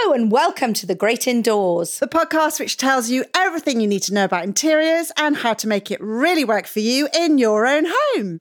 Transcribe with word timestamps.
Hello 0.00 0.14
and 0.14 0.30
welcome 0.30 0.74
to 0.74 0.86
The 0.86 0.94
Great 0.94 1.26
Indoors. 1.26 1.98
the 1.98 2.06
podcast 2.06 2.60
which 2.60 2.76
tells 2.76 3.10
you 3.10 3.24
everything 3.34 3.80
you 3.80 3.88
need 3.88 4.02
to 4.02 4.14
know 4.14 4.24
about 4.24 4.44
interiors 4.44 5.10
and 5.16 5.38
how 5.38 5.54
to 5.54 5.66
make 5.66 5.90
it 5.90 6.00
really 6.00 6.44
work 6.44 6.66
for 6.66 6.78
you 6.78 7.08
in 7.12 7.36
your 7.36 7.66
own 7.66 7.84
home. 7.88 8.38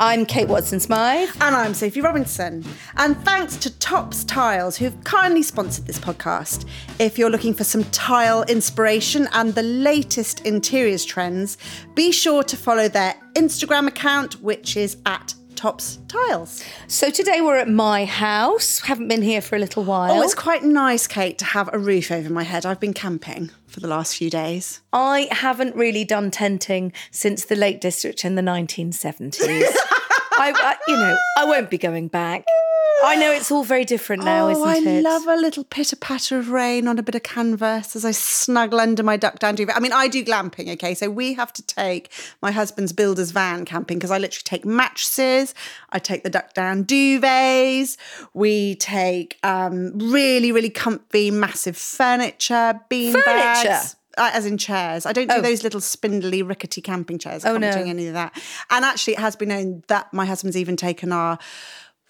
I'm 0.00 0.26
Kate 0.26 0.48
Watson 0.48 0.80
Smyth. 0.80 1.40
And 1.40 1.54
I'm 1.54 1.72
Sophie 1.72 2.00
Robinson. 2.00 2.64
And 2.96 3.16
thanks 3.24 3.56
to 3.58 3.78
Tops 3.78 4.24
Tiles, 4.24 4.76
who've 4.76 5.04
kindly 5.04 5.42
sponsored 5.42 5.86
this 5.86 5.98
podcast. 5.98 6.66
If 6.98 7.18
you're 7.18 7.30
looking 7.30 7.54
for 7.54 7.64
some 7.64 7.84
tile 7.84 8.42
inspiration 8.44 9.28
and 9.32 9.54
the 9.54 9.62
latest 9.62 10.44
interiors 10.44 11.04
trends, 11.04 11.56
be 11.94 12.10
sure 12.10 12.42
to 12.42 12.56
follow 12.56 12.88
their 12.88 13.14
Instagram 13.34 13.86
account, 13.86 14.42
which 14.42 14.76
is 14.76 14.96
at 15.06 15.34
Tops 15.60 15.98
Tiles. 16.08 16.64
So 16.86 17.10
today 17.10 17.42
we're 17.42 17.58
at 17.58 17.68
my 17.68 18.06
house. 18.06 18.78
Haven't 18.78 19.08
been 19.08 19.20
here 19.20 19.42
for 19.42 19.56
a 19.56 19.58
little 19.58 19.84
while. 19.84 20.10
Oh, 20.10 20.22
it's 20.22 20.34
quite 20.34 20.64
nice, 20.64 21.06
Kate, 21.06 21.36
to 21.36 21.44
have 21.44 21.68
a 21.70 21.78
roof 21.78 22.10
over 22.10 22.32
my 22.32 22.44
head. 22.44 22.64
I've 22.64 22.80
been 22.80 22.94
camping 22.94 23.50
for 23.66 23.80
the 23.80 23.86
last 23.86 24.16
few 24.16 24.30
days. 24.30 24.80
I 24.90 25.28
haven't 25.30 25.76
really 25.76 26.02
done 26.02 26.30
tenting 26.30 26.94
since 27.10 27.44
the 27.44 27.56
Lake 27.56 27.78
District 27.78 28.24
in 28.24 28.36
the 28.36 28.42
1970s. 28.42 29.36
I, 29.42 30.54
I, 30.56 30.76
you 30.88 30.96
know, 30.96 31.18
I 31.36 31.44
won't 31.44 31.68
be 31.68 31.76
going 31.76 32.08
back. 32.08 32.46
I 33.02 33.16
know 33.16 33.32
it's 33.32 33.50
all 33.50 33.64
very 33.64 33.84
different 33.84 34.24
now, 34.24 34.46
oh, 34.48 34.50
isn't 34.50 34.86
I 34.86 34.90
it? 34.98 35.02
love 35.02 35.26
a 35.26 35.36
little 35.36 35.64
pitter 35.64 35.96
patter 35.96 36.38
of 36.38 36.50
rain 36.50 36.86
on 36.86 36.98
a 36.98 37.02
bit 37.02 37.14
of 37.14 37.22
canvas 37.22 37.96
as 37.96 38.04
I 38.04 38.10
snuggle 38.10 38.78
under 38.80 39.02
my 39.02 39.16
duck 39.16 39.38
down 39.38 39.54
duvet. 39.54 39.76
I 39.76 39.80
mean, 39.80 39.92
I 39.92 40.06
do 40.08 40.24
glamping, 40.24 40.70
okay? 40.74 40.94
So 40.94 41.08
we 41.10 41.32
have 41.34 41.52
to 41.54 41.62
take 41.62 42.10
my 42.42 42.50
husband's 42.52 42.92
builder's 42.92 43.30
van 43.30 43.64
camping 43.64 43.98
because 43.98 44.10
I 44.10 44.18
literally 44.18 44.42
take 44.44 44.64
mattresses, 44.64 45.54
I 45.90 45.98
take 45.98 46.22
the 46.24 46.30
duck 46.30 46.52
down 46.54 46.84
duvets, 46.84 47.96
we 48.34 48.74
take 48.76 49.38
um, 49.42 49.98
really, 49.98 50.52
really 50.52 50.70
comfy, 50.70 51.30
massive 51.30 51.76
furniture, 51.76 52.80
bean 52.88 53.12
Furniture? 53.12 53.24
bags. 53.24 53.96
Uh, 54.18 54.28
as 54.34 54.44
in 54.44 54.58
chairs. 54.58 55.06
I 55.06 55.12
don't 55.12 55.28
do 55.28 55.36
Oh. 55.36 55.40
those 55.40 55.62
little 55.62 55.80
spindly, 55.80 56.42
rickety 56.42 56.80
camping 56.82 57.16
chairs. 57.18 57.44
Oh, 57.44 57.54
I'm 57.54 57.60
no. 57.60 57.68
not 57.70 57.76
doing 57.76 57.88
any 57.90 58.08
of 58.08 58.14
that. 58.14 58.32
And 58.68 58.84
actually, 58.84 59.14
it 59.14 59.20
has 59.20 59.36
been 59.36 59.48
known 59.50 59.84
that 59.86 60.12
my 60.12 60.26
husband's 60.26 60.56
even 60.56 60.76
taken 60.76 61.12
our 61.12 61.38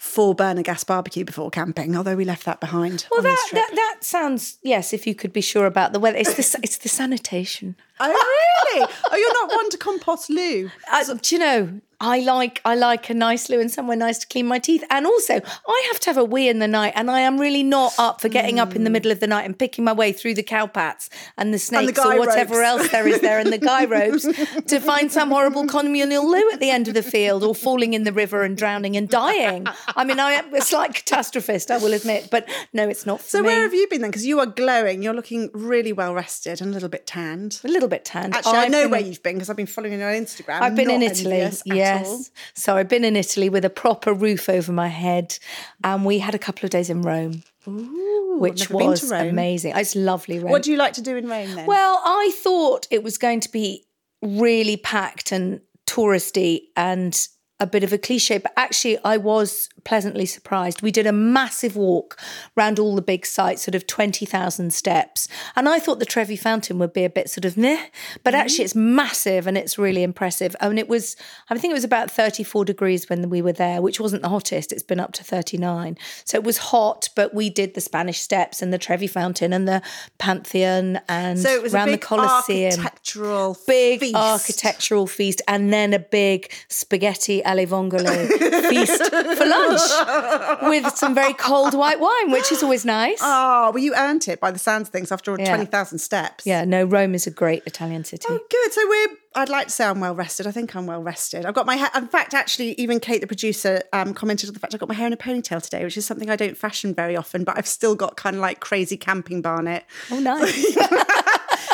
four 0.00 0.34
burner 0.34 0.62
gas 0.62 0.83
barbecue 0.83 1.27
before 1.27 1.50
camping, 1.50 1.94
although 1.94 2.16
we 2.16 2.25
left 2.25 2.47
that 2.47 2.59
behind. 2.59 3.06
Well, 3.11 3.21
that, 3.21 3.49
that 3.53 3.71
that 3.75 3.99
sounds 4.00 4.56
yes. 4.62 4.94
If 4.94 5.06
you 5.06 5.15
could 5.15 5.33
be 5.33 5.43
sure 5.43 5.66
about 5.66 5.93
the 5.93 6.00
weather, 6.00 6.16
it's 6.16 6.34
the 6.34 6.61
it's 6.62 6.78
the 6.78 6.88
sanitation. 6.88 7.77
Oh, 8.00 8.09
really? 8.09 8.89
oh, 9.10 9.16
you're 9.16 9.47
not 9.47 9.55
one 9.55 9.69
to 9.71 9.77
compost 9.77 10.31
loo. 10.31 10.71
Uh, 10.91 11.15
do 11.21 11.34
you 11.34 11.39
know? 11.39 11.81
I 12.00 12.21
like 12.21 12.61
I 12.65 12.75
like 12.75 13.11
a 13.11 13.15
nice 13.15 13.50
loo 13.50 13.61
and 13.61 13.71
somewhere 13.71 13.97
nice 13.97 14.19
to 14.19 14.27
clean 14.27 14.47
my 14.47 14.59
teeth. 14.59 14.83
And 14.88 15.06
also, 15.06 15.34
I 15.34 15.88
have 15.93 16.00
to 16.00 16.11
have 16.11 16.16
a 16.16 16.25
wee 16.25 16.49
in 16.49 16.59
the 16.59 16.69
night, 16.69 16.94
and 16.97 17.11
I 17.11 17.21
am 17.21 17.38
really 17.38 17.62
not 17.62 17.93
up 17.99 18.21
for 18.21 18.28
getting 18.28 18.59
up 18.59 18.75
in 18.75 18.84
the 18.84 18.91
hmm. 18.91 18.94
middle 18.94 19.12
of 19.12 19.21
the 19.21 19.27
night 19.27 19.44
and 19.44 19.59
picking 19.59 19.84
my 19.84 19.93
way 19.93 20.12
through 20.12 20.34
the 20.34 20.43
cowpats 20.43 21.09
and 21.37 21.53
the 21.53 21.59
snakes 21.59 21.93
guy 21.93 22.16
or 22.16 22.21
whatever 22.21 22.55
ropes. 22.55 22.83
else 22.83 22.93
there 22.93 23.06
is 23.06 23.21
there 23.21 23.39
and 23.39 23.53
the 23.53 23.59
guy 23.59 23.84
ropes 23.87 24.22
to 24.66 24.81
find 24.81 25.12
some 25.12 25.31
horrible 25.31 25.66
communal 25.66 26.28
loo 26.28 26.50
at 26.53 26.60
the 26.60 26.71
end 26.71 26.89
of 26.89 26.94
the 26.94 27.03
field 27.03 27.44
or 27.44 27.55
falling 27.55 27.93
in 27.93 28.05
the 28.05 28.12
river 28.12 28.43
and 28.43 28.56
drowning 28.56 28.97
and 28.97 29.09
dying. 29.09 29.66
I 29.89 30.05
mean, 30.05 30.19
I 30.19 30.33
am 30.33 30.55
a 30.55 30.62
slight 30.62 30.93
catastrophist, 30.93 31.71
I 31.71 31.78
will 31.78 31.93
admit, 31.93 32.28
but 32.31 32.49
no, 32.72 32.89
it's 32.89 33.05
not 33.05 33.21
So 33.21 33.41
me. 33.41 33.47
where 33.47 33.62
have 33.62 33.75
you 33.75 33.87
been 33.89 34.00
then? 34.00 34.10
Because 34.10 34.27
you 34.27 34.41
are 34.41 34.47
glowing. 34.47 35.03
You're 35.03 35.15
looking 35.15 35.50
really 35.53 35.93
well 35.93 36.15
rested 36.15 36.60
and 36.62 36.71
a 36.71 36.75
little 36.75 36.89
bit 36.89 37.06
tanned. 37.06 37.60
a 37.65 37.69
little 37.69 37.89
bit 37.89 38.05
tanned. 38.05 38.34
Actually, 38.34 38.59
i 38.59 38.62
I've 38.62 38.71
know 38.71 38.83
been 38.84 38.91
where 38.91 39.00
you've 39.00 39.22
been 39.22 39.34
because 39.34 39.50
I've 39.50 39.56
been 39.56 39.66
following 39.66 39.99
you 39.99 40.05
on 40.05 40.15
Instagram. 40.15 40.60
I've 40.62 40.77
been 40.77 40.91
in 40.91 41.03
Italy, 41.03 41.43
all. 41.43 41.50
Yes. 41.99 42.31
So 42.55 42.77
I've 42.77 42.89
been 42.89 43.05
in 43.05 43.17
Italy 43.17 43.49
with 43.49 43.65
a 43.65 43.71
proper 43.71 44.12
roof 44.12 44.49
over 44.49 44.73
my 44.73 44.89
head, 44.89 45.39
and 45.83 46.05
we 46.05 46.19
had 46.19 46.34
a 46.34 46.39
couple 46.39 46.67
of 46.67 46.71
days 46.71 46.91
in 46.91 47.03
Rome, 47.03 47.43
which 47.67 48.69
been 48.69 48.78
to 48.78 48.87
was 48.87 49.11
amazing. 49.11 49.73
It's 49.77 49.97
lovely, 49.97 50.39
Rome. 50.39 50.51
What 50.51 50.62
do 50.62 50.71
you 50.71 50.77
like 50.77 50.95
to 50.95 51.03
do 51.03 51.17
in 51.17 51.28
Rome 51.28 51.55
then? 51.55 51.67
Well, 51.67 52.01
I 52.05 52.33
thought 52.37 52.87
it 52.91 53.03
was 53.03 53.19
going 53.19 53.41
to 53.41 53.51
be 53.51 53.84
really 54.23 54.77
packed 54.77 55.33
and 55.33 55.60
touristy 55.87 56.63
and 56.77 57.28
a 57.59 57.66
bit 57.66 57.84
of 57.84 57.92
a 57.92 57.98
cliche, 57.98 58.39
but 58.39 58.53
actually, 58.57 58.98
I 59.04 59.19
was 59.19 59.69
pleasantly 59.84 60.27
surprised. 60.27 60.82
We 60.82 60.91
did 60.91 61.06
a 61.06 61.12
massive 61.12 61.77
walk 61.77 62.18
around 62.56 62.78
all 62.78 62.94
the 62.94 63.03
big 63.03 63.27
sites, 63.27 63.62
sort 63.62 63.74
of 63.74 63.86
20,000 63.86 64.72
steps. 64.72 65.28
And 65.56 65.68
I 65.68 65.78
thought 65.78 65.98
the 65.98 66.06
Trevi 66.06 66.36
Fountain 66.36 66.78
would 66.78 66.92
be 66.92 67.04
a 67.04 67.10
bit 67.10 67.30
sort 67.30 67.44
of 67.44 67.56
meh, 67.56 67.86
but 68.22 68.34
mm-hmm. 68.34 68.41
actually, 68.41 68.65
it's 68.65 68.74
massive 68.74 69.47
and 69.47 69.56
it's 69.56 69.78
really 69.78 70.03
impressive. 70.03 70.54
And 70.60 70.78
it 70.78 70.88
was, 70.88 71.16
I 71.48 71.59
think 71.59 71.72
it 71.72 71.74
was 71.74 71.84
about 71.84 72.10
34 72.10 72.65
degrees 72.65 73.09
when 73.09 73.28
we 73.30 73.42
were 73.42 73.53
there, 73.53 73.82
which 73.82 74.00
wasn't 74.00 74.22
the 74.22 74.28
hottest. 74.28 74.72
It's 74.72 74.82
been 74.82 75.00
up 75.00 75.12
to 75.12 75.24
39. 75.24 75.97
So 76.24 76.38
it 76.38 76.44
was 76.44 76.59
hot, 76.59 77.09
but 77.16 77.34
we 77.34 77.50
did 77.50 77.74
the 77.74 77.80
Spanish 77.80 78.21
Steps 78.21 78.62
and 78.62 78.72
the 78.72 78.78
Trevi 78.78 79.06
Fountain 79.06 79.53
and 79.53 79.66
the 79.66 79.82
Pantheon 80.18 81.00
and 81.09 81.38
so 81.38 81.50
it 81.50 81.62
was 81.62 81.74
around 81.74 81.88
a 81.88 81.92
big 81.92 82.00
the 82.00 82.06
Colosseum 82.06 82.72
architectural 82.72 83.56
big 83.66 84.00
feast. 84.00 84.15
architectural 84.15 85.06
feast 85.06 85.42
and 85.48 85.72
then 85.72 85.92
a 85.92 85.98
big 85.98 86.53
spaghetti 86.68 87.42
alle 87.44 87.66
vongole 87.66 88.28
feast 88.68 89.04
for 89.10 89.47
lunch. 89.47 89.70
Lunch 89.71 90.63
with 90.63 90.95
some 90.97 91.15
very 91.15 91.33
cold 91.34 91.75
white 91.75 92.01
wine, 92.01 92.31
which 92.31 92.51
is 92.53 92.63
always 92.63 92.84
nice. 92.84 93.19
Oh, 93.22 93.71
well, 93.72 93.78
you 93.83 93.95
earned 93.95 94.27
it 94.28 94.41
by 94.41 94.51
the 94.51 94.59
sounds 94.59 94.89
of 94.89 94.93
things 94.93 95.11
after 95.13 95.34
Yeah. 95.39 95.47
20,000 95.49 95.99
steps. 95.99 96.47
yeah, 96.47 96.65
no, 96.65 96.84
Rome 96.84 97.15
is 97.15 97.27
a 97.27 97.31
great 97.31 97.63
Italian 97.67 98.05
city. 98.05 98.27
Oh, 98.28 98.41
good. 98.51 98.72
So 98.72 98.89
we're. 98.89 99.09
I'd 99.37 99.49
like 99.49 99.69
to 99.69 99.72
say 99.72 99.84
I'm 99.84 100.01
well 100.01 100.15
rested. 100.17 100.49
I 100.49 100.51
think 100.51 100.75
I'm 100.75 100.87
well 100.87 101.05
rested. 101.05 101.47
I've 101.47 101.55
got 101.55 101.65
my 101.65 101.77
hair. 101.77 101.89
In 101.95 102.09
fact, 102.09 102.34
actually, 102.34 102.72
even 102.72 102.99
Kate, 102.99 103.21
the 103.21 103.28
producer, 103.28 103.81
um, 103.93 104.13
commented 104.13 104.49
on 104.51 104.55
the 104.55 104.59
fact 104.59 104.75
I 104.75 104.78
got 104.78 104.89
my 104.89 104.95
hair 104.97 105.07
in 105.07 105.13
a 105.13 105.17
ponytail 105.17 105.63
today, 105.63 105.84
which 105.84 105.97
is 105.97 106.05
something 106.05 106.28
I 106.28 106.34
don't 106.34 106.57
fashion 106.59 106.93
very 106.95 107.16
often. 107.16 107.45
But 107.45 107.57
I've 107.57 107.69
still 107.69 107.95
got 107.95 108.16
kind 108.16 108.34
of 108.34 108.43
like 108.43 108.59
crazy 108.59 108.97
camping 108.97 109.41
barnet. 109.41 109.84
Oh, 110.11 110.19
nice. 110.19 110.77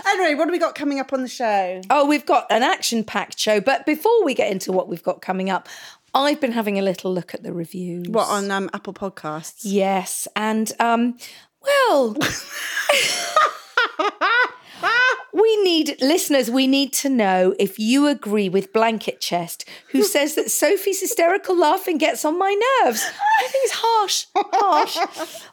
Anyway, 0.08 0.34
what 0.36 0.46
do 0.46 0.52
we 0.52 0.58
got 0.58 0.74
coming 0.76 1.00
up 1.00 1.12
on 1.12 1.22
the 1.22 1.28
show? 1.28 1.80
Oh, 1.90 2.06
we've 2.06 2.24
got 2.24 2.46
an 2.50 2.62
action 2.62 3.02
packed 3.04 3.38
show. 3.38 3.60
But 3.60 3.84
before 3.84 4.24
we 4.24 4.34
get 4.34 4.50
into 4.50 4.70
what 4.72 4.88
we've 4.88 5.02
got 5.02 5.20
coming 5.20 5.50
up, 5.50 5.68
I've 6.16 6.40
been 6.40 6.52
having 6.52 6.78
a 6.78 6.82
little 6.82 7.12
look 7.12 7.34
at 7.34 7.42
the 7.42 7.52
reviews. 7.52 8.08
What 8.08 8.28
on 8.28 8.50
um, 8.50 8.70
Apple 8.72 8.94
Podcasts? 8.94 9.60
Yes. 9.64 10.26
And, 10.34 10.72
um, 10.80 11.18
well, 11.60 12.16
we 15.34 15.62
need, 15.62 16.00
listeners, 16.00 16.50
we 16.50 16.66
need 16.66 16.94
to 16.94 17.10
know 17.10 17.54
if 17.58 17.78
you 17.78 18.06
agree 18.06 18.48
with 18.48 18.72
Blanket 18.72 19.20
Chest, 19.20 19.68
who 19.90 20.02
says 20.02 20.36
that 20.36 20.50
Sophie's 20.50 21.02
hysterical 21.02 21.54
laughing 21.54 21.98
gets 21.98 22.24
on 22.24 22.38
my 22.38 22.58
nerves. 22.82 23.04
I 23.04 23.48
think 23.48 23.64
it's 23.66 23.74
harsh, 23.76 24.24
harsh. 24.34 24.96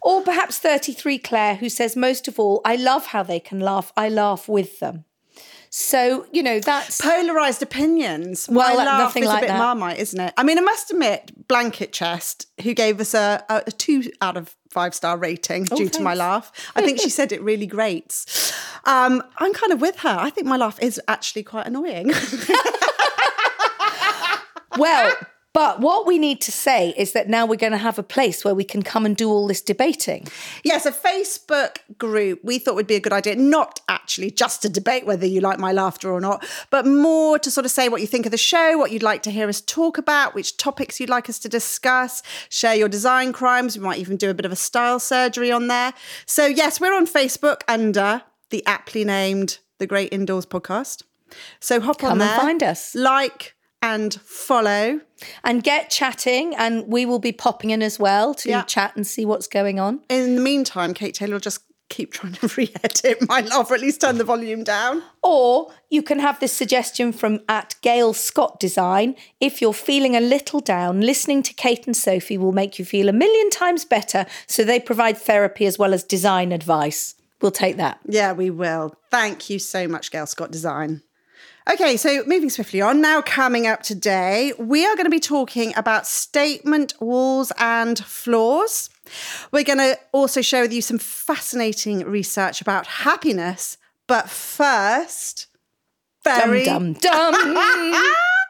Or 0.01 0.21
perhaps 0.21 0.59
33 0.59 1.17
Claire, 1.17 1.55
who 1.55 1.67
says, 1.67 1.97
most 1.97 2.29
of 2.29 2.39
all, 2.39 2.61
I 2.63 2.77
love 2.77 3.07
how 3.07 3.21
they 3.21 3.41
can 3.41 3.59
laugh. 3.59 3.91
I 3.97 4.07
laugh 4.07 4.47
with 4.47 4.79
them. 4.79 5.03
So, 5.75 6.27
you 6.31 6.43
know, 6.43 6.59
that's. 6.59 7.01
Polarized 7.01 7.63
opinions. 7.63 8.47
Well, 8.47 8.77
My 8.77 8.83
laugh 8.85 8.99
nothing 8.99 9.23
is 9.23 9.29
like 9.29 9.39
a 9.39 9.41
bit 9.41 9.47
that. 9.47 9.57
marmite, 9.57 9.97
isn't 9.97 10.19
it? 10.19 10.31
I 10.37 10.43
mean, 10.43 10.59
I 10.59 10.61
must 10.61 10.91
admit, 10.91 11.47
Blanket 11.47 11.91
Chest, 11.91 12.45
who 12.61 12.75
gave 12.75 12.99
us 12.99 13.15
a, 13.15 13.43
a, 13.49 13.71
two 13.71 14.11
out 14.21 14.37
of 14.37 14.55
five 14.69 14.93
star 14.93 15.17
rating 15.17 15.63
due 15.63 15.89
to 15.89 15.99
my 16.03 16.13
laugh. 16.13 16.51
I 16.75 16.83
think 16.83 17.01
she 17.01 17.09
said 17.09 17.31
it 17.31 17.41
really 17.41 17.65
grates. 17.65 18.53
Um, 18.85 19.23
I'm 19.37 19.51
kind 19.53 19.73
of 19.73 19.81
with 19.81 19.97
her. 20.01 20.15
I 20.15 20.29
think 20.29 20.45
my 20.45 20.57
laugh 20.57 20.79
is 20.79 21.01
actually 21.07 21.41
quite 21.41 21.65
annoying. 21.65 22.11
Well, 24.77 25.13
but 25.53 25.79
what 25.79 26.05
we 26.05 26.17
need 26.17 26.41
to 26.41 26.51
say 26.51 26.93
is 26.97 27.13
that 27.13 27.29
now 27.29 27.45
we're 27.45 27.55
going 27.55 27.71
to 27.71 27.77
have 27.77 27.99
a 27.99 28.03
place 28.03 28.43
where 28.43 28.55
we 28.55 28.63
can 28.63 28.81
come 28.81 29.05
and 29.05 29.15
do 29.15 29.29
all 29.29 29.47
this 29.47 29.61
debating. 29.61 30.27
yes, 30.63 30.85
a 30.85 30.91
Facebook 30.91 31.77
group 31.97 32.39
we 32.43 32.59
thought 32.59 32.75
would 32.75 32.87
be 32.87 32.95
a 32.95 32.99
good 32.99 33.13
idea. 33.13 33.35
Not 33.35 33.79
actually 33.87 34.31
just 34.31 34.61
to 34.63 34.69
debate 34.69 35.05
whether 35.05 35.25
you 35.25 35.41
like 35.41 35.59
my 35.59 35.71
laughter 35.71 36.11
or 36.11 36.19
not, 36.19 36.45
but 36.69 36.85
more 36.85 37.37
to 37.39 37.51
sort 37.51 37.65
of 37.65 37.71
say 37.71 37.89
what 37.89 38.01
you 38.01 38.07
think 38.07 38.25
of 38.25 38.31
the 38.31 38.37
show, 38.37 38.77
what 38.77 38.91
you'd 38.91 39.03
like 39.03 39.21
to 39.23 39.31
hear 39.31 39.47
us 39.47 39.61
talk 39.61 39.97
about, 39.97 40.33
which 40.33 40.57
topics 40.57 40.99
you'd 40.99 41.09
like 41.09 41.29
us 41.29 41.39
to 41.39 41.49
discuss, 41.49 42.23
share 42.49 42.75
your 42.75 42.89
design 42.89 43.31
crimes. 43.31 43.77
We 43.77 43.83
might 43.83 43.99
even 43.99 44.17
do 44.17 44.29
a 44.29 44.33
bit 44.33 44.45
of 44.45 44.51
a 44.51 44.55
style 44.57 44.99
surgery 44.99 45.51
on 45.51 45.67
there. 45.67 45.93
So, 46.25 46.45
yes, 46.45 46.81
we're 46.81 46.95
on 46.95 47.05
Facebook 47.07 47.61
under 47.67 48.23
the 48.49 48.65
aptly 48.65 49.03
named 49.05 49.59
The 49.79 49.87
Great 49.87 50.11
Indoors 50.11 50.45
Podcast. 50.45 51.03
So 51.59 51.79
hop 51.81 52.03
on 52.03 52.09
Come 52.09 52.21
and 52.21 52.29
there, 52.29 52.37
find 52.37 52.63
us. 52.63 52.93
like 52.93 53.55
and 53.83 54.13
follow. 54.23 54.99
and 55.43 55.63
get 55.63 55.89
chatting 55.89 56.53
and 56.55 56.85
we 56.87 57.05
will 57.05 57.19
be 57.19 57.31
popping 57.31 57.69
in 57.69 57.81
as 57.83 57.97
well 57.99 58.33
to 58.33 58.49
Yeah. 58.49 58.63
chat 58.63 58.93
and 58.95 59.05
see 59.07 59.23
what's 59.25 59.47
going 59.47 59.79
on 59.79 60.01
In 60.09 60.35
the 60.35 60.41
meantime, 60.41 60.93
Kate 60.93 61.13
Taylor 61.13 61.33
will 61.35 61.39
just 61.39 61.59
keep 61.89 62.11
trying 62.11 62.33
to 62.33 62.47
re-edit 62.57 63.27
my 63.27 63.41
laugh, 63.41 63.69
or 63.69 63.75
at 63.75 63.81
least 63.81 64.01
turn 64.01 64.17
the 64.17 64.23
volume 64.23 64.63
down. 64.63 65.03
or 65.21 65.71
you 65.89 66.01
can 66.01 66.19
have 66.19 66.39
this 66.39 66.51
suggestion 66.51 67.11
from 67.13 67.39
at 67.47 67.75
gail 67.81 68.13
scott 68.13 68.59
design 68.59 69.15
if 69.39 69.61
you're 69.61 69.73
feeling 69.73 70.15
a 70.15 70.19
little 70.35 70.59
down 70.59 71.01
listening 71.01 71.43
to 71.43 71.53
kate 71.53 71.85
and 71.85 71.95
sophie 71.95 72.37
will 72.37 72.51
make 72.51 72.79
you 72.79 72.85
feel 72.85 73.07
a 73.09 73.13
million 73.13 73.49
times 73.51 73.85
better 73.85 74.25
so 74.47 74.63
they 74.63 74.79
provide 74.79 75.17
therapy 75.17 75.65
as 75.67 75.77
well 75.77 75.93
as 75.93 76.03
design 76.03 76.51
advice 76.51 77.15
we'll 77.41 77.51
take 77.51 77.77
that 77.77 77.99
Yeah, 78.07 78.31
we 78.33 78.49
will. 78.49 78.95
Thank 79.11 79.49
you 79.49 79.59
so 79.59 79.87
much, 79.87 80.09
Gail 80.11 80.25
Scott 80.25 80.49
Design. 80.51 81.01
Okay, 81.71 81.95
so 81.95 82.23
moving 82.25 82.49
swiftly 82.49 82.81
on, 82.81 82.99
now 82.99 83.21
coming 83.21 83.67
up 83.67 83.83
today, 83.83 84.51
we 84.59 84.85
are 84.85 84.95
going 84.95 85.05
to 85.05 85.09
be 85.09 85.21
talking 85.21 85.73
about 85.77 86.05
statement 86.05 86.93
walls 86.99 87.53
and 87.57 87.97
floors. 87.99 88.89
We're 89.53 89.63
going 89.63 89.79
to 89.79 89.97
also 90.11 90.41
share 90.41 90.61
with 90.61 90.73
you 90.73 90.81
some 90.81 90.97
fascinating 90.97 92.03
research 92.05 92.59
about 92.59 92.85
happiness. 92.85 93.77
But 94.07 94.29
first, 94.29 95.47
very, 96.25 96.65
dum 96.65 96.93
dum 96.93 97.31
dum 97.31 98.03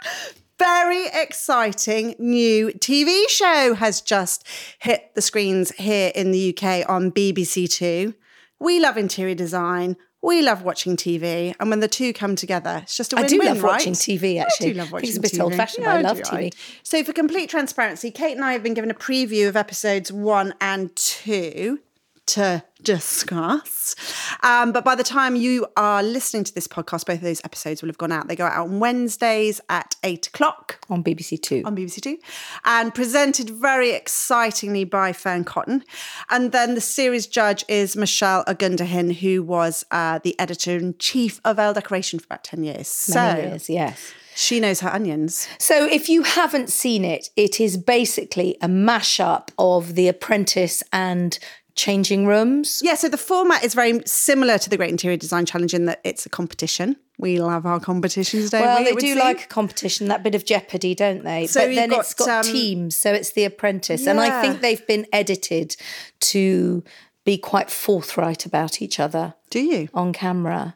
very 0.60 1.06
exciting 1.13 2.15
new 2.18 2.69
TV 2.69 3.30
show 3.30 3.75
has 3.75 4.01
just 4.01 4.48
hit 4.80 5.13
the 5.13 5.21
screens 5.21 5.71
here 5.74 6.12
in 6.15 6.31
the 6.31 6.50
UK 6.50 6.89
on 6.89 7.12
BBC 7.12 7.69
Two. 7.69 8.15
We 8.60 8.80
love 8.80 8.98
interior 8.98 9.36
design. 9.36 9.98
We 10.24 10.42
love 10.42 10.64
watching 10.64 10.96
TV, 10.96 11.54
and 11.60 11.70
when 11.70 11.81
the 11.81 11.90
two 11.90 12.14
come 12.14 12.38
together, 12.38 12.80
it's 12.84 12.96
just 12.96 13.12
a 13.12 13.18
win-win, 13.18 13.42
I 13.42 13.44
do 13.44 13.50
love 13.50 13.62
right? 13.64 13.72
watching 13.74 13.92
TV, 13.94 14.42
actually. 14.42 14.70
I 14.70 14.74
do 14.74 14.80
love 14.80 14.92
watching 14.94 15.10
it's 15.10 15.18
a 15.18 15.22
bit 15.22 15.34
TV. 15.34 15.42
old-fashioned, 15.42 15.84
but 15.84 15.98
I 15.98 16.02
love 16.02 16.20
TV. 16.22 16.54
So, 16.81 17.04
for 17.04 17.12
complete 17.12 17.50
transparency, 17.50 18.10
Kate 18.10 18.36
and 18.36 18.46
I 18.46 18.54
have 18.54 18.64
been 18.64 18.74
given 18.74 18.90
a 18.90 18.94
preview 18.94 19.50
of 19.50 19.58
episodes 19.58 20.14
one 20.14 20.54
and 20.62 20.96
two 20.96 21.80
to 22.25 22.64
discuss. 22.81 23.96
Um, 24.44 24.72
but 24.72 24.84
by 24.84 24.96
the 24.96 25.04
time 25.04 25.36
you 25.36 25.68
are 25.78 26.04
listening 26.04 26.44
to 26.44 26.54
this 26.54 26.68
podcast, 26.68 27.06
both 27.06 27.18
of 27.18 27.22
those 27.22 27.42
episodes 27.44 27.81
will 27.81 27.90
have 27.90 27.98
gone 27.98 28.12
out. 28.12 28.28
They 28.28 28.36
go 28.36 28.46
out 28.46 28.68
on 28.68 28.80
Wednesdays 28.80 29.62
at 29.70 29.96
eight 30.04 30.28
o'clock 30.28 30.80
on 30.90 31.04
bbc 31.04 31.42
two 31.42 31.64
on 31.66 31.75
BBC 31.75 32.02
Two, 32.02 32.18
and 32.66 32.94
presented 32.94 33.50
very 33.50 33.92
excitingly 33.92 34.84
by 34.84 35.12
Fearne 35.12 35.46
Cotton. 35.46 35.84
And 36.30 36.52
then 36.52 36.75
the 36.75 36.81
series 36.81 37.28
judge 37.28 37.64
is 37.68 37.96
Michelle 37.96 38.44
Ogundehin, 38.46 39.16
who 39.16 39.44
was 39.44 39.86
uh, 39.92 40.20
the 40.24 40.38
editor 40.40 40.78
in 40.78 40.96
chief 41.00 41.40
of 41.46 41.60
Elle 41.60 41.74
Decoration 41.74 42.20
for 42.20 42.25
about 42.25 42.44
10 42.44 42.64
years. 42.64 42.88
So 42.88 43.16
Many 43.16 43.50
years, 43.50 43.70
yes 43.70 44.14
she 44.36 44.60
knows 44.60 44.80
her 44.80 44.90
onions. 44.90 45.48
So, 45.60 45.86
if 45.86 46.10
you 46.10 46.24
haven't 46.24 46.70
seen 46.70 47.06
it, 47.06 47.30
it 47.36 47.60
is 47.60 47.78
basically 47.78 48.58
a 48.62 48.68
mashup 48.68 49.50
of 49.58 49.96
The 49.96 50.08
Apprentice 50.08 50.84
and 50.92 51.38
Changing 51.75 52.28
Rooms. 52.28 52.81
Yeah, 52.84 52.96
so 52.96 53.10
the 53.10 53.18
format 53.18 53.64
is 53.64 53.74
very 53.74 54.00
similar 54.06 54.58
to 54.60 54.70
the 54.70 54.78
Great 54.78 54.92
Interior 54.92 55.18
Design 55.18 55.46
Challenge 55.46 55.74
in 55.74 55.86
that 55.86 56.02
it's 56.04 56.25
a 56.25 56.30
competition. 56.30 56.96
We 57.18 57.40
love 57.40 57.66
our 57.66 57.80
competitions, 57.80 58.52
don't 58.52 58.62
Well, 58.62 58.78
we? 58.80 58.86
they 58.86 58.94
do 58.96 59.08
seem? 59.14 59.18
like 59.20 59.46
a 59.46 59.48
competition, 59.48 60.08
that 60.10 60.24
bit 60.24 60.36
of 60.36 60.46
jeopardy, 60.46 60.94
don't 60.96 61.24
they? 61.24 61.48
So 61.48 61.68
but 61.68 61.75
then 61.75 61.90
got, 61.90 62.00
it's 62.02 62.14
got 62.14 62.46
um, 62.46 62.52
teams, 62.52 62.96
so 62.96 63.12
it's 63.14 63.31
The 63.31 63.46
Apprentice. 63.46 64.06
And 64.08 64.20
I 64.20 64.42
think 64.42 64.62
they've 64.62 64.86
been 64.86 65.08
edited 65.12 65.75
to 66.22 66.84
be 67.25 67.38
quite 67.38 67.70
forthright 67.72 68.46
about 68.46 68.81
each 68.81 69.00
other 69.00 69.34
Do 69.50 69.60
you? 69.60 69.90
on 69.94 70.14
camera. 70.14 70.75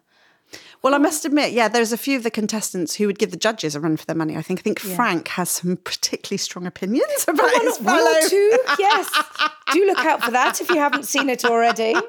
Well, 0.82 0.94
I 0.96 0.98
must 1.00 1.26
admit, 1.26 1.52
yeah, 1.52 1.68
there's 1.68 1.92
a 1.92 1.98
few 1.98 2.16
of 2.18 2.24
the 2.24 2.32
contestants 2.32 2.96
who 2.96 3.08
would 3.08 3.20
give 3.20 3.32
the 3.32 3.38
judges 3.38 3.76
a 3.76 3.80
run 3.80 3.98
for 3.98 4.06
their 4.06 4.16
money. 4.16 4.38
I 4.38 4.42
think. 4.42 4.60
I 4.60 4.64
think 4.64 4.80
Frank 4.80 5.28
has 5.30 5.50
some 5.50 5.76
particularly 5.78 6.38
strong 6.38 6.66
opinions 6.66 7.26
about 7.28 7.52
his 7.62 7.80
One 7.82 7.96
fellow. 7.98 8.30
two, 8.30 8.58
yes. 8.80 9.10
Do 9.74 9.86
look 9.86 10.00
out 10.00 10.24
for 10.24 10.32
that 10.32 10.62
if 10.62 10.70
you 10.70 10.78
haven't 10.78 11.04
seen 11.04 11.30
it 11.30 11.46
already. 11.46 11.96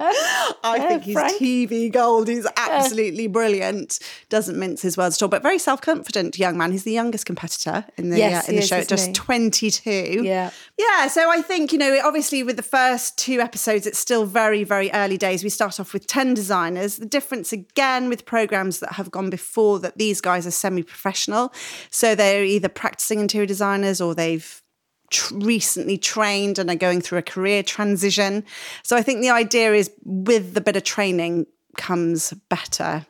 I 0.00 0.78
think 0.88 1.02
he's 1.02 1.14
Frank. 1.14 1.36
TV 1.38 1.92
gold. 1.92 2.28
He's 2.28 2.46
absolutely 2.56 3.26
brilliant. 3.26 3.98
Doesn't 4.30 4.58
mince 4.58 4.80
his 4.80 4.96
words 4.96 5.16
at 5.16 5.22
all, 5.22 5.28
but 5.28 5.42
very 5.42 5.58
self-confident 5.58 6.38
young 6.38 6.56
man. 6.56 6.72
He's 6.72 6.84
the 6.84 6.92
youngest 6.92 7.26
competitor 7.26 7.84
in 7.98 8.08
the 8.08 8.18
Yes, 8.18 8.48
uh, 8.48 8.50
in 8.50 8.56
the 8.56 8.62
is, 8.62 8.68
show, 8.68 8.76
at 8.78 8.88
just 8.88 9.08
he? 9.08 9.12
22. 9.12 10.22
Yeah. 10.24 10.50
Yeah, 10.78 11.08
so 11.08 11.30
I 11.30 11.42
think, 11.42 11.72
you 11.72 11.78
know, 11.78 12.00
obviously 12.02 12.42
with 12.42 12.56
the 12.56 12.62
first 12.62 13.18
two 13.18 13.40
episodes, 13.40 13.86
it's 13.86 13.98
still 13.98 14.24
very, 14.24 14.64
very 14.64 14.90
early 14.92 15.18
days. 15.18 15.44
We 15.44 15.50
start 15.50 15.78
off 15.78 15.92
with 15.92 16.06
10 16.06 16.32
designers. 16.32 16.96
The 16.96 17.06
difference 17.06 17.52
again 17.52 18.08
with 18.08 18.24
programs 18.24 18.80
that 18.80 18.92
have 18.92 19.10
gone 19.10 19.28
before 19.28 19.78
that 19.80 19.98
these 19.98 20.22
guys 20.22 20.46
are 20.46 20.50
semi 20.50 20.82
professional. 20.82 21.52
So 21.90 22.14
they're 22.14 22.44
either 22.44 22.70
practicing 22.70 23.20
interior 23.20 23.46
designers 23.46 24.00
or 24.00 24.14
they've 24.14 24.62
tr- 25.10 25.34
recently 25.36 25.98
trained 25.98 26.58
and 26.58 26.70
are 26.70 26.76
going 26.76 27.00
through 27.00 27.18
a 27.18 27.22
career 27.22 27.62
transition. 27.62 28.44
So 28.82 28.96
I 28.96 29.02
think 29.02 29.20
the 29.20 29.30
idea 29.30 29.72
is 29.74 29.90
with 30.04 30.54
the 30.54 30.60
bit 30.60 30.76
of 30.76 30.84
training 30.84 31.46
comes 31.76 32.32
better 32.48 33.06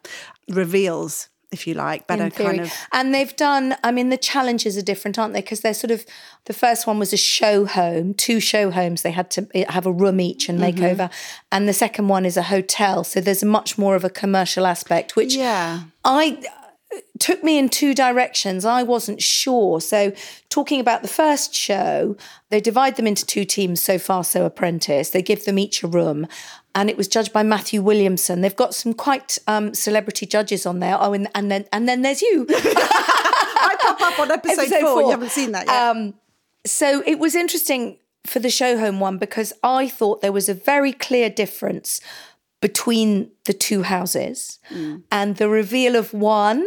reveals. 0.48 1.28
If 1.52 1.66
you 1.66 1.74
like, 1.74 2.06
better 2.06 2.30
kind 2.30 2.60
of 2.60 2.72
And 2.92 3.12
they've 3.12 3.34
done, 3.34 3.74
I 3.82 3.90
mean, 3.90 4.10
the 4.10 4.16
challenges 4.16 4.78
are 4.78 4.82
different, 4.82 5.18
aren't 5.18 5.34
they? 5.34 5.40
Because 5.40 5.62
they're 5.62 5.74
sort 5.74 5.90
of, 5.90 6.06
the 6.44 6.52
first 6.52 6.86
one 6.86 7.00
was 7.00 7.12
a 7.12 7.16
show 7.16 7.64
home, 7.66 8.14
two 8.14 8.38
show 8.38 8.70
homes. 8.70 9.02
They 9.02 9.10
had 9.10 9.32
to 9.32 9.48
have 9.68 9.84
a 9.84 9.90
room 9.90 10.20
each 10.20 10.48
and 10.48 10.60
make 10.60 10.76
Mm-hmm. 10.76 10.84
over. 10.84 11.10
And 11.50 11.68
the 11.68 11.72
second 11.72 12.06
one 12.06 12.24
is 12.24 12.36
a 12.36 12.44
hotel. 12.44 13.02
So 13.02 13.20
there's 13.20 13.42
much 13.42 13.76
more 13.78 13.96
of 13.96 14.04
a 14.04 14.10
commercial 14.10 14.64
aspect, 14.64 15.16
which 15.16 15.34
Yeah. 15.34 15.80
I 16.04 16.40
took 17.18 17.44
me 17.44 17.58
in 17.58 17.68
two 17.68 17.94
directions. 17.94 18.64
I 18.64 18.82
wasn't 18.82 19.22
sure. 19.22 19.80
So, 19.80 20.12
talking 20.48 20.80
about 20.80 21.02
the 21.02 21.08
first 21.08 21.54
show, 21.54 22.16
they 22.48 22.60
divide 22.60 22.96
them 22.96 23.06
into 23.06 23.24
two 23.24 23.44
teams 23.44 23.82
so 23.82 23.98
far, 23.98 24.24
so 24.24 24.44
apprentice. 24.44 25.10
They 25.10 25.22
give 25.22 25.44
them 25.44 25.58
each 25.58 25.82
a 25.82 25.86
room. 25.86 26.26
And 26.74 26.88
it 26.88 26.96
was 26.96 27.08
judged 27.08 27.32
by 27.32 27.42
Matthew 27.42 27.82
Williamson. 27.82 28.40
They've 28.42 28.54
got 28.54 28.74
some 28.74 28.94
quite 28.94 29.38
um, 29.46 29.74
celebrity 29.74 30.24
judges 30.26 30.66
on 30.66 30.78
there. 30.80 30.96
Oh, 31.00 31.12
and, 31.12 31.28
and 31.34 31.50
then 31.50 31.66
and 31.72 31.88
then 31.88 32.02
there's 32.02 32.22
you. 32.22 32.46
I 32.50 33.76
pop 33.80 34.00
up 34.00 34.18
on 34.20 34.30
episode, 34.30 34.60
Episode 34.60 34.80
four. 34.80 34.92
four. 34.92 35.02
You 35.02 35.10
haven't 35.10 35.30
seen 35.30 35.52
that 35.52 35.66
yet. 35.66 35.74
Um, 35.74 36.14
So 36.66 37.02
it 37.06 37.18
was 37.18 37.34
interesting 37.34 37.98
for 38.26 38.38
the 38.38 38.50
show 38.50 38.78
home 38.78 39.00
one 39.00 39.18
because 39.18 39.52
I 39.62 39.88
thought 39.88 40.20
there 40.20 40.32
was 40.32 40.48
a 40.48 40.54
very 40.54 40.92
clear 40.92 41.30
difference 41.30 42.00
between 42.60 43.30
the 43.44 43.52
two 43.52 43.82
houses 43.82 44.58
mm. 44.70 45.02
and 45.10 45.36
the 45.36 45.48
reveal 45.48 45.96
of 45.96 46.12
one. 46.12 46.66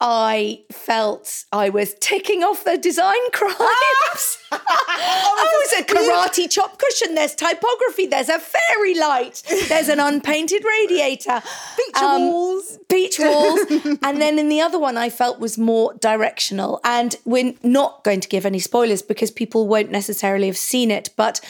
I 0.00 0.64
felt 0.70 1.44
I 1.50 1.70
was 1.70 1.94
ticking 1.94 2.42
off 2.42 2.64
the 2.64 2.76
design 2.76 3.30
crimes. 3.32 4.38
oh, 4.52 5.62
it's 5.64 5.72
a 5.80 5.94
karate 5.94 6.50
chop 6.50 6.78
cushion. 6.78 7.14
There's 7.14 7.34
typography. 7.34 8.06
There's 8.06 8.28
a 8.28 8.38
fairy 8.38 8.98
light. 8.98 9.42
There's 9.68 9.88
an 9.88 10.00
unpainted 10.00 10.62
radiator. 10.80 11.40
Beach 11.76 11.96
um, 11.96 12.22
walls. 12.22 12.78
Beach 12.88 13.18
walls. 13.18 13.60
and 14.02 14.20
then 14.20 14.38
in 14.38 14.48
the 14.48 14.60
other 14.60 14.78
one, 14.78 14.98
I 14.98 15.08
felt 15.10 15.40
was 15.40 15.56
more 15.56 15.94
directional. 15.94 16.80
And 16.84 17.16
we're 17.24 17.54
not 17.62 18.04
going 18.04 18.20
to 18.20 18.28
give 18.28 18.44
any 18.44 18.58
spoilers 18.58 19.00
because 19.00 19.30
people 19.30 19.68
won't 19.68 19.90
necessarily 19.90 20.48
have 20.48 20.58
seen 20.58 20.90
it. 20.90 21.10
But 21.16 21.40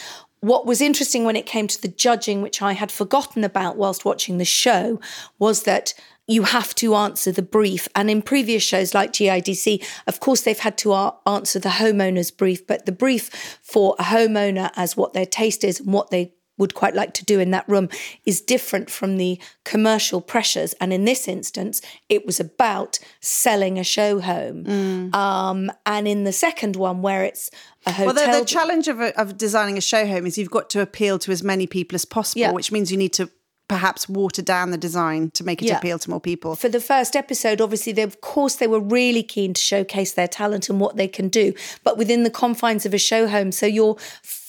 what 0.44 0.66
was 0.66 0.82
interesting 0.82 1.24
when 1.24 1.36
it 1.36 1.46
came 1.46 1.66
to 1.68 1.80
the 1.80 1.88
judging, 1.88 2.42
which 2.42 2.60
I 2.60 2.74
had 2.74 2.92
forgotten 2.92 3.44
about 3.44 3.76
whilst 3.76 4.04
watching 4.04 4.36
the 4.36 4.44
show, 4.44 5.00
was 5.38 5.62
that 5.62 5.94
you 6.26 6.42
have 6.42 6.74
to 6.76 6.94
answer 6.94 7.32
the 7.32 7.42
brief. 7.42 7.88
And 7.94 8.10
in 8.10 8.20
previous 8.20 8.62
shows 8.62 8.92
like 8.92 9.12
GIDC, 9.12 9.82
of 10.06 10.20
course, 10.20 10.42
they've 10.42 10.58
had 10.58 10.76
to 10.78 10.92
answer 11.26 11.58
the 11.58 11.70
homeowner's 11.70 12.30
brief, 12.30 12.66
but 12.66 12.84
the 12.84 12.92
brief 12.92 13.58
for 13.62 13.96
a 13.98 14.04
homeowner 14.04 14.70
as 14.76 14.98
what 14.98 15.14
their 15.14 15.26
taste 15.26 15.64
is 15.64 15.80
and 15.80 15.92
what 15.92 16.10
they 16.10 16.34
would 16.56 16.74
quite 16.74 16.94
like 16.94 17.12
to 17.14 17.24
do 17.24 17.40
in 17.40 17.50
that 17.50 17.68
room 17.68 17.88
is 18.24 18.40
different 18.40 18.90
from 18.90 19.16
the 19.16 19.38
commercial 19.64 20.20
pressures. 20.20 20.72
And 20.80 20.92
in 20.92 21.04
this 21.04 21.26
instance, 21.26 21.80
it 22.08 22.24
was 22.26 22.38
about 22.38 22.98
selling 23.20 23.78
a 23.78 23.84
show 23.84 24.20
home. 24.20 25.12
Um, 25.14 25.72
and 25.84 26.06
in 26.06 26.24
the 26.24 26.32
second 26.32 26.76
one, 26.76 27.02
where 27.02 27.24
it's 27.24 27.50
a 27.86 27.92
hotel. 27.92 28.14
Well, 28.14 28.32
the, 28.32 28.40
the 28.40 28.46
challenge 28.46 28.88
of, 28.88 29.00
a, 29.00 29.18
of 29.20 29.36
designing 29.36 29.76
a 29.78 29.80
show 29.80 30.06
home 30.06 30.26
is 30.26 30.38
you've 30.38 30.50
got 30.50 30.70
to 30.70 30.80
appeal 30.80 31.18
to 31.20 31.32
as 31.32 31.42
many 31.42 31.66
people 31.66 31.96
as 31.96 32.04
possible, 32.04 32.40
Yeah. 32.40 32.52
which 32.52 32.70
means 32.70 32.90
you 32.92 32.98
need 32.98 33.12
to 33.14 33.30
perhaps 33.66 34.06
water 34.10 34.42
down 34.42 34.70
the 34.72 34.76
design 34.78 35.30
to 35.30 35.42
make 35.42 35.62
it 35.62 35.66
Yeah. 35.66 35.78
appeal 35.78 35.98
to 35.98 36.10
more 36.10 36.20
people. 36.20 36.54
for 36.54 36.68
the 36.68 36.80
first 36.80 37.16
episode, 37.16 37.62
obviously, 37.62 37.92
they, 37.92 38.02
of 38.02 38.20
course, 38.20 38.56
they 38.56 38.66
were 38.66 38.78
really 38.78 39.22
keen 39.22 39.54
to 39.54 39.60
showcase 39.60 40.12
their 40.12 40.28
talent 40.28 40.68
and 40.68 40.78
what 40.78 40.96
they 40.96 41.08
can 41.08 41.28
do, 41.28 41.54
but 41.82 41.96
within 41.96 42.24
the 42.24 42.30
confines 42.30 42.84
of 42.84 42.92
a 42.92 42.98
show 42.98 43.26
home. 43.26 43.50
So, 43.52 43.64
your 43.64 43.96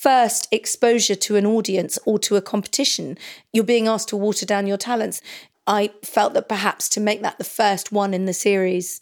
first 0.05 0.47
exposure 0.51 1.15
to 1.15 1.35
an 1.35 1.47
audience 1.47 1.97
or 2.05 2.19
to 2.19 2.35
a 2.35 2.41
competition, 2.41 3.17
you're 3.51 3.63
being 3.63 3.87
asked 3.87 4.09
to 4.09 4.15
water 4.15 4.45
down 4.45 4.67
your 4.67 4.77
talents. 4.77 5.19
I 5.65 5.89
felt 6.03 6.35
that 6.35 6.47
perhaps 6.47 6.87
to 6.89 6.99
make 6.99 7.23
that 7.23 7.39
the 7.39 7.43
first 7.43 7.91
one 7.91 8.13
in 8.13 8.25
the 8.25 8.33
series, 8.33 9.01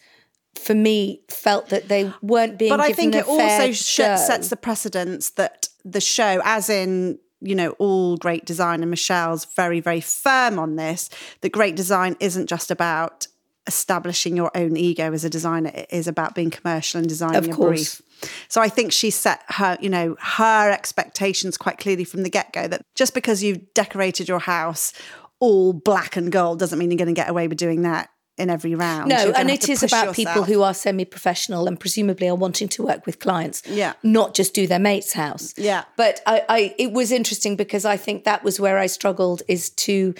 for 0.55 0.73
me, 0.73 1.19
felt 1.29 1.67
that 1.69 1.89
they 1.89 2.13
weren't 2.21 2.57
being. 2.57 2.69
but 2.69 2.79
I 2.79 2.93
think 2.93 3.15
it 3.15 3.27
also 3.27 3.73
sh- 3.73 3.95
sets 4.29 4.47
the 4.47 4.55
precedence 4.55 5.31
that 5.31 5.67
the 5.83 5.99
show, 5.99 6.41
as 6.45 6.69
in 6.69 7.19
you 7.41 7.55
know 7.55 7.71
all 7.79 8.15
great 8.15 8.45
design, 8.45 8.81
and 8.81 8.89
Michelle's 8.89 9.43
very 9.43 9.81
very 9.81 9.99
firm 9.99 10.57
on 10.57 10.77
this. 10.77 11.09
That 11.41 11.51
great 11.51 11.75
design 11.75 12.15
isn't 12.21 12.47
just 12.47 12.71
about 12.71 13.27
establishing 13.67 14.35
your 14.35 14.51
own 14.55 14.75
ego 14.77 15.13
as 15.13 15.23
a 15.23 15.29
designer; 15.29 15.71
it 15.73 15.87
is 15.89 16.07
about 16.07 16.35
being 16.35 16.49
commercial 16.49 16.99
and 16.99 17.07
designing 17.07 17.37
Of 17.37 17.47
a 17.47 17.51
course. 17.53 18.01
brief. 18.01 18.29
So 18.47 18.61
I 18.61 18.69
think 18.69 18.91
she 18.91 19.09
set 19.09 19.41
her, 19.49 19.77
you 19.81 19.89
know, 19.89 20.15
her 20.19 20.71
expectations 20.71 21.57
quite 21.57 21.77
clearly 21.77 22.03
from 22.05 22.23
the 22.23 22.29
get 22.29 22.53
go. 22.53 22.67
That 22.67 22.85
just 22.95 23.13
because 23.13 23.43
you've 23.43 23.73
decorated 23.73 24.27
your 24.27 24.39
house 24.39 24.93
all 25.39 25.73
black 25.73 26.15
and 26.15 26.31
gold 26.31 26.59
doesn't 26.59 26.79
mean 26.79 26.89
you're 26.89 26.97
going 26.97 27.07
to 27.07 27.13
get 27.13 27.29
away 27.29 27.49
with 27.49 27.57
doing 27.57 27.81
that 27.81 28.09
in 28.37 28.49
every 28.49 28.73
round. 28.75 29.09
No, 29.09 29.31
and 29.35 29.49
it 29.51 29.63
is 29.63 29.63
it 29.63 29.65
to 29.65 29.71
is 29.73 29.79
push 29.81 29.91
about 29.91 30.15
people 30.15 30.43
who 30.43 30.61
are 30.63 30.73
semi-professional 30.73 31.67
and 31.67 31.79
presumably 31.79 32.27
are 32.29 32.35
wanting 32.35 32.67
to 32.69 32.83
work 32.83 33.05
with 33.05 33.19
clients. 33.19 33.61
Yeah. 33.67 33.93
not 34.01 34.33
just 34.33 34.53
do 34.53 34.65
their 34.67 34.79
mate's 34.79 35.13
house. 35.13 35.53
Yeah. 35.57 35.83
but 35.97 36.21
I, 36.25 36.43
I 36.49 36.75
it 36.79 36.93
was 36.93 37.11
interesting 37.11 37.55
because 37.55 37.85
I 37.85 37.97
think 37.97 38.23
that 38.23 38.43
was 38.43 38.59
where 38.59 38.77
I 38.77 38.87
struggled 38.87 39.43
is 39.47 39.69
to 39.71 40.15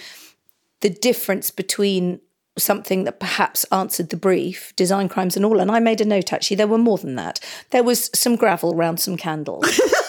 the 0.80 0.90
difference 0.90 1.50
between 1.50 2.20
something 2.56 3.04
that 3.04 3.18
perhaps 3.18 3.64
answered 3.72 4.10
the 4.10 4.16
brief, 4.16 4.74
design 4.76 5.08
crimes 5.08 5.36
and 5.36 5.44
all. 5.44 5.60
And 5.60 5.70
I 5.70 5.80
made 5.80 6.00
a 6.00 6.04
note 6.04 6.32
actually, 6.32 6.56
there 6.56 6.66
were 6.66 6.78
more 6.78 6.98
than 6.98 7.16
that. 7.16 7.40
There 7.70 7.82
was 7.82 8.10
some 8.14 8.36
gravel 8.36 8.74
around 8.74 8.98
some 8.98 9.16
candles. 9.16 9.80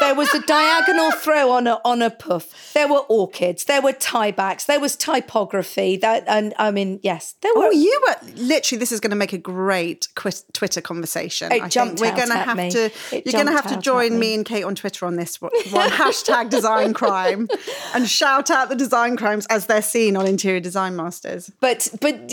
There 0.00 0.14
was 0.14 0.32
a 0.34 0.40
diagonal 0.40 1.12
throw 1.12 1.50
on 1.50 1.66
a 1.66 1.80
on 1.84 2.02
a 2.02 2.10
puff. 2.10 2.72
There 2.74 2.88
were 2.88 3.00
orchids. 3.08 3.64
There 3.64 3.82
were 3.82 3.92
tiebacks. 3.92 4.66
There 4.66 4.80
was 4.80 4.96
typography. 4.96 5.96
That 5.96 6.24
and 6.26 6.54
I 6.58 6.70
mean, 6.70 7.00
yes, 7.02 7.34
there 7.42 7.52
oh, 7.54 7.60
were. 7.60 7.66
Oh, 7.66 7.70
you 7.70 8.00
were 8.08 8.28
literally. 8.36 8.78
This 8.78 8.92
is 8.92 9.00
going 9.00 9.10
to 9.10 9.16
make 9.16 9.32
a 9.32 9.38
great 9.38 10.08
quit, 10.14 10.42
Twitter 10.52 10.80
conversation. 10.80 11.52
It 11.52 11.62
I 11.62 11.68
jumped 11.68 11.98
think 12.00 12.12
we're 12.12 12.26
going 12.26 12.36
to 12.36 12.44
have 12.44 12.56
me. 12.56 12.70
to. 12.70 12.84
It 13.12 13.26
you're 13.26 13.32
going 13.32 13.46
to 13.46 13.52
have 13.52 13.68
to 13.68 13.76
join 13.80 14.12
me 14.12 14.18
me. 14.18 14.34
and 14.34 14.44
Kate 14.44 14.64
on 14.64 14.74
Twitter 14.74 15.06
on 15.06 15.16
this 15.16 15.40
one. 15.40 15.52
one 15.70 15.90
hashtag 15.90 16.50
design 16.50 16.94
crime 16.94 17.48
and 17.94 18.08
shout 18.08 18.50
out 18.50 18.68
the 18.68 18.76
design 18.76 19.16
crimes 19.16 19.46
as 19.46 19.66
they're 19.66 19.82
seen 19.82 20.16
on 20.16 20.26
Interior 20.26 20.60
Design 20.60 20.96
Masters. 20.96 21.50
but 21.60 21.88
but 22.00 22.32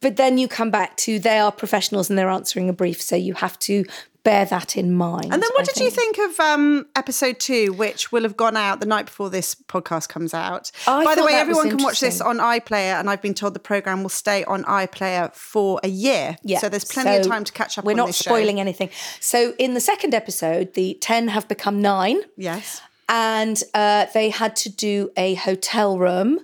but 0.00 0.16
then 0.16 0.38
you 0.38 0.48
come 0.48 0.70
back 0.70 0.96
to 0.98 1.18
they 1.18 1.38
are 1.38 1.52
professionals 1.52 2.10
and 2.10 2.18
they're 2.18 2.28
answering 2.28 2.68
a 2.68 2.72
brief, 2.72 3.00
so 3.00 3.16
you 3.16 3.34
have 3.34 3.58
to 3.60 3.84
bear 4.24 4.46
that 4.46 4.76
in 4.76 4.92
mind. 4.92 5.32
And 5.32 5.42
then, 5.42 5.50
what 5.52 5.68
I 5.68 5.72
did 5.72 5.76
you 5.84 5.90
think 5.90 6.18
of 6.18 6.40
um, 6.40 6.86
episode 6.96 7.38
two, 7.38 7.72
which 7.74 8.10
will 8.10 8.22
have 8.22 8.36
gone 8.36 8.56
out 8.56 8.80
the 8.80 8.86
night 8.86 9.06
before 9.06 9.30
this 9.30 9.54
podcast 9.54 10.08
comes 10.08 10.34
out? 10.34 10.72
I 10.86 11.04
By 11.04 11.14
the 11.14 11.24
way, 11.24 11.34
everyone 11.34 11.68
can 11.68 11.82
watch 11.82 12.00
this 12.00 12.20
on 12.20 12.38
iPlayer, 12.38 12.98
and 12.98 13.08
I've 13.08 13.22
been 13.22 13.34
told 13.34 13.54
the 13.54 13.60
program 13.60 14.02
will 14.02 14.08
stay 14.08 14.42
on 14.44 14.64
iPlayer 14.64 15.32
for 15.34 15.78
a 15.84 15.88
year. 15.88 16.36
Yeah, 16.42 16.58
so 16.58 16.68
there's 16.68 16.84
plenty 16.84 17.16
of 17.16 17.26
time 17.26 17.44
to 17.44 17.52
catch 17.52 17.78
up. 17.78 17.84
We're 17.84 17.92
on 17.92 17.98
not 17.98 18.06
this 18.08 18.16
show. 18.16 18.30
spoiling 18.30 18.58
anything. 18.58 18.90
So 19.20 19.54
in 19.58 19.74
the 19.74 19.80
second 19.80 20.14
episode, 20.14 20.74
the 20.74 20.98
ten 21.00 21.28
have 21.28 21.46
become 21.46 21.80
nine, 21.80 22.20
Yes, 22.36 22.80
and 23.08 23.62
uh, 23.74 24.06
they 24.14 24.30
had 24.30 24.56
to 24.56 24.70
do 24.70 25.10
a 25.16 25.34
hotel 25.34 25.98
room 25.98 26.40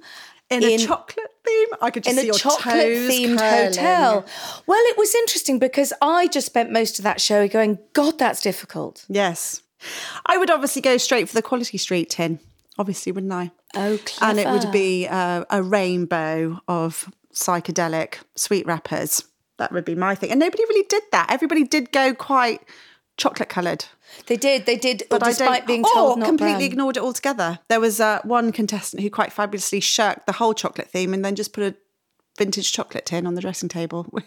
in, 0.50 0.64
a 0.64 0.78
chocolate 0.78 1.29
theme. 1.44 1.68
I 1.80 1.90
could 1.90 2.04
just 2.04 2.16
in 2.16 2.22
see 2.22 2.28
a 2.28 2.32
chocolate 2.32 2.74
themed 2.74 3.38
curling. 3.38 3.66
hotel. 3.66 4.24
Well, 4.66 4.82
it 4.86 4.96
was 4.98 5.14
interesting 5.14 5.58
because 5.58 5.92
I 6.00 6.26
just 6.28 6.46
spent 6.46 6.70
most 6.70 6.98
of 6.98 7.02
that 7.04 7.20
show 7.20 7.48
going, 7.48 7.78
God, 7.92 8.18
that's 8.18 8.40
difficult. 8.40 9.04
Yes, 9.08 9.62
I 10.26 10.36
would 10.36 10.50
obviously 10.50 10.82
go 10.82 10.96
straight 10.96 11.28
for 11.28 11.34
the 11.34 11.42
Quality 11.42 11.78
Street 11.78 12.10
tin. 12.10 12.38
Obviously, 12.78 13.12
wouldn't 13.12 13.32
I? 13.32 13.50
Oh, 13.74 13.98
clever. 14.04 14.30
and 14.30 14.38
it 14.38 14.48
would 14.48 14.72
be 14.72 15.06
uh, 15.06 15.44
a 15.50 15.62
rainbow 15.62 16.60
of 16.66 17.10
psychedelic 17.34 18.16
sweet 18.36 18.66
wrappers. 18.66 19.24
That 19.58 19.72
would 19.72 19.84
be 19.84 19.94
my 19.94 20.14
thing. 20.14 20.30
And 20.30 20.40
nobody 20.40 20.64
really 20.64 20.86
did 20.88 21.02
that. 21.12 21.30
Everybody 21.30 21.64
did 21.64 21.92
go 21.92 22.14
quite 22.14 22.62
chocolate 23.16 23.50
coloured. 23.50 23.84
They 24.26 24.36
did, 24.36 24.66
they 24.66 24.76
did, 24.76 25.04
But 25.10 25.22
I 25.22 25.30
despite 25.30 25.66
being 25.66 25.84
or 25.84 25.92
told 25.92 26.18
not 26.18 26.26
completely 26.26 26.54
brown. 26.54 26.62
ignored 26.62 26.96
it 26.96 27.02
altogether. 27.02 27.58
There 27.68 27.80
was 27.80 28.00
uh, 28.00 28.20
one 28.24 28.52
contestant 28.52 29.02
who 29.02 29.10
quite 29.10 29.32
fabulously 29.32 29.80
shirked 29.80 30.26
the 30.26 30.32
whole 30.32 30.54
chocolate 30.54 30.88
theme 30.90 31.14
and 31.14 31.24
then 31.24 31.34
just 31.36 31.52
put 31.52 31.64
a 31.64 31.74
vintage 32.38 32.72
chocolate 32.72 33.06
tin 33.06 33.26
on 33.26 33.34
the 33.34 33.40
dressing 33.40 33.68
table. 33.68 34.06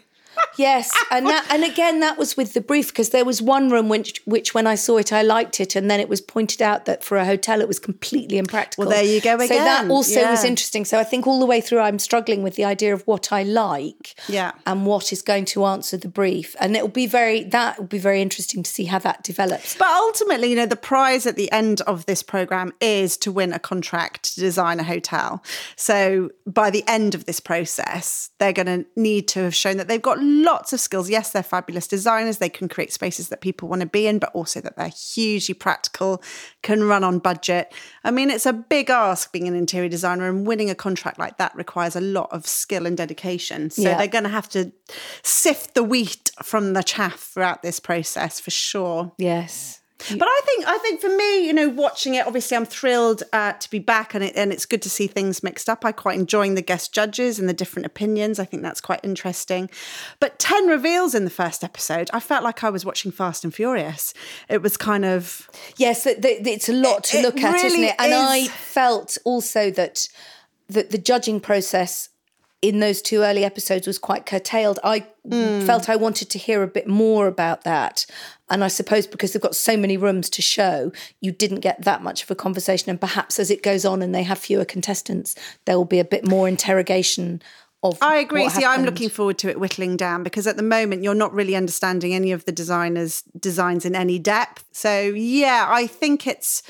Yes, 0.57 0.91
and 1.11 1.25
that, 1.27 1.47
and 1.49 1.63
again, 1.63 1.99
that 2.01 2.17
was 2.17 2.37
with 2.37 2.53
the 2.53 2.61
brief 2.61 2.87
because 2.89 3.09
there 3.09 3.25
was 3.25 3.41
one 3.41 3.69
room 3.69 3.89
which, 3.89 4.21
which 4.25 4.53
when 4.53 4.67
I 4.67 4.75
saw 4.75 4.97
it, 4.97 5.11
I 5.11 5.21
liked 5.21 5.59
it, 5.59 5.75
and 5.75 5.89
then 5.89 5.99
it 5.99 6.09
was 6.09 6.21
pointed 6.21 6.61
out 6.61 6.85
that 6.85 7.03
for 7.03 7.17
a 7.17 7.25
hotel 7.25 7.61
it 7.61 7.67
was 7.67 7.79
completely 7.79 8.37
impractical. 8.37 8.85
Well, 8.85 8.91
there 8.95 9.03
you 9.03 9.21
go 9.21 9.35
again. 9.35 9.47
So 9.47 9.55
that 9.55 9.89
also 9.89 10.29
was 10.29 10.43
interesting. 10.43 10.85
So 10.85 10.99
I 10.99 11.03
think 11.03 11.25
all 11.27 11.39
the 11.39 11.45
way 11.45 11.61
through, 11.61 11.79
I'm 11.79 11.99
struggling 11.99 12.43
with 12.43 12.55
the 12.55 12.65
idea 12.65 12.93
of 12.93 13.05
what 13.07 13.31
I 13.31 13.43
like, 13.43 14.15
Yeah. 14.27 14.51
and 14.65 14.85
what 14.85 15.11
is 15.11 15.21
going 15.21 15.45
to 15.45 15.65
answer 15.65 15.97
the 15.97 16.07
brief, 16.07 16.55
and 16.59 16.75
it 16.75 16.81
will 16.81 16.89
be 16.89 17.07
very 17.07 17.43
that 17.43 17.79
will 17.79 17.85
be 17.85 17.99
very 17.99 18.21
interesting 18.21 18.63
to 18.63 18.69
see 18.71 18.85
how 18.85 18.99
that 18.99 19.23
develops. 19.23 19.75
But 19.75 19.87
ultimately, 19.87 20.49
you 20.49 20.55
know, 20.55 20.65
the 20.65 20.75
prize 20.75 21.25
at 21.25 21.35
the 21.35 21.51
end 21.51 21.81
of 21.81 22.05
this 22.05 22.21
program 22.23 22.73
is 22.79 23.17
to 23.17 23.31
win 23.31 23.53
a 23.53 23.59
contract 23.59 24.35
to 24.35 24.39
design 24.39 24.79
a 24.79 24.83
hotel. 24.83 25.43
So 25.75 26.29
by 26.45 26.69
the 26.69 26.83
end 26.87 27.15
of 27.15 27.25
this 27.25 27.39
process, 27.39 28.29
they're 28.39 28.53
going 28.53 28.65
to 28.67 28.85
need 28.95 29.27
to 29.29 29.43
have 29.43 29.55
shown 29.55 29.77
that 29.77 29.87
they've 29.87 30.01
got 30.01 30.19
lots 30.43 30.73
of 30.73 30.79
skills. 30.79 31.09
Yes, 31.09 31.31
they're 31.31 31.41
fabulous 31.41 31.87
designers. 31.87 32.37
They 32.37 32.49
can 32.49 32.67
create 32.67 32.93
spaces 32.93 33.29
that 33.29 33.41
people 33.41 33.67
want 33.67 33.79
to 33.81 33.87
be 33.87 34.05
in, 34.05 34.19
but 34.19 34.29
also 34.33 34.61
that 34.61 34.75
they're 34.77 34.89
hugely 34.89 35.55
practical, 35.55 36.21
can 36.61 36.83
run 36.83 37.03
on 37.03 37.19
budget. 37.19 37.73
I 38.03 38.11
mean, 38.11 38.29
it's 38.29 38.45
a 38.45 38.53
big 38.53 38.89
ask 38.89 39.31
being 39.31 39.47
an 39.47 39.55
interior 39.55 39.89
designer, 39.89 40.27
and 40.29 40.45
winning 40.45 40.69
a 40.69 40.75
contract 40.75 41.17
like 41.17 41.37
that 41.37 41.55
requires 41.55 41.95
a 41.95 42.01
lot 42.01 42.29
of 42.31 42.45
skill 42.45 42.85
and 42.85 42.95
dedication. 42.97 43.69
So 43.69 43.81
Yeah. 43.83 43.97
they're 43.97 44.07
going 44.07 44.25
to 44.25 44.29
have 44.29 44.49
to 44.49 44.71
sift 45.23 45.73
the 45.73 45.83
wheat 45.83 46.31
from 46.43 46.73
the 46.73 46.83
chaff 46.83 47.31
throughout 47.33 47.61
this 47.63 47.79
process 47.79 48.39
for 48.39 48.51
sure. 48.51 49.13
Yes. 49.17 49.79
But 49.99 50.27
I 50.27 50.41
think 50.45 50.65
I 50.67 50.77
think 50.79 50.99
for 50.99 51.09
me, 51.15 51.45
you 51.47 51.53
know, 51.53 51.69
watching 51.69 52.15
it, 52.15 52.25
obviously, 52.27 52.57
I'm 52.57 52.65
thrilled 52.65 53.23
uh, 53.31 53.53
to 53.53 53.69
be 53.69 53.79
back, 53.79 54.13
and 54.13 54.23
it, 54.23 54.33
and 54.35 54.51
it's 54.51 54.65
good 54.65 54.81
to 54.81 54.89
see 54.89 55.07
things 55.07 55.43
mixed 55.43 55.69
up. 55.69 55.85
I 55.85 55.91
quite 55.93 56.19
enjoying 56.19 56.55
the 56.55 56.61
guest 56.61 56.93
judges 56.93 57.39
and 57.39 57.47
the 57.47 57.53
different 57.53 57.85
opinions. 57.85 58.37
I 58.37 58.43
think 58.45 58.63
that's 58.63 58.81
quite 58.81 58.99
interesting. 59.03 59.69
But 60.19 60.39
ten 60.39 60.67
reveals 60.67 61.15
in 61.15 61.23
the 61.23 61.29
first 61.29 61.63
episode, 61.63 62.09
I 62.11 62.19
felt 62.19 62.43
like 62.43 62.63
I 62.63 62.69
was 62.69 62.83
watching 62.83 63.11
Fast 63.11 63.43
and 63.45 63.53
Furious. 63.53 64.13
It 64.49 64.61
was 64.61 64.75
kind 64.75 65.05
of 65.05 65.49
Yes, 65.77 66.05
it's 66.05 66.69
a 66.69 66.73
lot 66.73 67.05
to 67.05 67.19
It- 67.19 67.21
look 67.21 67.37
it 67.37 67.43
at, 67.43 67.63
isn't 67.63 67.83
it? 67.83 67.95
And 67.99 68.13
I 68.13 68.47
felt 68.47 69.17
also 69.23 69.71
that 69.71 70.07
that 70.69 70.89
the 70.89 70.97
judging 70.97 71.39
process 71.39 72.09
in 72.63 72.79
those 72.79 73.01
two 73.01 73.23
early 73.23 73.43
episodes 73.43 73.85
was 73.85 73.99
quite 73.99 74.25
curtailed. 74.25 74.79
I 74.85 74.99
hmm. 75.29 75.65
felt 75.65 75.89
I 75.89 75.97
wanted 75.97 76.29
to 76.29 76.39
hear 76.39 76.63
a 76.63 76.67
bit 76.67 76.87
more 76.87 77.27
about 77.27 77.65
that. 77.65 78.05
And 78.49 78.63
I 78.63 78.69
suppose 78.69 79.05
because 79.05 79.33
they've 79.33 79.41
got 79.41 79.55
so 79.55 79.75
many 79.75 79.97
rooms 79.97 80.29
to 80.29 80.41
show, 80.41 80.93
you 81.19 81.33
didn't 81.33 81.59
get 81.59 81.83
that 81.83 82.01
much 82.01 82.23
of 82.23 82.31
a 82.31 82.35
conversation. 82.35 82.89
And 82.89 83.01
perhaps 83.01 83.37
as 83.37 83.51
it 83.51 83.63
goes 83.63 83.83
on 83.83 84.01
and 84.01 84.15
they 84.15 84.23
have 84.23 84.39
fewer 84.39 84.63
contestants, 84.63 85.35
there 85.65 85.75
will 85.75 85.83
be 85.83 85.99
a 85.99 86.05
bit 86.05 86.25
more 86.25 86.47
interrogation 86.47 87.41
of. 87.83 87.97
I 88.01 88.15
agree. 88.19 88.47
See, 88.47 88.63
I'm 88.63 88.85
looking 88.85 89.09
forward 89.09 89.37
to 89.39 89.49
it 89.49 89.59
whittling 89.59 89.97
down 89.97 90.23
because 90.23 90.47
at 90.47 90.55
the 90.55 90.63
moment 90.63 91.03
you're 91.03 91.13
not 91.13 91.33
really 91.33 91.57
understanding 91.57 92.13
any 92.13 92.31
of 92.31 92.45
the 92.45 92.53
designers' 92.53 93.23
designs 93.37 93.83
in 93.83 93.93
any 93.93 94.19
depth. 94.19 94.63
So, 94.71 95.01
yeah, 95.01 95.65
I 95.67 95.85
think 95.85 96.27
it's 96.27 96.63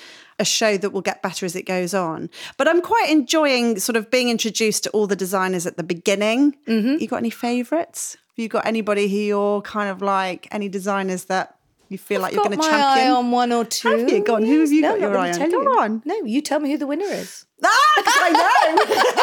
a 0.43 0.45
show 0.45 0.77
that 0.77 0.91
will 0.91 1.01
get 1.01 1.21
better 1.23 1.45
as 1.45 1.55
it 1.55 1.63
goes 1.65 1.93
on. 1.93 2.29
But 2.57 2.67
I'm 2.67 2.81
quite 2.81 3.09
enjoying 3.09 3.79
sort 3.79 3.95
of 3.95 4.11
being 4.11 4.29
introduced 4.29 4.83
to 4.83 4.89
all 4.91 5.07
the 5.07 5.15
designers 5.15 5.65
at 5.65 5.75
the 5.77 5.83
beginning. 5.83 6.55
Mm-hmm. 6.67 6.97
You 7.01 7.07
got 7.07 7.17
any 7.17 7.29
favourites? 7.31 8.15
Have 8.35 8.41
you 8.43 8.49
got 8.49 8.65
anybody 8.65 9.07
who 9.07 9.17
you're 9.17 9.61
kind 9.61 9.89
of 9.89 10.01
like, 10.01 10.47
any 10.51 10.67
designers 10.69 11.25
that 11.25 11.55
you 11.89 11.97
feel 11.97 12.19
like 12.21 12.33
you're 12.33 12.43
going 12.43 12.57
to 12.57 12.63
champion? 12.63 13.07
eye 13.07 13.09
on 13.11 13.29
one 13.31 13.51
or 13.51 13.63
two. 13.65 13.87
Have 13.89 14.09
you? 14.09 14.23
Go 14.23 14.35
on, 14.35 14.43
who 14.43 14.59
have 14.61 14.71
you 14.71 14.81
No, 14.81 14.91
got 14.93 14.99
your 15.01 15.17
eye 15.17 15.31
on? 15.31 15.49
Go 15.51 15.61
you. 15.61 15.69
on. 15.79 16.01
No, 16.05 16.15
you 16.25 16.41
tell 16.41 16.59
me 16.59 16.71
who 16.71 16.77
the 16.77 16.87
winner 16.87 17.05
is. 17.05 17.45
Ah, 17.63 18.03
I 18.07 18.29
know. 18.31 19.22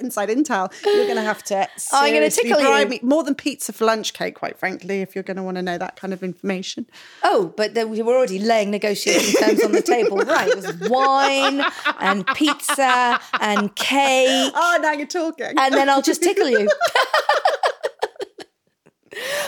Inside 0.00 0.28
intel. 0.28 0.72
You're 0.84 1.04
going 1.04 1.16
to 1.16 1.22
have 1.22 1.42
to. 1.44 1.56
I'm 1.92 2.12
gonna 2.12 2.30
seriously 2.30 2.50
tickle 2.50 2.78
you. 2.80 2.86
me 2.86 3.00
more 3.02 3.22
than 3.24 3.34
pizza 3.34 3.72
for 3.72 3.84
lunch, 3.84 4.12
cake, 4.12 4.34
Quite 4.34 4.58
frankly, 4.58 5.00
if 5.00 5.14
you're 5.14 5.24
going 5.24 5.36
to 5.36 5.42
want 5.42 5.56
to 5.56 5.62
know 5.62 5.78
that 5.78 5.96
kind 5.96 6.12
of 6.12 6.22
information. 6.22 6.86
Oh, 7.22 7.52
but 7.56 7.74
then 7.74 7.90
we 7.90 8.02
were 8.02 8.14
already 8.16 8.38
laying 8.38 8.70
negotiating 8.70 9.34
terms 9.34 9.64
on 9.64 9.72
the 9.72 9.82
table. 9.82 10.16
Right, 10.26 10.48
it 10.48 10.56
was 10.56 10.90
wine 10.90 11.62
and 12.00 12.26
pizza 12.28 13.20
and 13.40 13.74
cake. 13.76 14.52
Oh, 14.54 14.78
now 14.82 14.92
you're 14.92 15.06
talking. 15.06 15.54
and 15.56 15.74
then 15.74 15.88
I'll 15.88 16.02
just 16.02 16.22
tickle 16.22 16.48
you. 16.48 16.68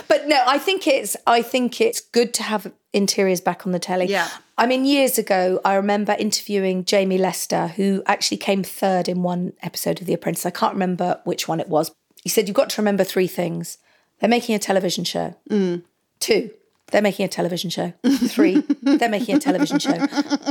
but 0.09 0.27
no, 0.27 0.43
I 0.47 0.59
think 0.59 0.87
it's 0.87 1.17
I 1.27 1.43
think 1.43 1.81
it's 1.81 2.01
good 2.01 2.35
to 2.35 2.43
have 2.43 2.73
interiors 2.93 3.41
back 3.41 3.67
on 3.67 3.73
the 3.73 3.79
telly. 3.79 4.07
Yeah. 4.07 4.29
I 4.57 4.67
mean, 4.67 4.85
years 4.85 5.19
ago, 5.19 5.61
I 5.65 5.75
remember 5.75 6.17
interviewing 6.19 6.85
Jamie 6.85 7.19
Lester, 7.19 7.69
who 7.69 8.03
actually 8.07 8.39
came 8.39 8.65
third 8.65 9.09
in 9.09 9.23
one 9.23 9.53
episode 9.63 10.01
of 10.01 10.07
The 10.07 10.15
Apprentice. 10.15 10.47
I 10.47 10.51
can't 10.51 10.73
remember 10.73 11.21
which 11.25 11.47
one 11.47 11.61
it 11.61 11.69
was. 11.69 11.93
He 12.23 12.29
said, 12.29 12.49
You've 12.49 12.57
got 12.57 12.71
to 12.71 12.83
remember 12.83 13.05
three 13.05 13.29
things. 13.29 13.79
They're 14.21 14.29
making 14.29 14.55
a 14.55 14.59
television 14.59 15.05
show. 15.05 15.37
Mm. 15.49 15.83
Two, 16.19 16.51
they're 16.91 17.03
making 17.03 17.25
a 17.25 17.29
television 17.29 17.71
show. 17.71 17.93
Three, 18.05 18.65
they're 18.83 19.09
making 19.09 19.37
a 19.37 19.39
television 19.39 19.79
show. 19.79 19.93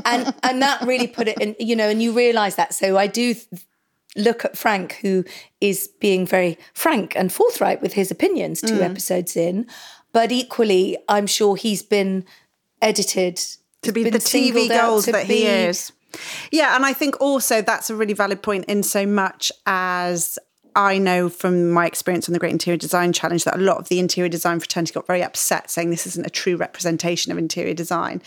And 0.05 0.33
and 0.43 0.61
that 0.61 0.83
really 0.85 1.07
put 1.07 1.27
it 1.27 1.39
in, 1.41 1.55
you 1.59 1.75
know, 1.75 1.89
and 1.89 2.01
you 2.01 2.13
realise 2.13 2.55
that. 2.55 2.73
So 2.73 2.97
I 2.97 3.07
do 3.07 3.35
look 4.17 4.43
at 4.43 4.57
Frank, 4.57 4.93
who 5.01 5.23
is 5.61 5.87
being 5.99 6.25
very 6.25 6.57
frank 6.73 7.15
and 7.15 7.31
forthright 7.31 7.81
with 7.81 7.93
his 7.93 8.11
opinions 8.11 8.61
two 8.61 8.79
mm. 8.79 8.81
episodes 8.81 9.37
in. 9.37 9.67
But 10.11 10.31
equally, 10.31 10.97
I'm 11.07 11.27
sure 11.27 11.55
he's 11.55 11.83
been 11.83 12.25
edited 12.81 13.39
to 13.83 13.91
be 13.91 14.03
the 14.03 14.17
TV 14.17 14.67
goals 14.67 15.05
that 15.05 15.25
he 15.25 15.45
is. 15.45 15.91
Yeah, 16.51 16.75
and 16.75 16.85
I 16.85 16.93
think 16.93 17.19
also 17.21 17.61
that's 17.61 17.89
a 17.89 17.95
really 17.95 18.13
valid 18.13 18.41
point 18.41 18.65
in 18.65 18.81
so 18.81 19.05
much 19.05 19.51
as 19.65 20.39
I 20.75 20.97
know 20.97 21.27
from 21.27 21.71
my 21.71 21.85
experience 21.85 22.29
on 22.29 22.33
the 22.33 22.39
Great 22.39 22.51
Interior 22.51 22.77
Design 22.77 23.11
Challenge 23.11 23.43
that 23.43 23.55
a 23.55 23.61
lot 23.61 23.77
of 23.77 23.89
the 23.89 23.99
interior 23.99 24.29
design 24.29 24.59
fraternity 24.59 24.93
got 24.93 25.07
very 25.07 25.23
upset 25.23 25.69
saying 25.69 25.89
this 25.89 26.07
isn't 26.07 26.25
a 26.25 26.29
true 26.29 26.55
representation 26.55 27.31
of 27.31 27.37
interior 27.37 27.73
design. 27.73 28.21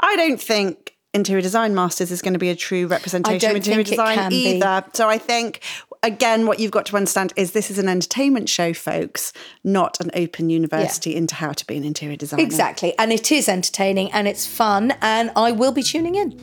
I 0.00 0.16
don't 0.16 0.40
think 0.40 0.95
Interior 1.16 1.42
Design 1.42 1.74
Masters 1.74 2.10
is 2.10 2.22
going 2.22 2.34
to 2.34 2.38
be 2.38 2.50
a 2.50 2.54
true 2.54 2.86
representation 2.86 3.50
of 3.50 3.56
interior 3.56 3.82
design 3.82 4.16
can 4.16 4.30
be. 4.30 4.56
either. 4.56 4.84
So 4.92 5.08
I 5.08 5.18
think 5.18 5.60
again 6.02 6.46
what 6.46 6.60
you've 6.60 6.70
got 6.70 6.86
to 6.86 6.96
understand 6.96 7.32
is 7.36 7.52
this 7.52 7.70
is 7.70 7.78
an 7.78 7.88
entertainment 7.88 8.48
show 8.48 8.72
folks, 8.72 9.32
not 9.64 9.98
an 10.00 10.10
open 10.14 10.50
university 10.50 11.16
into 11.16 11.34
how 11.34 11.52
to 11.52 11.66
be 11.66 11.76
an 11.76 11.84
interior 11.84 12.16
designer. 12.16 12.42
Exactly. 12.42 12.96
And 12.98 13.12
it 13.12 13.32
is 13.32 13.48
entertaining 13.48 14.12
and 14.12 14.28
it's 14.28 14.46
fun. 14.46 14.92
And 15.00 15.32
I 15.34 15.52
will 15.52 15.72
be 15.72 15.82
tuning 15.82 16.14
in. 16.14 16.38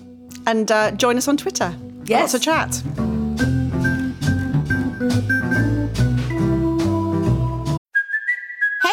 And 0.45 0.71
uh, 0.71 0.91
join 0.91 1.15
us 1.17 1.27
on 1.27 1.37
Twitter. 1.37 1.73
Yes. 2.05 2.33
Lots 2.33 2.33
of 2.33 2.41
chat. 2.41 3.22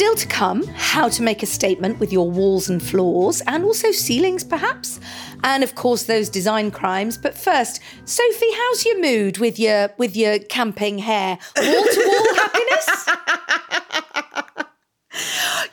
Still 0.00 0.16
to 0.16 0.28
come, 0.28 0.66
how 0.68 1.10
to 1.10 1.22
make 1.22 1.42
a 1.42 1.46
statement 1.46 2.00
with 2.00 2.10
your 2.10 2.30
walls 2.30 2.70
and 2.70 2.82
floors, 2.82 3.42
and 3.42 3.62
also 3.62 3.92
ceilings, 3.92 4.42
perhaps. 4.42 4.98
And 5.44 5.62
of 5.62 5.74
course, 5.74 6.04
those 6.04 6.30
design 6.30 6.70
crimes. 6.70 7.18
But 7.18 7.36
first, 7.36 7.82
Sophie, 8.06 8.50
how's 8.50 8.86
your 8.86 8.98
mood 8.98 9.36
with 9.36 9.58
your 9.58 9.90
with 9.98 10.16
your 10.16 10.38
camping 10.38 11.00
hair? 11.00 11.38
Wall 11.54 11.84
to 11.84 12.04
wall 12.06 12.34
happiness? 12.34 13.08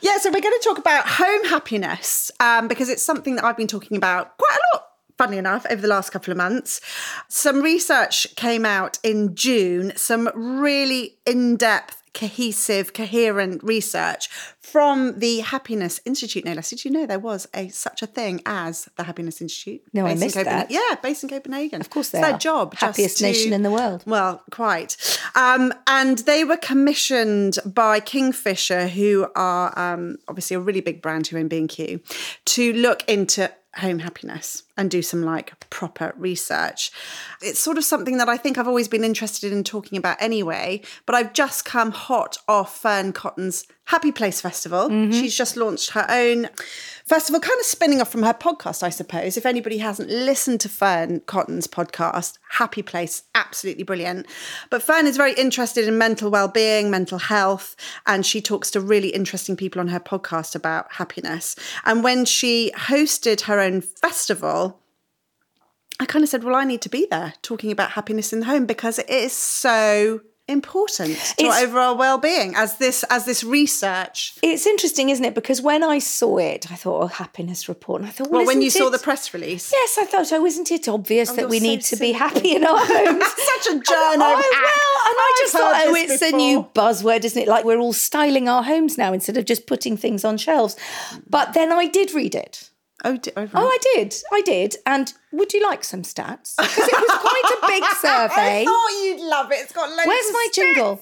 Yeah, 0.02 0.18
so 0.18 0.30
we're 0.30 0.42
going 0.42 0.60
to 0.60 0.62
talk 0.62 0.76
about 0.76 1.06
home 1.06 1.44
happiness 1.44 2.30
um, 2.38 2.68
because 2.68 2.90
it's 2.90 3.02
something 3.02 3.36
that 3.36 3.46
I've 3.46 3.56
been 3.56 3.66
talking 3.66 3.96
about 3.96 4.36
quite 4.36 4.58
a 4.58 4.76
lot, 4.76 4.88
funnily 5.16 5.38
enough, 5.38 5.64
over 5.70 5.80
the 5.80 5.88
last 5.88 6.10
couple 6.10 6.32
of 6.32 6.36
months. 6.36 6.82
Some 7.28 7.62
research 7.62 8.26
came 8.36 8.66
out 8.66 8.98
in 9.02 9.34
June, 9.34 9.94
some 9.96 10.28
really 10.34 11.16
in 11.24 11.56
depth, 11.56 11.97
cohesive, 12.18 12.92
coherent 12.92 13.62
research 13.62 14.28
from 14.60 15.18
the 15.18 15.38
Happiness 15.40 16.00
Institute. 16.04 16.44
No 16.44 16.52
less, 16.52 16.70
did 16.70 16.84
you 16.84 16.90
know 16.90 17.06
there 17.06 17.18
was 17.18 17.46
a 17.54 17.68
such 17.68 18.02
a 18.02 18.06
thing 18.06 18.42
as 18.44 18.88
the 18.96 19.04
Happiness 19.04 19.40
Institute? 19.40 19.82
No, 19.92 20.04
I 20.06 20.14
missed 20.14 20.34
Copenhagen- 20.36 20.68
that. 20.68 20.70
Yeah, 20.70 20.96
based 21.00 21.22
in 21.22 21.30
Copenhagen. 21.30 21.80
Of 21.80 21.90
course 21.90 22.10
they 22.10 22.18
it's 22.18 22.26
their 22.26 22.34
are. 22.34 22.38
job. 22.38 22.72
just 22.72 22.80
Happiest 22.82 23.22
nation 23.22 23.52
in 23.52 23.62
the 23.62 23.70
world. 23.70 24.02
well, 24.06 24.42
quite. 24.50 24.96
Um, 25.34 25.72
and 25.86 26.18
they 26.18 26.44
were 26.44 26.56
commissioned 26.56 27.58
by 27.64 28.00
Kingfisher, 28.00 28.88
who 28.88 29.28
are 29.36 29.78
um, 29.78 30.16
obviously 30.26 30.56
a 30.56 30.60
really 30.60 30.80
big 30.80 31.00
brand 31.00 31.28
here 31.28 31.38
in 31.38 31.48
B&Q, 31.48 32.00
to 32.46 32.72
look 32.72 33.08
into 33.08 33.50
home 33.76 34.00
happiness 34.00 34.64
and 34.78 34.90
do 34.90 35.02
some 35.02 35.22
like 35.22 35.68
proper 35.68 36.14
research. 36.16 36.90
It's 37.42 37.60
sort 37.60 37.76
of 37.76 37.84
something 37.84 38.16
that 38.16 38.28
I 38.28 38.38
think 38.38 38.56
I've 38.56 38.68
always 38.68 38.88
been 38.88 39.04
interested 39.04 39.52
in 39.52 39.64
talking 39.64 39.98
about 39.98 40.16
anyway, 40.22 40.80
but 41.04 41.14
I've 41.14 41.34
just 41.34 41.66
come 41.66 41.90
hot 41.90 42.38
off 42.48 42.80
Fearne 42.80 43.12
Cotton's 43.12 43.66
Happy 43.86 44.12
Place 44.12 44.40
Festival. 44.40 44.88
Mm-hmm. 44.88 45.12
She's 45.12 45.36
just 45.36 45.56
launched 45.56 45.90
her 45.90 46.06
own 46.10 46.48
festival, 47.06 47.40
kind 47.40 47.58
of 47.58 47.64
spinning 47.64 48.02
off 48.02 48.12
from 48.12 48.22
her 48.22 48.34
podcast, 48.34 48.82
I 48.82 48.90
suppose. 48.90 49.38
If 49.38 49.46
anybody 49.46 49.78
hasn't 49.78 50.10
listened 50.10 50.60
to 50.60 50.68
Fearne 50.68 51.20
Cotton's 51.20 51.66
podcast, 51.66 52.36
Happy 52.50 52.82
Place, 52.82 53.22
absolutely 53.34 53.84
brilliant. 53.84 54.26
But 54.68 54.82
Fearne 54.82 55.06
is 55.06 55.16
very 55.16 55.32
interested 55.32 55.88
in 55.88 55.96
mental 55.96 56.30
well-being, 56.30 56.90
mental 56.90 57.18
health, 57.18 57.76
and 58.06 58.26
she 58.26 58.42
talks 58.42 58.70
to 58.72 58.80
really 58.80 59.08
interesting 59.08 59.56
people 59.56 59.80
on 59.80 59.88
her 59.88 60.00
podcast 60.00 60.54
about 60.54 60.92
happiness. 60.92 61.56
And 61.86 62.04
when 62.04 62.26
she 62.26 62.70
hosted 62.76 63.40
her 63.42 63.58
own 63.58 63.80
festival, 63.80 64.67
I 66.00 66.06
kind 66.06 66.22
of 66.22 66.28
said, 66.28 66.44
well, 66.44 66.54
I 66.54 66.64
need 66.64 66.82
to 66.82 66.88
be 66.88 67.06
there 67.10 67.34
talking 67.42 67.72
about 67.72 67.92
happiness 67.92 68.32
in 68.32 68.40
the 68.40 68.46
home 68.46 68.66
because 68.66 68.98
it 68.98 69.10
is 69.10 69.32
so 69.32 70.20
important 70.48 71.16
to 71.36 71.46
our 71.46 71.62
overall 71.62 71.96
well-being 71.96 72.54
as 72.56 72.78
this 72.78 73.04
as 73.10 73.26
this 73.26 73.44
research 73.44 74.38
It's 74.42 74.66
interesting, 74.66 75.10
isn't 75.10 75.24
it? 75.24 75.34
Because 75.34 75.60
when 75.60 75.84
I 75.84 75.98
saw 75.98 76.38
it, 76.38 76.72
I 76.72 76.74
thought, 76.74 77.02
oh, 77.02 77.06
happiness 77.06 77.68
report. 77.68 78.00
And 78.00 78.08
I 78.08 78.12
thought, 78.12 78.30
well, 78.30 78.40
well 78.40 78.46
when 78.46 78.62
you 78.62 78.70
saw 78.70 78.88
the 78.88 78.98
press 78.98 79.34
release 79.34 79.70
Yes, 79.72 79.98
I 79.98 80.04
thought, 80.04 80.32
oh, 80.32 80.46
isn't 80.46 80.70
it 80.70 80.88
obvious 80.88 81.30
oh, 81.30 81.36
that 81.36 81.48
we 81.48 81.58
so 81.58 81.66
need 81.66 81.82
to 81.82 81.96
be 81.96 82.12
happy 82.12 82.54
in 82.56 82.64
our 82.64 82.78
homes? 82.78 83.24
Such 83.36 83.66
a 83.68 83.72
And 83.72 83.84
journo 83.84 84.22
I- 84.22 84.50
hack. 84.52 84.74
Oh, 84.74 84.94
well, 84.94 85.10
and 85.10 85.16
I 85.18 85.34
just 85.40 85.52
thought, 85.52 85.82
oh, 85.86 85.94
it's 85.94 86.22
a 86.22 86.30
new 86.30 86.66
buzzword, 86.74 87.24
isn't 87.24 87.42
it? 87.42 87.48
Like 87.48 87.64
we're 87.64 87.78
all 87.78 87.92
styling 87.92 88.48
our 88.48 88.62
homes 88.62 88.96
now 88.96 89.12
instead 89.12 89.36
of 89.36 89.44
just 89.44 89.66
putting 89.66 89.96
things 89.96 90.24
on 90.24 90.38
shelves. 90.38 90.76
But 91.28 91.52
then 91.52 91.72
I 91.72 91.86
did 91.86 92.14
read 92.14 92.34
it. 92.34 92.70
Oh, 93.04 93.16
di- 93.16 93.30
oh, 93.36 93.42
oh, 93.42 93.42
right. 93.42 93.50
Oh, 93.54 93.66
I 93.68 93.78
did. 93.94 94.14
I 94.32 94.40
did. 94.42 94.76
And 94.86 95.12
would 95.32 95.52
you 95.52 95.62
like 95.62 95.84
some 95.84 96.02
stats? 96.02 96.56
Because 96.56 96.88
it 96.88 96.94
was 96.94 97.18
quite 97.20 97.42
a 97.62 97.66
big 97.66 97.84
survey. 98.00 98.62
I 98.62 98.64
thought 98.64 98.90
you'd 99.02 99.20
love 99.28 99.52
it. 99.52 99.56
It's 99.60 99.72
got 99.72 99.90
loads 99.90 100.06
Where's 100.06 100.26
of 100.28 100.32
my 100.32 100.46
stats 100.50 100.52
jingle? 100.52 101.00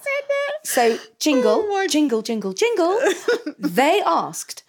So, 0.65 0.99
jingle, 1.19 1.65
Oh 1.69 1.87
jingle, 1.89 2.23
jingle, 2.23 2.53
jingle. 2.53 2.99
they 3.59 4.03
asked 4.05 4.63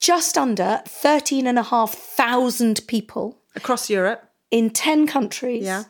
just 0.00 0.36
under 0.38 0.82
13,500 0.86 2.86
people 2.86 3.38
Across 3.56 3.90
Europe. 3.90 4.24
in 4.50 4.70
10 4.70 5.06
countries 5.06 5.64
Yeah. 5.64 5.84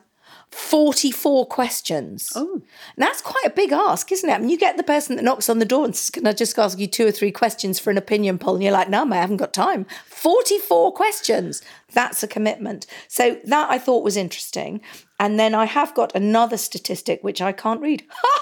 44 0.51 1.45
questions. 1.45 2.31
Oh. 2.35 2.53
And 2.53 2.63
that's 2.97 3.21
quite 3.21 3.45
a 3.45 3.51
big 3.51 3.71
ask, 3.71 4.11
isn't 4.11 4.29
it? 4.29 4.33
I 4.33 4.39
mean, 4.39 4.49
you 4.49 4.57
get 4.57 4.77
the 4.77 4.83
person 4.83 5.15
that 5.15 5.23
knocks 5.23 5.47
on 5.47 5.59
the 5.59 5.65
door 5.65 5.85
and 5.85 5.95
says, 5.95 6.09
Can 6.09 6.25
I 6.25 6.33
just 6.33 6.57
ask 6.57 6.79
you 6.79 6.87
two 6.87 7.05
or 7.05 7.11
three 7.11 7.31
questions 7.31 7.79
for 7.79 7.91
an 7.91 7.97
opinion 7.97 8.39
poll? 8.39 8.55
And 8.55 8.63
you're 8.63 8.73
like, 8.73 8.89
No, 8.89 9.05
mate, 9.05 9.17
I 9.17 9.21
haven't 9.21 9.37
got 9.37 9.53
time. 9.53 9.85
44 10.07 10.91
questions. 10.93 11.61
That's 11.93 12.23
a 12.23 12.27
commitment. 12.27 12.87
So 13.07 13.39
that 13.45 13.69
I 13.69 13.77
thought 13.77 14.03
was 14.03 14.17
interesting. 14.17 14.81
And 15.19 15.39
then 15.39 15.53
I 15.53 15.65
have 15.65 15.93
got 15.93 16.15
another 16.15 16.57
statistic 16.57 17.23
which 17.23 17.41
I 17.41 17.51
can't 17.51 17.81
read. 17.81 18.03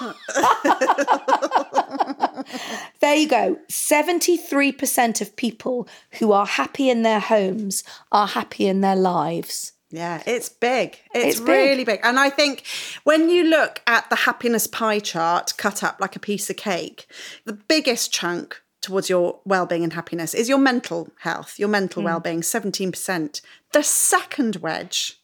there 3.00 3.16
you 3.16 3.28
go. 3.28 3.58
73% 3.68 5.20
of 5.20 5.36
people 5.36 5.88
who 6.12 6.32
are 6.32 6.46
happy 6.46 6.88
in 6.88 7.02
their 7.02 7.20
homes 7.20 7.84
are 8.12 8.28
happy 8.28 8.66
in 8.66 8.80
their 8.80 8.96
lives. 8.96 9.72
Yeah, 9.90 10.22
it's 10.26 10.48
big. 10.48 10.98
It's, 11.14 11.38
It's 11.38 11.40
really 11.40 11.84
big. 11.84 12.00
And 12.02 12.18
I 12.18 12.28
think 12.28 12.64
when 13.04 13.30
you 13.30 13.44
look 13.44 13.80
at 13.86 14.08
the 14.10 14.16
happiness 14.16 14.66
pie 14.66 14.98
chart 14.98 15.54
cut 15.56 15.82
up 15.82 15.98
like 15.98 16.14
a 16.14 16.20
piece 16.20 16.50
of 16.50 16.56
cake, 16.56 17.06
the 17.46 17.54
biggest 17.54 18.12
chunk 18.12 18.60
towards 18.80 19.08
your 19.08 19.40
well-being 19.44 19.82
and 19.82 19.94
happiness 19.94 20.34
is 20.34 20.48
your 20.48 20.58
mental 20.58 21.08
health, 21.20 21.58
your 21.58 21.68
mental 21.68 22.02
hmm. 22.02 22.06
well-being, 22.06 22.42
17%. 22.42 23.40
The 23.72 23.82
second 23.82 24.56
wedge 24.56 25.20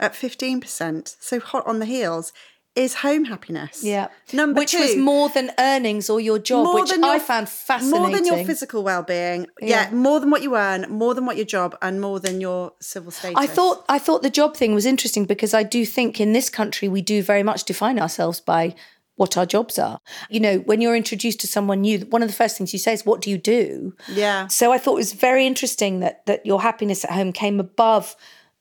at 0.00 0.12
15%, 0.12 1.16
so 1.18 1.40
hot 1.40 1.66
on 1.66 1.80
the 1.80 1.86
heels, 1.86 2.32
is 2.78 2.94
home 2.94 3.24
happiness. 3.24 3.82
Yeah. 3.82 4.08
Number 4.32 4.60
which 4.60 4.70
two, 4.70 4.78
was 4.78 4.96
more 4.96 5.28
than 5.28 5.50
earnings 5.58 6.08
or 6.08 6.20
your 6.20 6.38
job, 6.38 6.74
which 6.74 6.90
than 6.90 7.04
I 7.04 7.18
found 7.18 7.48
fascinating. 7.48 8.00
More 8.00 8.10
than 8.10 8.24
your 8.24 8.44
physical 8.44 8.82
well-being. 8.82 9.46
Yeah. 9.60 9.68
Yeah. 9.68 9.90
more 9.90 10.20
than 10.20 10.30
what 10.30 10.42
you 10.42 10.56
earn, 10.56 10.86
more 10.88 11.14
than 11.14 11.26
what 11.26 11.36
your 11.36 11.44
job, 11.44 11.76
and 11.82 12.00
more 12.00 12.20
than 12.20 12.40
your 12.40 12.72
civil 12.80 13.10
status. 13.10 13.36
I 13.36 13.46
thought 13.46 13.84
I 13.88 13.98
thought 13.98 14.22
the 14.22 14.30
job 14.30 14.56
thing 14.56 14.74
was 14.74 14.86
interesting 14.86 15.24
because 15.24 15.52
I 15.52 15.62
do 15.62 15.84
think 15.84 16.20
in 16.20 16.32
this 16.32 16.48
country 16.48 16.88
we 16.88 17.02
do 17.02 17.22
very 17.22 17.42
much 17.42 17.64
define 17.64 17.98
ourselves 17.98 18.40
by 18.40 18.74
what 19.16 19.36
our 19.36 19.46
jobs 19.46 19.78
are. 19.80 20.00
You 20.30 20.38
know, 20.38 20.58
when 20.58 20.80
you're 20.80 20.94
introduced 20.94 21.40
to 21.40 21.48
someone 21.48 21.80
new, 21.80 21.98
one 22.10 22.22
of 22.22 22.28
the 22.28 22.34
first 22.34 22.56
things 22.56 22.72
you 22.72 22.78
say 22.78 22.92
is, 22.92 23.04
"What 23.04 23.20
do 23.20 23.30
you 23.30 23.38
do?" 23.38 23.94
Yeah. 24.08 24.46
So 24.46 24.72
I 24.72 24.78
thought 24.78 24.92
it 24.92 25.04
was 25.06 25.12
very 25.12 25.44
interesting 25.46 26.00
that 26.00 26.24
that 26.26 26.46
your 26.46 26.62
happiness 26.62 27.04
at 27.04 27.10
home 27.10 27.32
came 27.32 27.58
above 27.58 28.14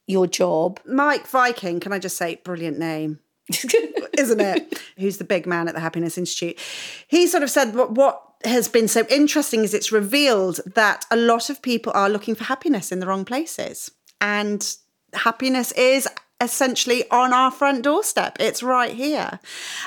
your 0.08 0.26
job. 0.26 0.80
Meik 0.86 1.32
Wiking, 1.34 1.80
can 1.80 1.92
I 1.94 2.00
just 2.00 2.18
say, 2.18 2.40
brilliant 2.44 2.80
name. 2.80 3.20
isn't 4.18 4.42
it? 4.42 4.82
Who's 4.98 5.18
the 5.18 5.24
big 5.24 5.46
man 5.46 5.68
at 5.68 5.74
the 5.74 5.82
Happiness 5.82 6.18
Institute? 6.18 6.60
He 7.08 7.28
sort 7.28 7.44
of 7.44 7.50
said 7.50 7.76
what, 7.76 7.92
what 7.92 8.22
has 8.44 8.68
been 8.68 8.88
so 8.88 9.06
interesting 9.10 9.64
is 9.64 9.74
it's 9.74 9.92
revealed 9.92 10.60
that 10.76 11.06
a 11.10 11.16
lot 11.16 11.50
of 11.50 11.62
people 11.62 11.92
are 11.96 12.10
looking 12.10 12.36
for 12.36 12.44
happiness 12.44 12.92
in 12.92 13.00
the 13.00 13.08
wrong 13.08 13.26
places. 13.26 13.92
And 14.22 14.68
happiness 15.14 15.72
is 15.74 16.08
essentially 16.39 17.10
on 17.10 17.34
our 17.34 17.50
front 17.50 17.84
doorstep. 17.84 18.38
It's 18.39 18.62
right 18.62 18.93
here. 18.93 19.39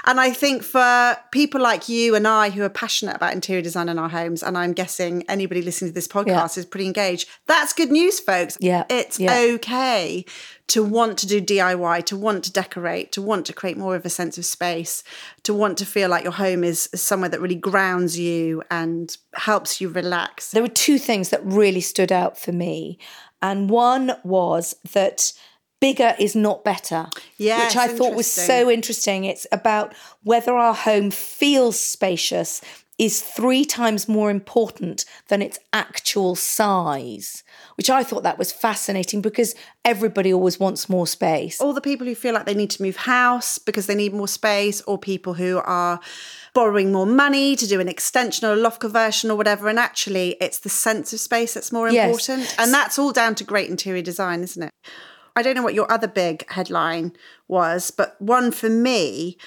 And 0.04 0.20
I 0.20 0.30
think 0.30 0.62
for 0.62 1.16
people 1.30 1.60
like 1.60 1.88
you 1.88 2.14
and 2.16 2.26
I 2.26 2.50
who 2.50 2.62
are 2.62 2.68
passionate 2.68 3.14
about 3.14 3.34
interior 3.34 3.62
design 3.62 3.88
in 3.88 3.98
our 3.98 4.08
homes, 4.08 4.42
and 4.42 4.58
I'm 4.58 4.72
guessing 4.72 5.24
anybody 5.28 5.62
listening 5.62 5.90
to 5.90 5.94
this 5.94 6.08
podcast 6.08 6.58
is 6.58 6.66
pretty 6.66 6.86
engaged, 6.86 7.28
that's 7.46 7.72
good 7.72 7.92
news, 7.92 8.18
folks. 8.18 8.56
Yeah, 8.60 8.84
It's 8.88 9.20
yeah. 9.20 9.38
okay 9.54 10.24
to 10.68 10.84
want 10.84 11.18
to 11.18 11.26
do 11.26 11.40
DIY, 11.40 12.04
to 12.06 12.16
want 12.16 12.44
to 12.44 12.52
decorate, 12.52 13.10
to 13.12 13.22
want 13.22 13.46
to 13.46 13.52
create 13.52 13.76
more 13.76 13.96
of 13.96 14.04
a 14.04 14.10
sense 14.10 14.38
of 14.38 14.44
space, 14.44 15.02
to 15.42 15.52
want 15.54 15.78
to 15.78 15.86
feel 15.86 16.08
like 16.08 16.22
your 16.22 16.32
home 16.32 16.62
is 16.64 16.88
somewhere 16.94 17.28
that 17.28 17.40
really 17.40 17.56
grounds 17.56 18.18
you 18.18 18.62
and 18.70 19.16
helps 19.34 19.80
you 19.80 19.88
relax. 19.88 20.50
There 20.50 20.62
were 20.62 20.68
two 20.68 20.98
things 20.98 21.30
that 21.30 21.44
really 21.44 21.80
stood 21.80 22.12
out 22.12 22.38
for 22.38 22.52
me. 22.52 22.98
And 23.42 23.70
one 23.70 24.12
was 24.22 24.76
that 24.92 25.32
bigger 25.80 26.14
is 26.18 26.36
not 26.36 26.64
better. 26.64 27.08
Yes, 27.38 27.74
which 27.74 27.76
I 27.76 27.88
thought 27.88 28.14
was 28.14 28.30
so 28.30 28.70
interesting. 28.70 29.24
It's 29.24 29.46
about 29.50 29.94
whether 30.22 30.52
our 30.54 30.74
home 30.74 31.10
feels 31.10 31.78
spacious 31.80 32.60
is 32.98 33.22
three 33.22 33.64
times 33.64 34.06
more 34.06 34.30
important 34.30 35.06
than 35.28 35.40
its 35.40 35.58
actual 35.72 36.34
size, 36.36 37.42
which 37.78 37.88
I 37.88 38.04
thought 38.04 38.24
that 38.24 38.36
was 38.36 38.52
fascinating 38.52 39.22
because 39.22 39.54
everybody 39.86 40.34
always 40.34 40.60
wants 40.60 40.86
more 40.86 41.06
space. 41.06 41.58
All 41.62 41.72
the 41.72 41.80
people 41.80 42.06
who 42.06 42.14
feel 42.14 42.34
like 42.34 42.44
they 42.44 42.52
need 42.54 42.68
to 42.72 42.82
move 42.82 42.96
house 42.96 43.56
because 43.56 43.86
they 43.86 43.94
need 43.94 44.12
more 44.12 44.28
space, 44.28 44.82
or 44.82 44.98
people 44.98 45.32
who 45.32 45.62
are 45.64 45.98
borrowing 46.52 46.92
more 46.92 47.06
money 47.06 47.56
to 47.56 47.66
do 47.66 47.80
an 47.80 47.88
extension 47.88 48.46
or 48.46 48.52
a 48.52 48.56
loft 48.56 48.80
conversion 48.80 49.30
or 49.30 49.36
whatever. 49.36 49.68
And 49.68 49.78
actually, 49.78 50.36
it's 50.38 50.58
the 50.58 50.68
sense 50.68 51.14
of 51.14 51.20
space 51.20 51.54
that's 51.54 51.72
more 51.72 51.88
Yes. 51.88 52.04
important. 52.04 52.54
And 52.58 52.70
that's 52.74 52.98
all 52.98 53.12
down 53.12 53.34
to 53.36 53.44
great 53.44 53.70
interior 53.70 54.02
design, 54.02 54.42
isn't 54.42 54.62
it? 54.62 54.72
I 55.40 55.42
don't 55.42 55.54
know 55.54 55.62
what 55.62 55.72
your 55.74 55.90
other 55.90 56.06
big 56.06 56.48
headline 56.50 57.14
was, 57.48 57.90
but 57.90 58.14
one 58.20 58.52
for 58.52 58.68
me 58.68 59.38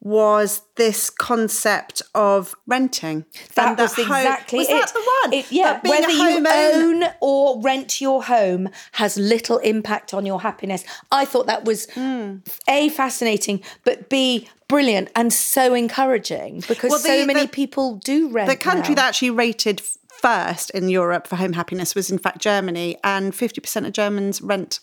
was 0.00 0.60
this 0.76 1.08
concept 1.10 2.02
of 2.14 2.54
renting. 2.66 3.24
That 3.54 3.68
And 3.70 3.78
was 3.78 3.94
home- 3.94 4.04
exactly 4.16 4.58
was 4.60 4.68
it. 4.68 4.72
that 4.72 4.92
the 4.92 5.00
one? 5.22 5.32
It- 5.32 5.46
yeah, 5.50 5.80
That 5.82 5.84
whether 5.90 6.10
you 6.10 6.46
own 6.46 7.04
or 7.20 7.60
rent 7.60 8.00
your 8.00 8.22
home 8.24 8.68
has 8.92 9.16
little 9.16 9.58
impact 9.58 10.12
on 10.14 10.24
your 10.26 10.42
happiness. 10.42 10.84
I 11.10 11.24
thought 11.24 11.46
that 11.46 11.64
was 11.64 11.88
Hmm. 11.94 12.36
a 12.68 12.90
fascinating, 12.90 13.62
but 13.84 14.08
b 14.08 14.48
brilliant 14.68 15.08
and 15.16 15.32
so 15.32 15.74
encouraging 15.74 16.62
because 16.68 16.90
Well, 16.90 16.98
the- 17.00 17.08
so 17.08 17.26
many 17.26 17.42
the- 17.42 17.48
people 17.48 17.96
do 18.04 18.28
rent. 18.28 18.48
The 18.48 18.56
country 18.56 18.94
now. 18.94 19.02
that 19.02 19.08
actually 19.08 19.30
rated 19.30 19.80
first 20.20 20.70
in 20.70 20.88
Europe 20.88 21.26
for 21.26 21.36
home 21.36 21.54
happiness 21.54 21.94
was, 21.94 22.10
in 22.10 22.18
fact, 22.18 22.38
Germany, 22.38 22.96
and 23.02 23.34
50% 23.34 23.86
of 23.86 23.92
Germans 23.92 24.40
rent 24.42 24.80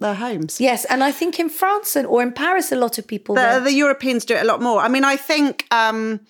their 0.00 0.14
homes. 0.14 0.60
yes, 0.60 0.84
and 0.86 1.04
I 1.04 1.12
think 1.12 1.38
in 1.38 1.48
France 1.48 1.96
and 1.96 2.06
or 2.06 2.22
in 2.22 2.32
Paris, 2.32 2.72
a 2.72 2.76
lot 2.76 2.98
of 2.98 3.06
people. 3.06 3.34
The, 3.34 3.60
the 3.62 3.72
Europeans 3.72 4.24
do 4.24 4.34
it 4.34 4.42
a 4.42 4.46
lot 4.46 4.60
more. 4.60 4.80
I 4.80 4.88
mean, 4.88 5.04
I 5.04 5.16
think 5.16 5.66
um, 5.70 6.20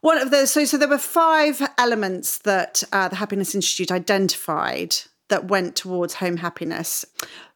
one 0.00 0.18
of 0.18 0.30
the 0.30 0.46
so 0.46 0.64
so 0.64 0.76
there 0.78 0.88
were 0.88 0.98
five 0.98 1.66
elements 1.78 2.38
that 2.38 2.82
uh, 2.92 3.08
the 3.08 3.16
Happiness 3.16 3.54
Institute 3.54 3.90
identified 3.90 4.96
that 5.28 5.48
went 5.48 5.76
towards 5.76 6.14
home 6.14 6.38
happiness. 6.38 7.04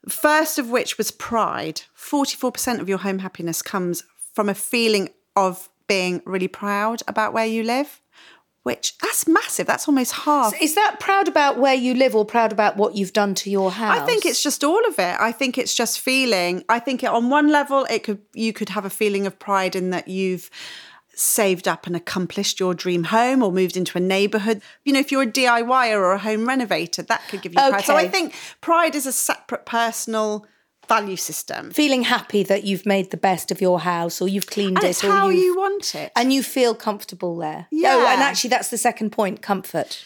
First 0.09 0.59
of 0.59 0.71
which 0.71 0.99
was 0.99 1.11
pride. 1.11 1.83
Forty-four 1.95 2.53
percent 2.53 2.81
of 2.81 2.89
your 2.89 2.99
home 2.99 3.21
happiness 3.21 3.63
comes 3.63 4.05
from 4.33 4.49
a 4.49 4.55
feeling 4.55 5.11
of 5.37 5.69
being 5.87 6.23
really 6.25 6.49
proud 6.49 7.03
about 7.07 7.33
where 7.33 7.47
you 7.47 7.63
live. 7.63 8.01
Which 8.65 8.97
that's 8.99 9.29
massive. 9.29 9.67
That's 9.67 9.87
almost 9.87 10.13
half. 10.13 10.61
Is 10.61 10.75
that 10.75 10.99
proud 10.99 11.29
about 11.29 11.59
where 11.59 11.75
you 11.75 11.95
live 11.95 12.17
or 12.17 12.25
proud 12.25 12.51
about 12.51 12.79
what 12.79 12.95
you've 12.95 13.13
done 13.13 13.35
to 13.37 13.51
your 13.51 13.71
house? 13.71 14.01
I 14.01 14.07
think 14.07 14.25
it's 14.25 14.43
just 14.43 14.65
all 14.65 14.85
of 14.87 14.99
it. 14.99 15.21
I 15.21 15.33
think 15.33 15.59
it's 15.59 15.75
just 15.75 16.01
feeling. 16.01 16.65
I 16.69 16.79
think 16.79 17.03
it, 17.03 17.09
on 17.09 17.29
one 17.29 17.53
level, 17.53 17.87
it 17.91 18.05
could 18.05 18.23
you 18.33 18.55
could 18.55 18.71
have 18.71 18.87
a 18.87 18.91
feeling 18.91 19.27
of 19.27 19.39
pride 19.39 19.77
in 19.77 19.91
that 19.91 20.09
you've 20.09 20.51
saved 21.15 21.69
up 21.69 21.87
and 21.87 21.95
accomplished 21.95 22.59
your 22.59 22.75
dream 22.75 23.05
home 23.05 23.43
or 23.43 23.53
moved 23.53 23.77
into 23.77 23.99
a 23.99 24.01
neighborhood. 24.01 24.63
You 24.83 24.95
know, 24.95 24.99
if 24.99 25.13
you're 25.13 25.23
a 25.23 25.27
DIYer 25.27 25.97
or 25.97 26.13
a 26.13 26.19
home 26.19 26.47
renovator, 26.47 27.03
that 27.03 27.23
could 27.29 27.43
give 27.43 27.53
you 27.53 27.59
pride. 27.59 27.85
So 27.85 27.97
I 27.97 28.09
think 28.09 28.35
pride 28.63 28.95
is 28.95 29.07
a 29.07 29.13
separate 29.13 29.67
personal 29.67 30.47
value 30.89 31.17
system. 31.17 31.71
feeling 31.71 32.03
happy 32.05 32.43
that 32.43 32.65
you've 32.65 32.87
made 32.87 33.11
the 33.11 33.17
best 33.17 33.51
of 33.51 33.61
your 33.61 33.81
house 33.81 34.21
or 34.21 34.29
you've 34.29 34.47
cleaned 34.47 34.77
And 34.79 34.85
it 34.85 34.91
it's 34.91 35.05
or 35.05 35.11
how 35.11 35.29
you 35.29 35.57
want 35.57 35.95
it. 35.95 36.13
and 36.17 36.33
you 36.33 36.43
feel 36.43 36.75
comfortable 36.75 37.37
there. 37.37 37.67
Yeah. 37.71 37.95
Oh, 37.97 38.07
and 38.07 38.23
actually, 38.23 38.51
that's 38.51 38.71
the 38.71 38.79
second 38.79 39.11
point: 39.11 39.43
comfort. 39.43 40.05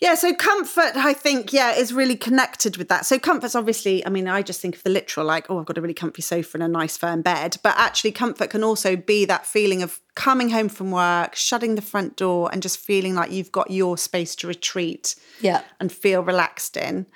Yeah, 0.00 0.16
so 0.16 0.34
comfort, 0.34 0.96
I 0.96 1.12
think, 1.12 1.52
yeah, 1.52 1.76
is 1.76 1.92
really 1.92 2.16
connected 2.16 2.76
with 2.76 2.88
that. 2.88 3.06
So 3.06 3.20
comfort's 3.20 3.54
obviously, 3.54 4.04
I 4.04 4.08
mean, 4.10 4.26
I 4.26 4.42
just 4.42 4.60
think 4.60 4.74
of 4.74 4.82
the 4.82 4.90
literal, 4.90 5.24
like, 5.24 5.48
oh, 5.48 5.60
I've 5.60 5.64
got 5.66 5.78
a 5.78 5.80
really 5.80 5.94
comfy 5.94 6.22
sofa 6.22 6.56
and 6.56 6.62
a 6.64 6.66
nice 6.66 6.96
firm 6.96 7.22
bed. 7.22 7.58
But 7.62 7.74
actually, 7.78 8.10
comfort 8.10 8.50
can 8.50 8.64
also 8.64 8.96
be 8.96 9.24
that 9.26 9.46
feeling 9.46 9.80
of 9.80 10.00
coming 10.16 10.50
home 10.50 10.68
from 10.68 10.90
work, 10.90 11.36
shutting 11.36 11.76
the 11.76 11.82
front 11.82 12.16
door, 12.16 12.50
and 12.52 12.60
just 12.64 12.78
feeling 12.80 13.14
like 13.14 13.30
you've 13.30 13.52
got 13.52 13.70
your 13.70 13.96
space 13.96 14.34
to 14.36 14.48
retreat 14.48 15.14
Yeah. 15.40 15.62
and 15.78 15.92
feel 15.92 16.24
relaxed 16.24 16.76
in. 16.76 17.06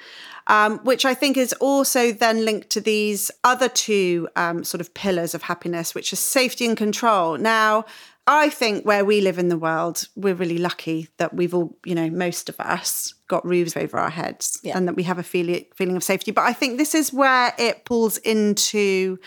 Um, 0.49 0.79
which 0.85 1.05
I 1.05 1.13
think 1.13 1.37
is 1.37 1.53
also 1.55 2.13
then 2.13 2.45
linked 2.45 2.71
to 2.71 2.81
these 2.81 3.33
other 3.43 3.69
two 3.69 4.29
um, 4.37 4.63
sort 4.63 4.81
of 4.81 4.95
pillars 4.95 5.35
of 5.35 5.43
happiness, 5.43 5.93
which 5.95 6.13
are 6.13 6.17
safety 6.17 6.67
and 6.67 6.77
control. 6.77 7.37
Now, 7.37 7.85
I 8.29 8.49
think 8.49 8.85
where 8.85 9.05
we 9.05 9.21
live 9.21 9.39
in 9.39 9.49
the 9.49 9.59
world, 9.59 10.09
we're 10.17 10.35
really 10.35 10.59
lucky 10.59 11.09
that 11.19 11.35
we've 11.35 11.55
all, 11.55 11.77
you 11.85 11.95
know, 11.95 12.11
most 12.11 12.49
of 12.49 12.59
us 12.61 13.15
got 13.29 13.45
roofs 13.47 13.77
over 13.77 13.99
our 13.99 14.11
heads 14.11 14.59
Yeah. 14.63 14.77
and 14.77 14.87
that 14.89 14.97
we 14.97 15.05
have 15.05 15.19
a 15.19 15.23
feeling 15.23 15.65
feeling 15.75 15.97
of 15.97 16.03
safety. 16.03 16.33
But 16.33 16.45
I 16.45 16.53
think 16.53 16.77
this 16.79 16.95
is 16.95 17.13
where 17.13 17.53
it 17.59 17.85
pulls 17.85 18.19
into 18.19 19.19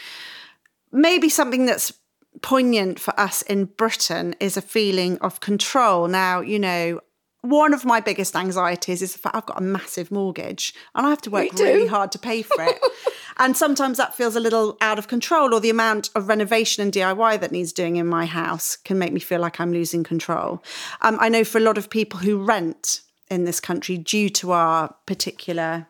maybe 0.91 1.29
something 1.29 1.65
that's 1.65 1.93
poignant 2.41 2.99
for 2.99 3.17
us 3.19 3.41
in 3.43 3.65
Britain 3.65 4.35
is 4.39 4.57
a 4.57 4.61
feeling 4.61 5.17
of 5.19 5.39
control. 5.39 6.07
Now, 6.07 6.41
you 6.41 6.59
know, 6.59 6.99
one 7.41 7.73
of 7.73 7.85
my 7.85 8.01
biggest 8.01 8.35
anxieties 8.35 9.01
is 9.01 9.13
the 9.13 9.19
fact 9.19 9.35
I've 9.35 9.45
got 9.45 9.59
a 9.59 9.63
massive 9.63 10.11
mortgage 10.11 10.73
and 10.93 11.07
I 11.07 11.09
have 11.09 11.21
to 11.21 11.29
work 11.29 11.53
really 11.53 11.87
hard 11.87 12.11
to 12.11 12.19
pay 12.19 12.41
for 12.41 12.61
it. 12.61 12.79
and 13.37 13.55
sometimes 13.55 13.97
that 13.97 14.13
feels 14.13 14.35
a 14.35 14.41
little 14.41 14.77
out 14.81 14.99
of 14.99 15.07
control, 15.07 15.53
or 15.53 15.59
the 15.59 15.69
amount 15.69 16.09
of 16.15 16.27
renovation 16.27 16.83
and 16.83 16.91
DIY 16.91 17.39
that 17.39 17.51
needs 17.51 17.71
doing 17.71 17.95
in 17.95 18.07
my 18.07 18.25
house 18.25 18.75
can 18.75 18.99
make 18.99 19.13
me 19.13 19.19
feel 19.21 19.39
like 19.39 19.59
I'm 19.59 19.71
losing 19.71 20.03
control. 20.03 20.61
Um, 21.01 21.17
I 21.21 21.29
know 21.29 21.43
for 21.45 21.57
a 21.57 21.61
lot 21.61 21.77
of 21.77 21.89
people 21.89 22.19
who 22.19 22.43
rent 22.43 23.01
in 23.29 23.45
this 23.45 23.59
country, 23.59 23.97
due 23.97 24.29
to 24.29 24.51
our 24.51 24.95
particular 25.05 25.87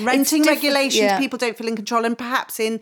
renting 0.00 0.42
regulations, 0.44 1.02
yeah. 1.02 1.18
people 1.18 1.38
don't 1.38 1.56
feel 1.56 1.68
in 1.68 1.76
control. 1.76 2.04
And 2.04 2.18
perhaps 2.18 2.58
in 2.58 2.80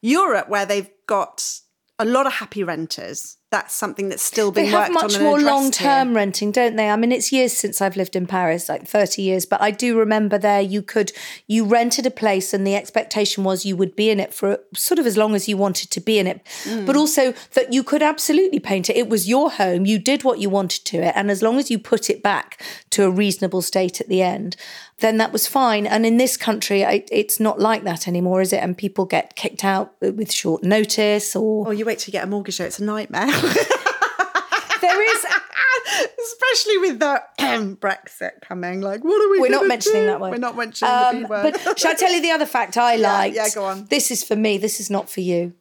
Europe, 0.00 0.48
where 0.48 0.64
they've 0.64 0.88
got 1.06 1.60
a 1.98 2.04
lot 2.04 2.26
of 2.26 2.32
happy 2.32 2.64
renters, 2.64 3.36
that's 3.50 3.74
something 3.74 4.08
that's 4.08 4.22
still 4.22 4.52
being 4.52 4.66
They 4.66 4.70
have 4.70 4.92
much 4.92 5.16
on. 5.16 5.22
more 5.24 5.40
long 5.40 5.72
term 5.72 6.14
renting, 6.14 6.52
don't 6.52 6.76
they? 6.76 6.88
I 6.88 6.94
mean, 6.96 7.10
it's 7.10 7.32
years 7.32 7.52
since 7.52 7.80
I've 7.82 7.96
lived 7.96 8.14
in 8.14 8.26
Paris, 8.28 8.68
like 8.68 8.86
30 8.86 9.22
years, 9.22 9.44
but 9.44 9.60
I 9.60 9.72
do 9.72 9.98
remember 9.98 10.38
there 10.38 10.60
you 10.60 10.82
could, 10.82 11.10
you 11.48 11.64
rented 11.64 12.06
a 12.06 12.12
place 12.12 12.54
and 12.54 12.64
the 12.64 12.76
expectation 12.76 13.42
was 13.42 13.66
you 13.66 13.76
would 13.76 13.96
be 13.96 14.08
in 14.08 14.20
it 14.20 14.32
for 14.32 14.60
sort 14.74 15.00
of 15.00 15.06
as 15.06 15.16
long 15.16 15.34
as 15.34 15.48
you 15.48 15.56
wanted 15.56 15.90
to 15.90 16.00
be 16.00 16.18
in 16.18 16.28
it, 16.28 16.40
Mm. 16.64 16.86
but 16.86 16.94
also 16.94 17.34
that 17.54 17.72
you 17.72 17.82
could 17.82 18.02
absolutely 18.02 18.60
paint 18.60 18.88
it. 18.88 18.96
It 18.96 19.08
was 19.08 19.28
your 19.28 19.50
home, 19.50 19.84
you 19.84 19.98
did 19.98 20.22
what 20.22 20.38
you 20.38 20.48
wanted 20.48 20.84
to 20.84 20.98
it. 20.98 21.12
And 21.16 21.28
as 21.28 21.42
long 21.42 21.58
as 21.58 21.70
you 21.72 21.78
put 21.80 22.08
it 22.08 22.22
back 22.22 22.62
to 22.90 23.04
a 23.04 23.10
reasonable 23.10 23.62
state 23.62 24.00
at 24.00 24.06
the 24.08 24.22
end, 24.22 24.54
then 25.00 25.16
that 25.16 25.32
was 25.32 25.46
fine. 25.46 25.86
And 25.86 26.04
in 26.06 26.18
this 26.18 26.36
country, 26.36 26.84
I, 26.84 27.04
it's 27.10 27.40
not 27.40 27.58
like 27.58 27.82
that 27.84 28.06
anymore, 28.06 28.42
is 28.42 28.52
it? 28.52 28.58
And 28.62 28.76
people 28.76 29.06
get 29.06 29.34
kicked 29.34 29.64
out 29.64 29.94
with 30.00 30.30
short 30.30 30.62
notice 30.62 31.34
or. 31.34 31.66
Oh, 31.68 31.70
you 31.70 31.84
wait 31.86 31.98
to 32.00 32.10
get 32.10 32.22
a 32.24 32.26
mortgage 32.26 32.60
it's 32.60 32.78
a 32.78 32.84
nightmare. 32.84 33.26
There 34.80 35.02
is 35.14 35.26
Especially 36.22 36.78
with 36.78 36.98
the 37.00 37.22
Brexit 37.80 38.40
coming. 38.40 38.80
Like, 38.80 39.04
what 39.04 39.22
are 39.22 39.30
we 39.30 39.40
We're 39.40 39.50
not 39.50 39.66
mentioning 39.66 40.02
do? 40.02 40.06
that 40.06 40.20
word. 40.20 40.30
We're 40.30 40.38
not 40.38 40.56
mentioning 40.56 40.94
Um, 40.94 41.14
the 41.16 41.20
B 41.20 41.24
word. 41.26 41.56
But 41.64 41.78
shall 41.78 41.90
I 41.90 41.94
tell 41.94 42.10
you 42.12 42.22
the 42.22 42.30
other 42.30 42.46
fact 42.46 42.76
I 42.78 42.94
Yeah, 42.94 43.12
liked? 43.12 43.36
yeah, 43.36 43.48
go 43.54 43.64
on. 43.64 43.84
This 43.86 44.10
is 44.10 44.24
for 44.24 44.36
me. 44.36 44.56
This 44.56 44.80
is 44.80 44.88
not 44.88 45.10
for 45.10 45.20
you. 45.20 45.52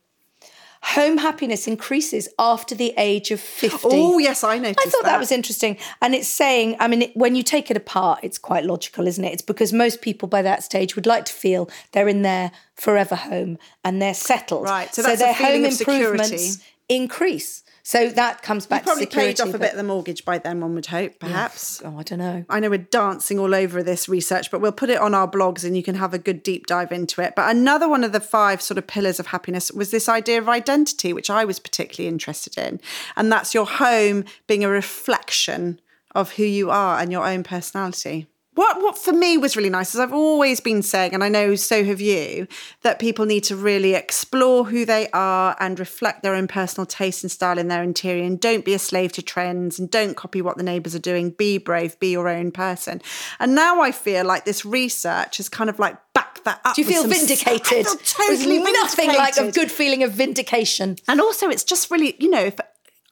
Home 0.84 1.18
happiness 1.18 1.68
increases 1.68 2.30
after 2.40 2.74
the 2.74 2.94
age 2.96 3.32
of 3.32 3.42
50. 3.42 3.78
Oh, 3.84 4.18
yes, 4.20 4.46
I 4.46 4.58
noticed 4.58 4.80
I 4.88 4.90
thought 4.90 5.04
that. 5.04 5.12
that. 5.12 5.20
was 5.20 5.34
interesting. 5.34 5.78
And 6.02 6.16
it's 6.16 6.30
saying, 6.30 6.78
I 6.80 6.88
mean, 6.88 7.02
it, 7.02 7.18
when 7.18 7.36
you 7.36 7.44
take 7.44 7.70
it 7.70 7.76
apart, 7.76 8.20
it's 8.24 8.38
quite 8.38 8.64
logical, 8.64 9.06
isn't 9.06 9.24
it? 9.26 9.34
It's 9.34 9.42
because 9.42 9.74
most 9.74 10.02
people 10.02 10.30
by 10.30 10.42
that 10.44 10.64
stage 10.64 10.96
would 10.96 11.06
like 11.06 11.26
to 11.26 11.34
feel 11.34 11.70
they're 11.92 12.08
in 12.08 12.22
their 12.22 12.52
forever 12.76 13.16
home 13.16 13.58
and 13.84 14.02
they're 14.02 14.14
settled. 14.14 14.64
Right, 14.64 14.94
so 14.96 15.02
that's 15.02 15.20
a 15.20 15.26
their 15.26 15.34
home 15.34 15.70
security. 15.72 16.04
improvements 16.14 16.64
increase. 16.88 17.64
So 17.84 18.10
that 18.10 18.42
comes 18.42 18.66
back 18.66 18.84
Probably 18.84 19.06
to 19.06 19.12
security. 19.12 19.34
paid 19.34 19.42
off 19.42 19.54
a 19.54 19.60
bit 19.60 19.72
of 19.72 19.78
the 19.78 19.84
mortgage 19.84 20.26
by 20.26 20.38
then, 20.38 20.62
one 20.62 20.76
would 20.76 20.88
hope, 20.88 21.20
perhaps. 21.20 21.82
Oh, 21.84 21.98
I 21.98 22.04
don't 22.04 22.20
know. 22.20 22.46
I 22.50 22.60
know 22.60 22.70
we're 22.70 22.78
dancing 22.78 23.40
all 23.40 23.56
over 23.56 23.82
this 23.82 24.08
research, 24.08 24.52
but 24.52 24.62
we'll 24.62 24.72
put 24.72 24.90
it 24.90 25.00
on 25.00 25.16
our 25.16 25.30
blogs 25.30 25.64
and 25.64 25.76
you 25.76 25.84
can 25.84 25.96
have 25.96 26.14
a 26.14 26.20
good 26.20 26.44
deep 26.44 26.68
dive 26.68 26.92
into 26.92 27.22
it. 27.22 27.34
But 27.36 27.50
another 27.50 27.90
one 27.90 28.04
of 28.04 28.12
the 28.12 28.20
five 28.20 28.62
sort 28.62 28.78
of 28.78 28.88
pillars 28.88 29.20
of 29.20 29.28
happiness 29.28 29.72
was 29.72 29.92
this 29.92 30.10
idea 30.10 30.40
of 30.40 30.50
identity, 30.50 31.14
which 31.14 31.30
I 31.30 31.46
was 31.46 31.60
particularly 31.60 32.08
interested 32.08 32.58
in. 32.58 32.80
And 33.16 33.32
that's 33.32 33.54
your 33.54 33.66
home 33.66 34.26
being 34.48 34.64
a 34.64 34.70
reflection 34.70 35.80
of 36.16 36.34
who 36.34 36.44
you 36.44 36.70
are 36.72 37.00
and 37.00 37.12
your 37.12 37.26
own 37.26 37.44
personality. 37.44 38.28
What, 38.56 38.82
what 38.82 38.98
for 38.98 39.14
me 39.14 39.38
was 39.38 39.56
really 39.56 39.70
nice 39.70 39.94
is 39.94 40.00
I've 40.00 40.14
always 40.14 40.60
been 40.60 40.82
saying, 40.82 41.14
and 41.14 41.24
I 41.24 41.30
know 41.30 41.56
so 41.56 41.84
have 41.84 42.02
you, 42.02 42.48
that 42.82 43.00
people 43.00 43.26
need 43.26 43.44
to 43.46 43.56
really 43.56 43.94
explore 43.94 44.66
who 44.66 44.86
they 44.86 45.08
are 45.12 45.56
and 45.60 45.80
reflect 45.80 46.24
their 46.24 46.36
own 46.36 46.48
personal 46.48 46.86
taste 46.86 47.24
and 47.24 47.32
style 47.32 47.58
in 47.58 47.68
their 47.68 47.84
interior 47.84 48.24
and 48.24 48.40
don't 48.40 48.66
be 48.66 48.74
a 48.74 48.80
slave 48.80 49.12
to 49.14 49.22
trends 49.22 49.80
and 49.80 49.90
don't 49.90 50.18
copy 50.18 50.42
what 50.42 50.58
the 50.58 50.64
neighbours 50.64 50.96
are 50.96 51.00
doing. 51.00 51.30
Be 51.30 51.58
brave, 51.58 51.98
be 52.00 52.10
your 52.12 52.28
own 52.28 52.52
person. 52.52 53.02
And 53.40 53.56
now 53.56 53.82
I 53.82 53.92
feel 53.92 54.26
like 54.26 54.46
this 54.46 54.66
research 54.66 55.38
has 55.38 55.48
kind 55.48 55.70
of 55.70 55.80
like 55.80 55.98
backed 56.14 56.44
that 56.46 56.60
up. 56.66 56.76
Do 56.76 56.82
you 56.82 56.88
feel 56.88 57.08
vindicated? 57.08 57.62
I 57.62 57.84
feel 57.84 57.96
totally 57.98 58.58
There's 58.58 58.74
nothing 58.74 59.10
like 59.10 59.38
a 59.38 59.52
good 59.52 59.72
feeling 59.72 60.04
of 60.04 60.12
vindication. 60.12 60.98
And 61.08 61.22
also, 61.22 61.50
it's 61.50 61.64
just 61.64 61.92
really, 61.92 62.16
you 62.20 62.30
know, 62.30 62.44
if 62.44 62.60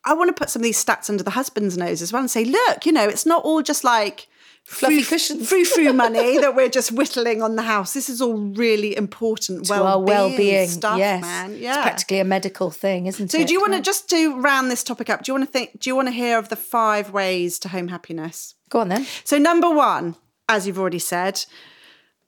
I 0.03 0.13
want 0.13 0.29
to 0.29 0.33
put 0.33 0.49
some 0.49 0.61
of 0.61 0.63
these 0.63 0.83
stats 0.83 1.09
under 1.09 1.23
the 1.23 1.31
husband's 1.31 1.77
nose 1.77 2.01
as 2.01 2.11
well 2.11 2.21
and 2.21 2.31
say, 2.31 2.43
look, 2.43 2.85
you 2.85 2.91
know, 2.91 3.07
it's 3.07 3.25
not 3.25 3.43
all 3.43 3.61
just 3.61 3.83
like 3.83 4.27
Fluffy 4.67 5.01
frou- 5.01 5.17
cushions. 5.17 5.47
frou-frou 5.47 5.93
money 6.05 6.37
that 6.39 6.53
we're 6.53 6.67
just 6.69 6.91
whittling 6.91 7.41
on 7.41 7.55
the 7.55 7.61
house. 7.63 7.93
This 7.93 8.09
is 8.09 8.21
all 8.21 8.35
really 8.37 8.97
important 8.97 9.65
to 9.67 9.73
our 9.75 9.97
well-being, 9.99 10.29
well-being. 10.29 10.67
stuff, 10.67 10.97
yes, 10.97 11.21
man. 11.21 11.53
it's 11.53 11.77
practically 11.77 12.19
a 12.19 12.25
medical 12.25 12.69
thing, 12.69 13.07
isn't 13.07 13.29
so 13.31 13.37
it? 13.37 13.41
So 13.41 13.47
do 13.47 13.53
you 13.53 13.61
want 13.61 13.73
to 13.73 13.81
just 13.81 14.09
to 14.09 14.39
round 14.41 14.69
this 14.69 14.83
topic 14.83 15.09
up? 15.09 15.23
Do 15.23 15.29
you 15.31 15.35
want 15.35 15.47
to 15.47 15.51
think? 15.51 15.79
Do 15.79 15.89
you 15.89 15.95
want 15.95 16.09
to 16.09 16.11
hear 16.13 16.37
of 16.37 16.49
the 16.49 16.57
five 16.57 17.11
ways 17.11 17.57
to 17.59 17.69
home 17.69 17.87
happiness? 17.87 18.55
go 18.69 18.79
on 18.81 18.89
then? 18.89 19.05
So 19.23 19.37
number 19.37 19.69
one, 19.69 20.15
as 20.49 20.67
you've 20.67 20.77
already 20.79 20.99
said, 20.99 21.45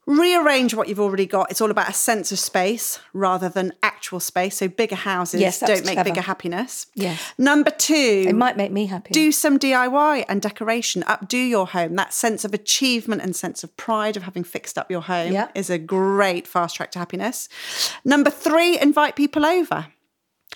rearrange 0.10 0.74
what 0.74 0.88
you've 0.88 1.00
already 1.00 1.28
got. 1.28 1.52
It's 1.52 1.62
all 1.62 1.70
about 1.70 1.88
a 1.88 1.94
sense 1.94 2.32
of 2.32 2.40
space 2.40 3.00
rather 3.14 3.48
than 3.48 3.74
actual 3.84 4.20
space. 4.20 4.58
So 4.58 4.68
bigger 4.68 4.96
houses 4.96 5.40
Yes, 5.40 5.60
don't 5.60 5.86
make 5.86 5.94
clever. 5.94 6.10
bigger 6.10 6.22
happiness. 6.22 6.88
Yes. 6.96 7.22
Number 7.38 7.70
two, 7.70 8.26
It 8.28 8.34
might 8.36 8.58
make 8.58 8.72
me 8.72 8.88
happy. 8.88 9.14
do 9.14 9.32
some 9.32 9.60
DIY 9.60 10.26
and 10.28 10.42
decoration. 10.42 11.04
Updo 11.04 11.48
your 11.48 11.68
home. 11.68 11.96
That 11.96 12.12
sense 12.12 12.44
of 12.44 12.56
achievement 12.56 13.22
and 13.22 13.36
sense 13.36 13.64
of 13.64 13.78
pride 13.78 14.18
of 14.18 14.24
having 14.24 14.44
fixed 14.44 14.80
up 14.80 14.90
your 14.90 15.02
home 15.02 15.36
is 15.54 15.70
a 15.70 15.78
great 15.78 16.48
fast 16.48 16.76
track 16.76 16.90
to 16.94 17.00
happiness. 17.00 17.48
Number 18.04 18.32
three, 18.32 18.80
invite 18.80 19.16
people 19.16 19.46
over. 19.46 19.88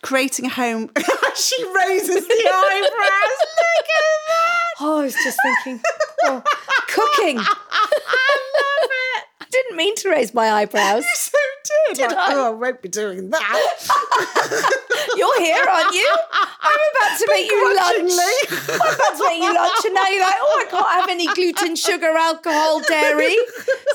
Creating 0.01 0.47
a 0.47 0.49
home. 0.49 0.89
she 1.35 1.63
raises 1.63 2.27
the 2.27 2.49
eyebrows. 2.51 3.37
Look 3.39 3.87
at 3.87 4.03
that. 4.27 4.73
Oh, 4.81 4.99
I 4.99 5.03
was 5.03 5.13
just 5.13 5.37
thinking, 5.43 5.81
oh, 6.25 6.41
cooking. 6.87 7.39
I 9.53 9.59
love 9.59 9.61
it. 9.61 9.61
I 9.61 9.61
didn't 9.61 9.77
mean 9.77 9.95
to 9.97 10.09
raise 10.09 10.33
my 10.33 10.51
eyebrows. 10.51 11.03
You 11.13 11.15
so 11.15 11.37
did. 11.87 11.97
Did 11.97 12.11
Like, 12.11 12.29
I? 12.29 12.33
Oh, 12.35 12.47
I 12.47 12.49
won't 12.49 12.81
be 12.81 12.89
doing 12.89 13.29
that. 13.29 13.41
You're 15.17 15.39
here, 15.39 15.63
aren't 15.63 15.93
you? 15.93 16.09
I'm 16.61 16.79
about 16.95 17.17
to 17.19 17.25
make 17.29 17.49
you 17.49 17.75
lunch. 17.75 18.11
I'm 18.69 18.95
about 18.95 19.17
to 19.17 19.23
make 19.27 19.41
you 19.41 19.53
lunch, 19.53 19.85
and 19.85 19.93
now 19.95 20.07
you're 20.09 20.23
like, 20.23 20.35
oh, 20.39 20.65
I 20.65 20.69
can't 20.69 20.87
have 21.01 21.09
any 21.09 21.27
gluten, 21.27 21.75
sugar, 21.75 22.07
alcohol, 22.17 22.81
dairy. 22.87 23.35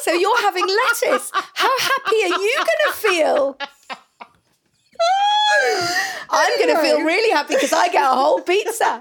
So 0.03 0.13
you're 0.13 0.41
having 0.41 0.67
lettuce. 0.67 1.31
How 1.35 1.79
happy 1.79 2.23
are 2.25 2.39
you 2.41 2.55
going 2.57 2.83
to 2.87 2.93
feel? 2.95 3.59
I'm 6.31 6.59
going 6.59 6.75
to 6.75 6.81
feel 6.83 7.03
really 7.05 7.31
happy 7.33 7.55
because 7.55 7.73
I 7.73 7.89
get 7.89 8.03
a 8.05 8.15
whole 8.15 8.41
pizza. 8.41 9.01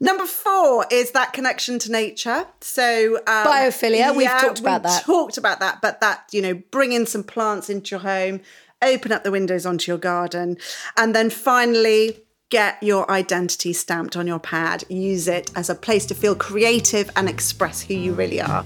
Number 0.00 0.26
four 0.26 0.86
is 0.90 1.12
that 1.12 1.32
connection 1.32 1.78
to 1.80 1.92
nature. 1.92 2.46
So 2.60 3.16
um, 3.26 3.46
Biophilia, 3.46 4.14
we've 4.14 4.28
talked 4.28 4.60
about 4.60 4.82
we've 4.82 4.92
that. 4.92 5.02
Talked 5.04 5.38
about 5.38 5.60
that, 5.60 5.80
but 5.80 6.00
that 6.00 6.26
you 6.32 6.42
know, 6.42 6.54
bring 6.70 6.92
in 6.92 7.06
some 7.06 7.22
plants 7.22 7.70
into 7.70 7.92
your 7.92 8.00
home, 8.00 8.40
open 8.82 9.12
up 9.12 9.24
the 9.24 9.30
windows 9.30 9.64
onto 9.66 9.90
your 9.90 9.98
garden, 9.98 10.58
and 10.96 11.14
then 11.14 11.30
finally 11.30 12.20
get 12.50 12.80
your 12.82 13.10
identity 13.10 13.72
stamped 13.72 14.16
on 14.16 14.26
your 14.26 14.38
pad. 14.38 14.84
Use 14.88 15.26
it 15.28 15.50
as 15.56 15.70
a 15.70 15.74
place 15.74 16.06
to 16.06 16.14
feel 16.14 16.34
creative 16.34 17.10
and 17.16 17.28
express 17.28 17.82
who 17.82 17.94
you 17.94 18.12
really 18.12 18.40
are. 18.40 18.64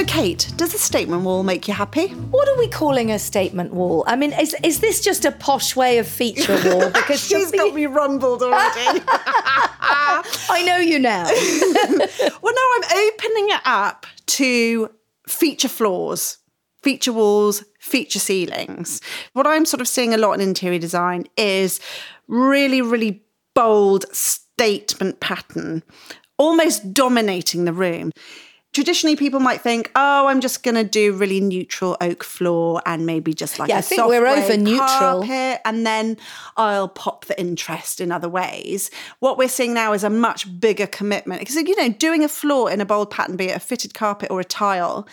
So, 0.00 0.06
Kate, 0.06 0.50
does 0.56 0.72
a 0.72 0.78
statement 0.78 1.24
wall 1.24 1.42
make 1.42 1.68
you 1.68 1.74
happy? 1.74 2.06
What 2.06 2.48
are 2.48 2.56
we 2.56 2.68
calling 2.68 3.10
a 3.10 3.18
statement 3.18 3.74
wall? 3.74 4.02
I 4.06 4.16
mean, 4.16 4.32
is, 4.32 4.56
is 4.64 4.80
this 4.80 5.02
just 5.02 5.26
a 5.26 5.30
posh 5.30 5.76
way 5.76 5.98
of 5.98 6.08
feature 6.08 6.58
wall? 6.64 6.90
Because 6.94 7.22
She's 7.22 7.50
got 7.50 7.74
me 7.74 7.84
rumbled 7.84 8.42
already. 8.42 9.02
I 9.06 10.62
know 10.64 10.78
you 10.78 11.00
now. 11.00 11.24
Well, 12.42 12.54
now 12.54 12.68
I'm 12.76 13.08
opening 13.12 13.50
it 13.50 13.60
up 13.66 14.06
to 14.38 14.90
feature 15.28 15.68
floors, 15.68 16.38
feature 16.82 17.12
walls, 17.12 17.62
feature 17.78 18.20
ceilings. 18.20 19.02
What 19.34 19.46
I'm 19.46 19.66
sort 19.66 19.82
of 19.82 19.88
seeing 19.88 20.14
a 20.14 20.18
lot 20.18 20.32
in 20.32 20.40
interior 20.40 20.78
design 20.78 21.26
is 21.36 21.78
really, 22.26 22.80
really 22.80 23.22
bold 23.54 24.06
statement 24.16 25.20
pattern, 25.20 25.82
almost 26.38 26.94
dominating 26.94 27.66
the 27.66 27.74
room. 27.74 28.12
Traditionally, 28.72 29.16
people 29.16 29.40
might 29.40 29.60
think, 29.60 29.90
"Oh, 29.96 30.28
I'm 30.28 30.40
just 30.40 30.62
going 30.62 30.76
to 30.76 30.84
do 30.84 31.12
really 31.12 31.40
neutral 31.40 31.96
oak 32.00 32.22
floor 32.22 32.80
and 32.86 33.04
maybe 33.04 33.34
just 33.34 33.58
like 33.58 33.68
Yeah, 33.68 33.76
a 33.76 33.78
I 33.78 33.80
think 33.82 33.98
soft 33.98 34.10
we're 34.10 34.26
over 34.26 34.56
neutral. 34.56 34.86
carpet, 34.88 35.60
and 35.64 35.84
then 35.84 36.16
I'll 36.56 36.86
pop 36.86 37.24
the 37.24 37.38
interest 37.40 38.00
in 38.00 38.12
other 38.12 38.28
ways." 38.28 38.88
What 39.18 39.38
we're 39.38 39.48
seeing 39.48 39.74
now 39.74 39.92
is 39.92 40.04
a 40.04 40.10
much 40.10 40.60
bigger 40.60 40.86
commitment 40.86 41.40
because 41.40 41.56
you 41.56 41.74
know, 41.76 41.88
doing 41.88 42.22
a 42.22 42.28
floor 42.28 42.70
in 42.70 42.80
a 42.80 42.84
bold 42.86 43.10
pattern, 43.10 43.36
be 43.36 43.46
it 43.46 43.56
a 43.56 43.60
fitted 43.60 43.92
carpet 43.92 44.30
or 44.30 44.38
a 44.38 44.44
tile, 44.44 45.08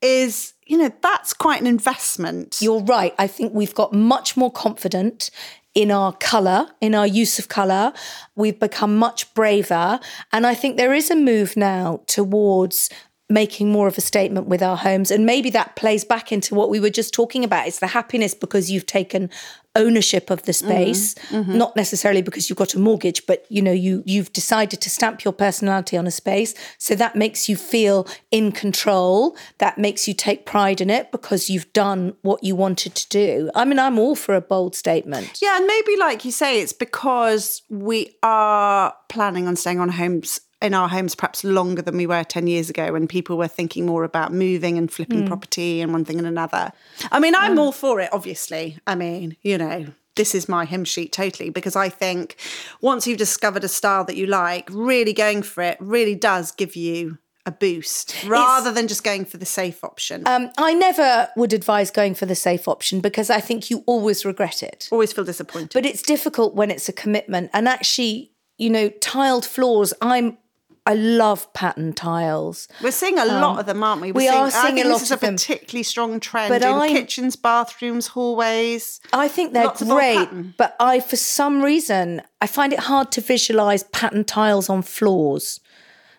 is 0.00 0.54
you 0.66 0.78
know 0.78 0.90
that's 1.02 1.34
quite 1.34 1.60
an 1.60 1.66
investment. 1.66 2.56
You're 2.62 2.82
right. 2.84 3.14
I 3.18 3.26
think 3.26 3.52
we've 3.52 3.74
got 3.74 3.92
much 3.92 4.34
more 4.34 4.50
confident 4.50 5.30
in 5.74 5.90
our 5.90 6.12
colour, 6.14 6.68
in 6.80 6.94
our 6.94 7.06
use 7.06 7.38
of 7.38 7.48
colour. 7.48 7.92
We've 8.36 8.58
become 8.58 8.96
much 8.96 9.32
braver. 9.34 10.00
And 10.32 10.46
I 10.46 10.54
think 10.54 10.76
there 10.76 10.94
is 10.94 11.10
a 11.10 11.16
move 11.16 11.56
now 11.56 12.00
towards 12.06 12.90
making 13.30 13.70
more 13.72 13.88
of 13.88 13.96
a 13.96 14.02
statement 14.02 14.46
with 14.46 14.62
our 14.62 14.76
homes. 14.76 15.10
And 15.10 15.24
maybe 15.24 15.50
that 15.50 15.76
plays 15.76 16.04
back 16.04 16.30
into 16.30 16.54
what 16.54 16.68
we 16.68 16.78
were 16.78 16.90
just 16.90 17.14
talking 17.14 17.42
about. 17.42 17.66
It's 17.66 17.78
the 17.78 17.86
happiness 17.86 18.34
because 18.34 18.70
you've 18.70 18.86
taken 18.86 19.30
ownership 19.76 20.30
of 20.30 20.42
the 20.42 20.52
mm-hmm. 20.52 20.68
space, 20.68 21.14
mm-hmm. 21.30 21.56
not 21.56 21.74
necessarily 21.74 22.22
because 22.22 22.48
you've 22.48 22.58
got 22.58 22.74
a 22.74 22.78
mortgage, 22.78 23.26
but 23.26 23.44
you 23.48 23.60
know, 23.62 23.72
you 23.72 24.02
you've 24.06 24.32
decided 24.32 24.80
to 24.82 24.90
stamp 24.90 25.24
your 25.24 25.32
personality 25.32 25.96
on 25.96 26.06
a 26.06 26.10
space. 26.10 26.54
So 26.78 26.94
that 26.94 27.16
makes 27.16 27.48
you 27.48 27.56
feel 27.56 28.06
in 28.30 28.52
control. 28.52 29.36
That 29.58 29.78
makes 29.78 30.06
you 30.06 30.14
take 30.14 30.46
pride 30.46 30.80
in 30.80 30.90
it 30.90 31.10
because 31.10 31.50
you've 31.50 31.72
done 31.72 32.14
what 32.22 32.44
you 32.44 32.54
wanted 32.54 32.94
to 32.94 33.08
do. 33.08 33.50
I 33.54 33.64
mean, 33.64 33.78
I'm 33.78 33.98
all 33.98 34.14
for 34.14 34.34
a 34.34 34.40
bold 34.40 34.74
statement. 34.74 35.38
Yeah, 35.42 35.56
and 35.56 35.66
maybe 35.66 35.96
like 35.96 36.24
you 36.24 36.30
say, 36.30 36.60
it's 36.60 36.72
because 36.72 37.62
we 37.68 38.16
are 38.22 38.94
planning 39.08 39.48
on 39.48 39.56
staying 39.56 39.80
on 39.80 39.88
homes 39.88 40.40
in 40.64 40.74
our 40.74 40.88
homes 40.88 41.14
perhaps 41.14 41.44
longer 41.44 41.82
than 41.82 41.96
we 41.96 42.06
were 42.06 42.24
10 42.24 42.46
years 42.46 42.70
ago 42.70 42.92
when 42.92 43.06
people 43.06 43.36
were 43.36 43.48
thinking 43.48 43.84
more 43.84 44.02
about 44.02 44.32
moving 44.32 44.78
and 44.78 44.90
flipping 44.90 45.26
property 45.26 45.80
and 45.80 45.92
one 45.92 46.04
thing 46.04 46.18
and 46.18 46.26
another. 46.26 46.72
I 47.12 47.20
mean, 47.20 47.34
I'm 47.34 47.58
all 47.58 47.72
for 47.72 48.00
it, 48.00 48.08
obviously. 48.12 48.78
I 48.86 48.94
mean, 48.94 49.36
you 49.42 49.58
know, 49.58 49.86
this 50.16 50.34
is 50.34 50.48
my 50.48 50.64
hymn 50.64 50.84
sheet 50.84 51.12
totally 51.12 51.50
because 51.50 51.76
I 51.76 51.88
think 51.88 52.36
once 52.80 53.06
you've 53.06 53.18
discovered 53.18 53.64
a 53.64 53.68
style 53.68 54.04
that 54.04 54.16
you 54.16 54.26
like, 54.26 54.68
really 54.70 55.12
going 55.12 55.42
for 55.42 55.62
it 55.62 55.76
really 55.80 56.14
does 56.14 56.50
give 56.50 56.76
you 56.76 57.18
a 57.46 57.50
boost 57.50 58.24
rather 58.26 58.72
than 58.72 58.88
just 58.88 59.04
going 59.04 59.24
for 59.26 59.36
the 59.36 59.44
safe 59.44 59.84
option. 59.84 60.26
Um, 60.26 60.50
I 60.56 60.72
never 60.72 61.28
would 61.36 61.52
advise 61.52 61.90
going 61.90 62.14
for 62.14 62.24
the 62.26 62.34
safe 62.34 62.66
option 62.66 63.00
because 63.00 63.28
I 63.28 63.40
think 63.40 63.70
you 63.70 63.84
always 63.86 64.24
regret 64.24 64.62
it. 64.62 64.88
Always 64.90 65.12
feel 65.12 65.24
disappointed. 65.24 65.72
But 65.74 65.84
it's 65.84 66.00
difficult 66.00 66.54
when 66.54 66.70
it's 66.70 66.88
a 66.88 66.92
commitment. 66.92 67.50
And 67.52 67.68
actually, 67.68 68.32
you 68.56 68.70
know, 68.70 68.88
tiled 68.88 69.44
floors, 69.44 69.92
I'm 70.00 70.38
I 70.86 70.94
love 70.94 71.50
pattern 71.54 71.94
tiles. 71.94 72.68
We're 72.82 72.90
seeing 72.90 73.18
a 73.18 73.24
lot 73.24 73.58
of 73.58 73.64
them, 73.66 73.82
aren't 73.82 74.02
we? 74.02 74.12
We're 74.12 74.18
we 74.20 74.28
are 74.28 74.46
I 74.46 74.50
seeing 74.50 74.74
think 74.74 74.86
a 74.86 74.88
this 74.90 75.02
is 75.02 75.10
of 75.12 75.22
a 75.22 75.26
them. 75.26 75.36
particularly 75.36 75.82
strong 75.82 76.20
trend 76.20 76.50
But 76.50 76.60
in 76.62 76.68
I'm- 76.68 76.88
kitchens, 76.90 77.36
bathrooms, 77.36 78.08
hallways. 78.08 79.00
I 79.12 79.28
think 79.28 79.54
they're 79.54 79.70
great, 79.78 80.56
but 80.58 80.76
I, 80.78 81.00
for 81.00 81.16
some 81.16 81.62
reason, 81.62 82.20
I 82.42 82.46
find 82.46 82.72
it 82.74 82.80
hard 82.80 83.10
to 83.12 83.22
visualize 83.22 83.84
pattern 83.84 84.24
tiles 84.24 84.68
on 84.68 84.82
floors. 84.82 85.60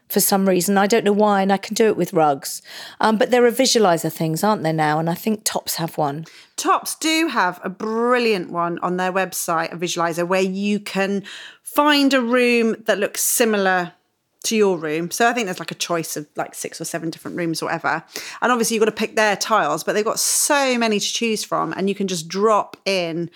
For 0.09 0.19
some 0.19 0.47
reason, 0.47 0.77
I 0.77 0.85
don't 0.85 1.03
know 1.03 1.13
why, 1.13 1.41
and 1.41 1.51
I 1.51 1.57
can 1.57 1.73
do 1.73 1.87
it 1.87 1.97
with 1.97 2.13
rugs. 2.13 2.61
Um, 3.01 3.17
but 3.17 3.31
there 3.31 3.43
are 3.45 3.51
visualizer 3.51 4.11
things, 4.11 4.43
aren't 4.43 4.61
there 4.61 4.71
now? 4.71 4.99
And 4.99 5.09
I 5.09 5.15
think 5.15 5.41
Topps 5.43 5.75
have 5.75 5.97
one. 5.97 6.25
Topps 6.57 6.93
do 6.95 7.27
have 7.27 7.59
a 7.63 7.69
brilliant 7.69 8.51
one 8.51 8.77
on 8.79 8.97
their 8.97 9.11
website, 9.11 9.73
a 9.73 9.77
visualizer, 9.77 10.27
where 10.27 10.41
you 10.43 10.79
can 10.79 11.23
find 11.63 12.13
a 12.13 12.21
room 12.21 12.75
that 12.85 12.99
looks 12.99 13.23
similar 13.23 13.93
to 14.45 14.55
your 14.55 14.77
room. 14.77 15.11
So 15.11 15.27
I 15.27 15.33
think 15.33 15.45
there's 15.45 15.59
like 15.59 15.71
a 15.71 15.75
choice 15.75 16.17
of 16.17 16.27
like 16.35 16.55
six 16.55 16.79
or 16.79 16.85
seven 16.85 17.09
different 17.09 17.37
rooms 17.37 17.61
or 17.61 17.65
whatever. 17.65 18.03
And 18.41 18.51
obviously 18.51 18.75
you've 18.75 18.81
got 18.81 18.85
to 18.85 18.91
pick 18.91 19.15
their 19.15 19.35
tiles, 19.35 19.83
but 19.83 19.93
they've 19.93 20.05
got 20.05 20.19
so 20.19 20.77
many 20.77 20.99
to 20.99 21.13
choose 21.13 21.43
from, 21.43 21.73
and 21.73 21.89
you 21.89 21.95
can 21.95 22.07
just 22.07 22.27
drop 22.27 22.77
in 22.85 23.29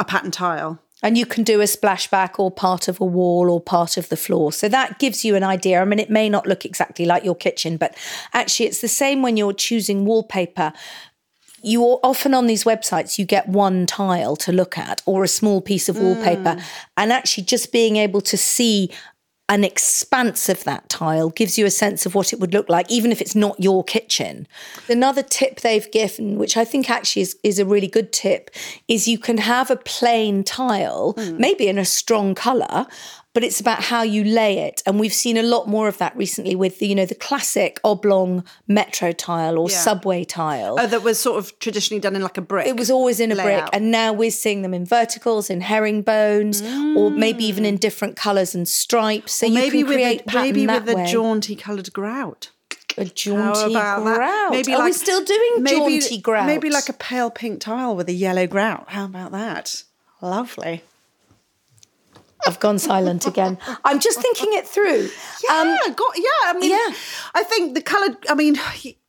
a 0.00 0.04
pattern 0.04 0.30
tile. 0.30 0.80
And 1.02 1.18
you 1.18 1.26
can 1.26 1.44
do 1.44 1.60
a 1.60 1.64
splashback 1.64 2.38
or 2.38 2.50
part 2.50 2.88
of 2.88 3.00
a 3.02 3.04
wall 3.04 3.50
or 3.50 3.60
part 3.60 3.98
of 3.98 4.08
the 4.08 4.16
floor. 4.16 4.50
So 4.50 4.66
that 4.70 4.98
gives 4.98 5.26
you 5.26 5.36
an 5.36 5.44
idea. 5.44 5.80
I 5.80 5.84
mean, 5.84 5.98
it 5.98 6.08
may 6.08 6.30
not 6.30 6.46
look 6.46 6.64
exactly 6.64 7.04
like 7.04 7.22
your 7.22 7.34
kitchen, 7.34 7.76
but 7.76 7.94
actually, 8.32 8.66
it's 8.66 8.80
the 8.80 8.88
same 8.88 9.20
when 9.20 9.36
you're 9.36 9.52
choosing 9.52 10.06
wallpaper. 10.06 10.72
You 11.62 11.82
often 11.82 12.32
on 12.32 12.46
these 12.46 12.64
websites, 12.64 13.18
you 13.18 13.26
get 13.26 13.46
one 13.46 13.84
tile 13.84 14.36
to 14.36 14.52
look 14.52 14.78
at 14.78 15.02
or 15.04 15.22
a 15.22 15.28
small 15.28 15.60
piece 15.60 15.90
of 15.90 15.98
wallpaper. 15.98 16.56
Mm. 16.56 16.62
And 16.96 17.12
actually, 17.12 17.44
just 17.44 17.72
being 17.72 17.96
able 17.96 18.22
to 18.22 18.38
see 18.38 18.90
an 19.48 19.62
expanse 19.62 20.48
of 20.48 20.64
that 20.64 20.88
tile 20.88 21.30
gives 21.30 21.56
you 21.56 21.66
a 21.66 21.70
sense 21.70 22.04
of 22.04 22.14
what 22.14 22.32
it 22.32 22.40
would 22.40 22.52
look 22.52 22.68
like, 22.68 22.90
even 22.90 23.12
if 23.12 23.20
it's 23.20 23.36
not 23.36 23.60
your 23.60 23.84
kitchen. 23.84 24.48
Another 24.88 25.22
tip 25.22 25.60
they've 25.60 25.90
given, 25.92 26.36
which 26.36 26.56
I 26.56 26.64
think 26.64 26.90
actually 26.90 27.22
is, 27.22 27.36
is 27.44 27.58
a 27.60 27.64
really 27.64 27.86
good 27.86 28.12
tip, 28.12 28.50
is 28.88 29.06
you 29.06 29.18
can 29.18 29.38
have 29.38 29.70
a 29.70 29.76
plain 29.76 30.42
tile, 30.42 31.12
hmm. 31.12 31.38
maybe 31.38 31.68
in 31.68 31.78
a 31.78 31.84
strong 31.84 32.34
colour, 32.34 32.86
but 33.36 33.44
it's 33.44 33.60
about 33.60 33.82
how 33.82 34.00
you 34.00 34.24
lay 34.24 34.60
it. 34.60 34.82
And 34.86 34.98
we've 34.98 35.12
seen 35.12 35.36
a 35.36 35.42
lot 35.42 35.68
more 35.68 35.88
of 35.88 35.98
that 35.98 36.16
recently 36.16 36.56
with 36.56 36.78
the, 36.78 36.86
you 36.86 36.94
know, 36.94 37.04
the 37.04 37.14
classic 37.14 37.78
oblong 37.84 38.42
metro 38.66 39.12
tile 39.12 39.58
or 39.58 39.68
Yeah. 39.68 39.76
subway 39.76 40.24
tile. 40.24 40.78
Oh, 40.80 40.86
that 40.86 41.02
was 41.02 41.20
sort 41.20 41.36
of 41.36 41.58
traditionally 41.58 42.00
done 42.00 42.16
in 42.16 42.22
like 42.22 42.38
a 42.38 42.40
brick. 42.40 42.66
It 42.66 42.78
was 42.78 42.90
always 42.90 43.20
in 43.20 43.30
a 43.30 43.34
brick, 43.34 43.68
and 43.74 43.90
now 43.90 44.14
we're 44.14 44.30
seeing 44.30 44.62
them 44.62 44.72
in 44.72 44.86
verticals, 44.86 45.50
in 45.50 45.60
herringbones, 45.60 46.62
or 46.96 47.10
maybe 47.10 47.44
even 47.44 47.66
in 47.66 47.76
mm. 47.76 47.80
different 47.80 48.16
colours 48.16 48.54
and 48.54 48.66
stripes. 48.66 49.34
So 49.34 49.44
you 49.44 49.52
maybe 49.52 49.82
can 49.82 49.86
create 49.88 50.24
with 50.24 50.34
a, 50.34 50.38
maybe 50.38 50.66
with 50.66 50.88
a 50.88 50.94
way. 50.94 51.04
jaunty 51.04 51.56
coloured 51.56 51.92
grout. 51.92 52.48
a 52.96 53.04
jaunty 53.04 53.72
about 53.72 54.02
that? 54.04 54.48
Maybe 54.50 54.72
Are 54.72 54.82
we 54.82 54.94
still 54.94 55.22
doing 55.22 55.62
maybe, 55.62 55.98
jaunty 56.00 56.22
grout? 56.22 56.46
Maybe 56.46 56.70
like 56.70 56.88
a 56.88 56.94
pale 56.94 57.28
pink 57.28 57.60
tile 57.60 57.94
with 57.94 58.08
a 58.08 58.14
yellow 58.14 58.46
grout. 58.46 58.86
How 58.88 59.04
about 59.04 59.32
that? 59.32 59.82
Lovely. 60.22 60.84
I've 62.46 62.60
gone 62.60 62.78
silent 62.78 63.26
again. 63.26 63.58
I'm 63.84 63.98
just 64.00 64.20
thinking 64.20 64.52
it 64.52 64.66
through. 64.66 65.08
Yeah, 65.48 65.76
got, 65.94 66.16
yeah. 66.16 66.42
I 66.44 66.54
mean, 66.58 66.72
Um, 66.72 66.78
yeah. 66.78 66.94
I 67.34 67.42
think 67.44 67.74
the 67.74 67.82
coloured. 67.82 68.16
I 68.28 68.34
mean, 68.34 68.56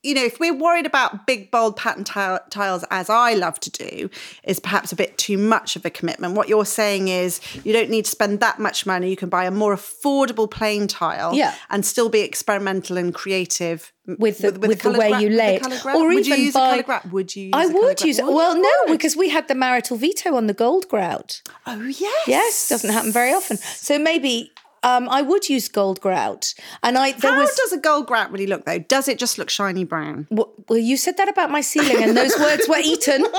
you 0.07 0.13
know, 0.15 0.23
if 0.23 0.39
we're 0.39 0.53
worried 0.53 0.85
about 0.85 1.27
big, 1.27 1.51
bold 1.51 1.75
pattern 1.75 2.03
tile, 2.03 2.39
tiles, 2.49 2.85
as 2.89 3.09
I 3.09 3.33
love 3.33 3.59
to 3.61 3.69
do, 3.69 4.09
is 4.43 4.59
perhaps 4.59 4.91
a 4.91 4.95
bit 4.95 5.17
too 5.17 5.37
much 5.37 5.75
of 5.75 5.85
a 5.85 5.89
commitment. 5.89 6.33
What 6.35 6.47
you're 6.47 6.65
saying 6.65 7.09
is 7.09 7.41
you 7.65 7.73
don't 7.73 7.89
need 7.89 8.05
to 8.05 8.11
spend 8.11 8.39
that 8.39 8.57
much 8.59 8.85
money. 8.85 9.09
You 9.09 9.17
can 9.17 9.29
buy 9.29 9.45
a 9.45 9.51
more 9.51 9.75
affordable 9.75 10.49
plain 10.49 10.87
tile, 10.87 11.33
Yeah. 11.35 11.53
and 11.69 11.85
still 11.85 12.09
be 12.09 12.21
experimental 12.21 12.97
and 12.97 13.13
creative 13.13 13.91
with 14.05 14.37
the, 14.37 14.53
with, 14.53 14.69
the, 14.71 14.75
coloured 14.77 14.97
way 14.99 15.09
gra- 15.09 15.21
you 15.21 15.29
lay 15.29 15.57
the 15.57 15.69
it, 15.69 15.85
or 15.85 16.07
would 16.07 16.25
even 16.25 16.39
you 16.39 16.45
use 16.45 16.53
buy. 16.53 16.67
a 16.67 16.69
coloured 16.69 16.85
grout? 16.85 17.11
Would 17.11 17.35
you? 17.35 17.43
Use 17.47 17.53
I 17.53 17.65
would 17.65 18.01
use 18.01 18.19
it. 18.19 18.25
Would 18.25 18.33
Well, 18.33 18.55
no, 18.55 18.71
Would. 18.85 18.93
because 18.97 19.17
we 19.17 19.27
had 19.29 19.49
the 19.49 19.55
marital 19.55 19.97
veto 19.97 20.35
on 20.35 20.47
the 20.47 20.53
gold 20.53 20.87
grout. 20.87 21.41
oh 21.65 21.81
yes, 21.83 22.27
Yes, 22.27 22.69
doesn't 22.69 22.89
happen 22.91 23.11
very 23.11 23.33
often. 23.33 23.57
So 23.57 23.99
maybe 23.99 24.51
um, 24.87 25.09
I 25.09 25.21
would 25.21 25.49
use 25.49 25.67
gold 25.67 25.99
grout. 25.99 26.53
And 26.83 26.97
I 26.97 27.11
there 27.11 27.33
How 27.33 27.41
was 27.41 27.53
does 27.55 27.73
a 27.73 27.77
gold 27.79 28.07
grout 28.07 28.31
really 28.31 28.47
look 28.47 28.63
though? 28.65 28.79
Does 28.79 29.07
it 29.07 29.19
just 29.19 29.37
look 29.37 29.49
shiny 29.49 29.83
brown? 29.83 30.27
Well, 30.31 30.53
well, 30.69 30.79
you 30.79 30.95
said 30.97 31.17
that 31.17 31.29
about 31.29 31.49
my 31.51 31.61
ceiling, 31.61 32.01
and 32.03 32.15
those 32.15 32.35
words 32.39 32.67
were 32.67 32.79
eaten. 32.93 33.25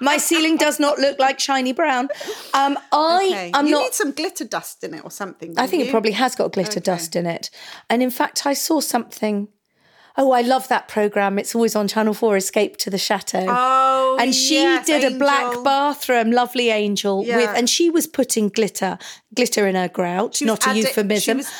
My 0.00 0.16
ceiling 0.16 0.56
does 0.56 0.80
not 0.80 0.98
look 0.98 1.18
like 1.20 1.38
shiny 1.38 1.72
brown. 1.72 2.08
Um, 2.54 2.76
I, 2.90 3.28
Okay. 3.32 3.50
I'm 3.54 3.66
you 3.66 3.72
not. 3.72 3.82
need 3.82 3.94
some 3.94 4.10
glitter 4.10 4.44
dust 4.44 4.82
in 4.82 4.94
it 4.94 5.04
or 5.04 5.10
something. 5.10 5.54
I 5.56 5.66
think 5.68 5.84
it 5.84 5.90
probably 5.90 6.12
has 6.12 6.34
got 6.34 6.52
glitter 6.52 6.80
dust 6.80 7.14
in 7.14 7.24
it. 7.26 7.50
And 7.88 8.02
in 8.02 8.10
fact, 8.10 8.44
I 8.46 8.54
saw 8.54 8.80
something. 8.80 9.48
Oh, 10.16 10.32
I 10.32 10.42
love 10.42 10.68
that 10.68 10.88
program. 10.88 11.38
It's 11.38 11.54
always 11.54 11.74
on 11.74 11.88
Channel 11.88 12.12
4, 12.12 12.36
Escape 12.36 12.76
to 12.78 12.90
the 12.90 12.98
Chateau. 12.98 13.46
Oh, 13.48 14.18
and 14.20 14.34
she 14.34 14.54
yes, 14.54 14.86
did 14.86 15.10
a 15.10 15.16
black 15.18 15.64
bathroom, 15.64 16.32
lovely 16.32 16.68
Angel 16.68 17.20
with, 17.20 17.28
Yeah. 17.28 17.54
and 17.56 17.68
she 17.68 17.88
was 17.88 18.06
putting 18.06 18.48
glitter, 18.50 18.98
glitter 19.34 19.66
in 19.66 19.74
her 19.74 19.88
grout, 19.88 20.36
She 20.36 20.44
not 20.44 20.66
a 20.66 20.74
euphemism. 20.74 21.42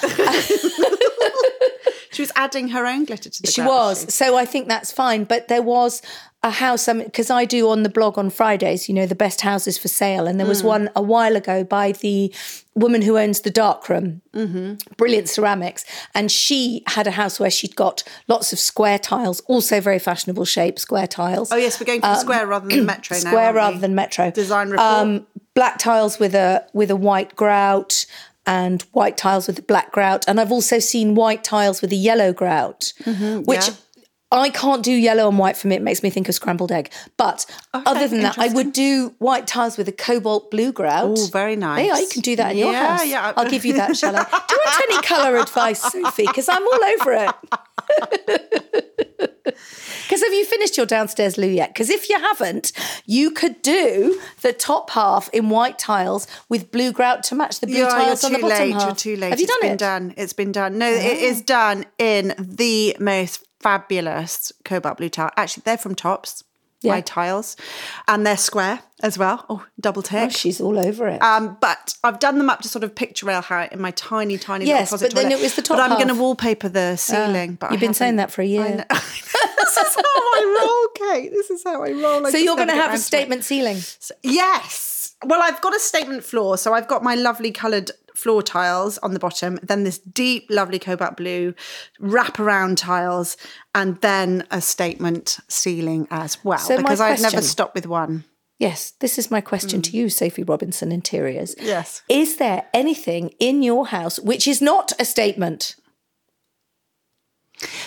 She 2.13 2.21
was, 2.21 2.33
adding 2.37 2.69
her 2.69 2.87
own 2.87 3.07
glitter 3.07 3.31
to 3.31 3.43
the 3.43 3.51
She 3.51 3.63
was. 3.63 4.13
So 4.13 4.37
I 4.37 4.45
think 4.45 4.69
that's 4.69 4.93
fine. 4.93 5.25
But 5.25 5.49
there 5.49 5.63
was 5.63 6.03
a 6.45 6.51
house, 6.51 6.89
because 6.93 7.31
I 7.31 7.45
do 7.45 7.69
on 7.71 7.85
the 7.85 7.89
blog 7.89 8.19
on 8.19 8.29
Fridays, 8.29 8.89
you 8.89 8.95
know, 8.97 9.07
the 9.07 9.15
best 9.15 9.43
houses 9.43 9.79
for 9.79 9.87
sale. 9.87 10.27
And 10.27 10.41
there 10.41 10.47
Mm. 10.47 10.51
was 10.51 10.65
one 10.65 10.91
a 10.97 11.01
while 11.03 11.37
ago 11.37 11.63
by 11.63 11.93
the 11.93 12.35
woman 12.75 13.03
who 13.03 13.17
owns 13.17 13.41
the 13.43 13.51
darkroom, 13.51 14.23
Mm-hmm. 14.35 14.75
brilliant 14.97 15.29
ceramics. 15.29 15.85
And 16.15 16.33
she 16.33 16.83
had 16.89 17.07
a 17.07 17.13
house 17.13 17.39
where 17.39 17.51
she'd 17.51 17.77
got 17.77 18.03
lots 18.27 18.53
of 18.53 18.59
square 18.59 18.99
tiles, 18.99 19.41
also 19.47 19.81
very 19.81 20.01
fashionable 20.01 20.45
shape, 20.45 20.79
square 20.81 21.07
tiles. 21.07 21.53
Oh 21.53 21.57
yes, 21.57 21.79
we're 21.79 21.87
going 21.87 22.01
for 22.01 22.09
the 22.09 22.17
square 22.19 22.47
rather 22.47 22.69
than 22.69 22.87
metro 22.95 23.17
now. 23.19 23.21
Um, 23.21 23.27
Square 23.29 23.55
rather 23.55 23.79
than 23.79 23.95
metro. 23.95 24.31
Design 24.33 24.71
report. 24.71 24.89
Um, 24.89 25.27
black 25.55 25.79
tiles 25.79 26.19
with 26.19 26.35
a 26.35 26.67
with 26.73 26.91
a 26.91 26.97
white 26.97 27.37
grout 27.37 28.05
and 28.47 28.83
white 28.91 29.17
tiles 29.17 29.47
with 29.47 29.59
a 29.61 29.63
black 29.63 29.93
grout. 29.93 30.25
And 30.27 30.41
I've 30.41 30.51
also 30.51 30.81
seen 30.81 31.15
white 31.15 31.45
tiles 31.45 31.81
with 31.83 31.93
a 31.93 31.97
yellow 31.97 32.33
grout, 32.33 32.93
which 33.05 33.15
Mm-hmm, 33.15 33.51
yeah. 33.53 33.61
I 34.41 34.51
can't 34.51 34.83
do 34.83 34.93
yellow 34.93 35.29
and 35.29 35.39
white 35.39 35.57
for 35.57 35.69
me. 35.69 35.77
It 35.77 35.83
makes 35.83 36.03
me 36.03 36.11
think 36.11 36.29
of 36.29 36.35
scrambled 36.35 36.73
egg. 36.73 36.91
But 37.17 37.45
other 37.75 38.09
than 38.09 38.21
that, 38.23 38.39
I 38.39 38.49
would 38.53 38.73
do 38.73 39.15
white 39.19 39.47
tiles 39.47 39.77
with 39.77 39.89
a 39.89 39.93
cobalt 39.93 40.51
blue 40.51 40.73
grout. 40.73 41.19
Oh, 41.19 41.27
very 41.33 41.57
nice. 41.57 41.87
Yeah, 41.87 41.99
you 41.99 42.09
can 42.09 42.23
do 42.23 42.37
that 42.37 42.53
in 42.53 42.59
your 42.59 42.73
Yeah, 42.73 42.97
house. 42.97 43.07
yeah. 43.07 43.33
I'll 43.37 43.49
give 43.51 43.65
you 43.65 43.75
that, 43.75 43.97
shall 43.97 44.17
I? 44.17 44.23
Do 44.25 44.55
you 44.55 44.61
want 44.65 44.85
any 44.91 45.03
colour 45.03 45.37
advice, 45.39 45.81
Sophie? 45.83 46.27
Because 46.27 46.49
I'm 46.49 46.67
all 46.67 46.85
over 46.85 47.13
it. 47.13 47.35
Because 49.45 50.23
have 50.25 50.33
you 50.35 50.45
finished 50.45 50.77
your 50.77 50.85
downstairs 50.87 51.39
loo 51.39 51.47
yet? 51.49 51.71
Because 51.71 51.89
if 51.91 52.09
you 52.11 52.19
haven't, 52.19 52.73
you 53.07 53.31
could 53.31 53.61
do 53.63 54.21
the 54.43 54.53
top 54.53 54.91
half 54.91 55.29
in 55.33 55.49
white 55.49 55.79
tiles 55.79 56.27
with 56.51 56.71
blue 56.71 56.93
grout 56.93 57.23
to 57.25 57.35
match 57.35 57.61
the 57.61 57.67
blue 57.67 57.79
Yeah, 57.79 57.89
tiles 57.89 58.23
on 58.25 58.33
the 58.35 58.39
bottom 58.39 58.59
late. 58.59 58.73
half. 58.73 58.83
You're 58.85 58.95
too 58.95 59.17
late. 59.17 59.31
Have 59.31 59.41
you 59.41 59.45
It's 59.45 59.53
done 59.53 59.61
been 59.63 59.73
it? 59.73 59.79
done. 59.79 60.15
It's 60.19 60.33
been 60.35 60.53
done. 60.53 60.79
No, 60.79 60.89
it 60.91 61.19
oh. 61.19 61.25
is 61.25 61.41
done 61.43 61.87
in 61.99 62.35
the 62.39 62.95
most 63.01 63.47
fabulous 63.63 64.53
cobalt 64.65 64.99
blue 64.99 65.09
tile. 65.09 65.31
Actually, 65.37 65.63
they're 65.65 65.79
from 65.79 65.95
Topps. 65.95 66.45
Yeah. 66.85 67.01
Tiles, 67.01 67.57
and 68.09 68.27
they're 68.27 68.37
square 68.37 68.81
as 69.05 69.17
well. 69.17 69.47
Oh, 69.49 69.65
double 69.79 70.03
tick. 70.03 70.21
Oh, 70.27 70.29
she's 70.31 70.61
all 70.61 70.77
over 70.85 71.07
it. 71.07 71.23
Um, 71.23 71.57
but 71.61 71.95
I've 72.03 72.19
done 72.19 72.39
them 72.39 72.51
up 72.51 72.61
to 72.63 72.69
sort 72.69 72.83
of 72.83 72.93
picture 72.97 73.25
rail 73.25 73.41
height 73.41 73.71
in 73.73 73.81
my 73.81 73.93
tiny, 73.93 74.37
tiny 74.37 74.65
Yes, 74.65 74.91
little 74.91 74.99
closet 74.99 75.11
but 75.15 75.15
then 75.23 75.31
toilet. 75.31 75.39
it 75.41 75.43
was 75.45 75.55
the 75.55 75.63
top 75.63 75.77
But 75.77 75.83
I'm 75.85 75.97
going 75.97 76.09
to 76.09 76.15
wallpaper 76.21 76.69
the 76.69 76.97
ceiling. 76.97 77.55
but 77.55 77.71
You've 77.71 77.79
been 77.81 77.95
saying 77.95 78.17
that 78.17 78.33
for 78.33 78.43
a 78.43 78.47
year. 78.47 78.85
this 78.91 79.77
is 79.77 79.95
how 79.95 80.03
I 80.05 80.89
roll, 80.99 81.09
Kate. 81.13 81.31
This 81.31 81.51
is 81.51 81.63
how 81.63 81.85
I 81.85 81.93
roll. 81.93 82.27
I 82.27 82.31
so 82.33 82.39
you're 82.39 82.57
going 82.57 82.67
to 82.67 82.75
have 82.75 82.87
a 82.87 82.89
round 82.89 82.99
to 82.99 83.03
it. 83.03 83.07
statement 83.07 83.45
ceiling. 83.45 83.79
Yes. 84.25 85.15
Well, 85.25 85.41
I've 85.41 85.61
got 85.61 85.77
a 85.77 85.79
statement 85.79 86.25
floor. 86.25 86.59
So 86.59 86.75
I've 86.75 86.89
got 86.89 87.05
my 87.05 87.15
lovely 87.15 87.53
coloured 87.53 87.93
floor 88.15 88.43
tiles 88.43 88.99
on 88.99 89.13
the 89.13 89.19
bottom, 89.19 89.59
then 89.63 89.85
this 89.85 89.99
deep, 89.99 90.47
lovely 90.51 90.79
cobalt 90.79 91.17
blue 91.17 91.55
wraparound 92.01 92.77
tiles, 92.77 93.37
and 93.75 94.01
then 94.01 94.47
a 94.51 94.61
statement 94.61 95.39
ceiling 95.49 96.07
as 96.11 96.43
well. 96.45 96.59
So 96.59 96.77
because 96.77 97.01
I've 97.01 97.21
never 97.21 97.43
stopped 97.43 97.75
with 97.75 97.87
one. 97.87 98.25
Yes, 98.59 98.93
this 99.01 99.19
is 99.19 99.29
my 99.29 99.41
question 99.41 99.83
to 99.83 99.91
hmm. 99.91 99.97
you, 99.97 100.09
Sophie 100.09 100.45
Robinson 100.45 100.93
Interiors. 100.93 101.57
Yes. 101.61 102.03
Is 102.09 102.37
there 102.37 102.67
anything 102.73 103.33
in 103.41 103.63
your 103.63 103.89
house 103.89 104.21
which 104.21 104.47
is 104.47 104.63
not 104.63 104.93
a 105.01 105.05
statement? 105.05 105.75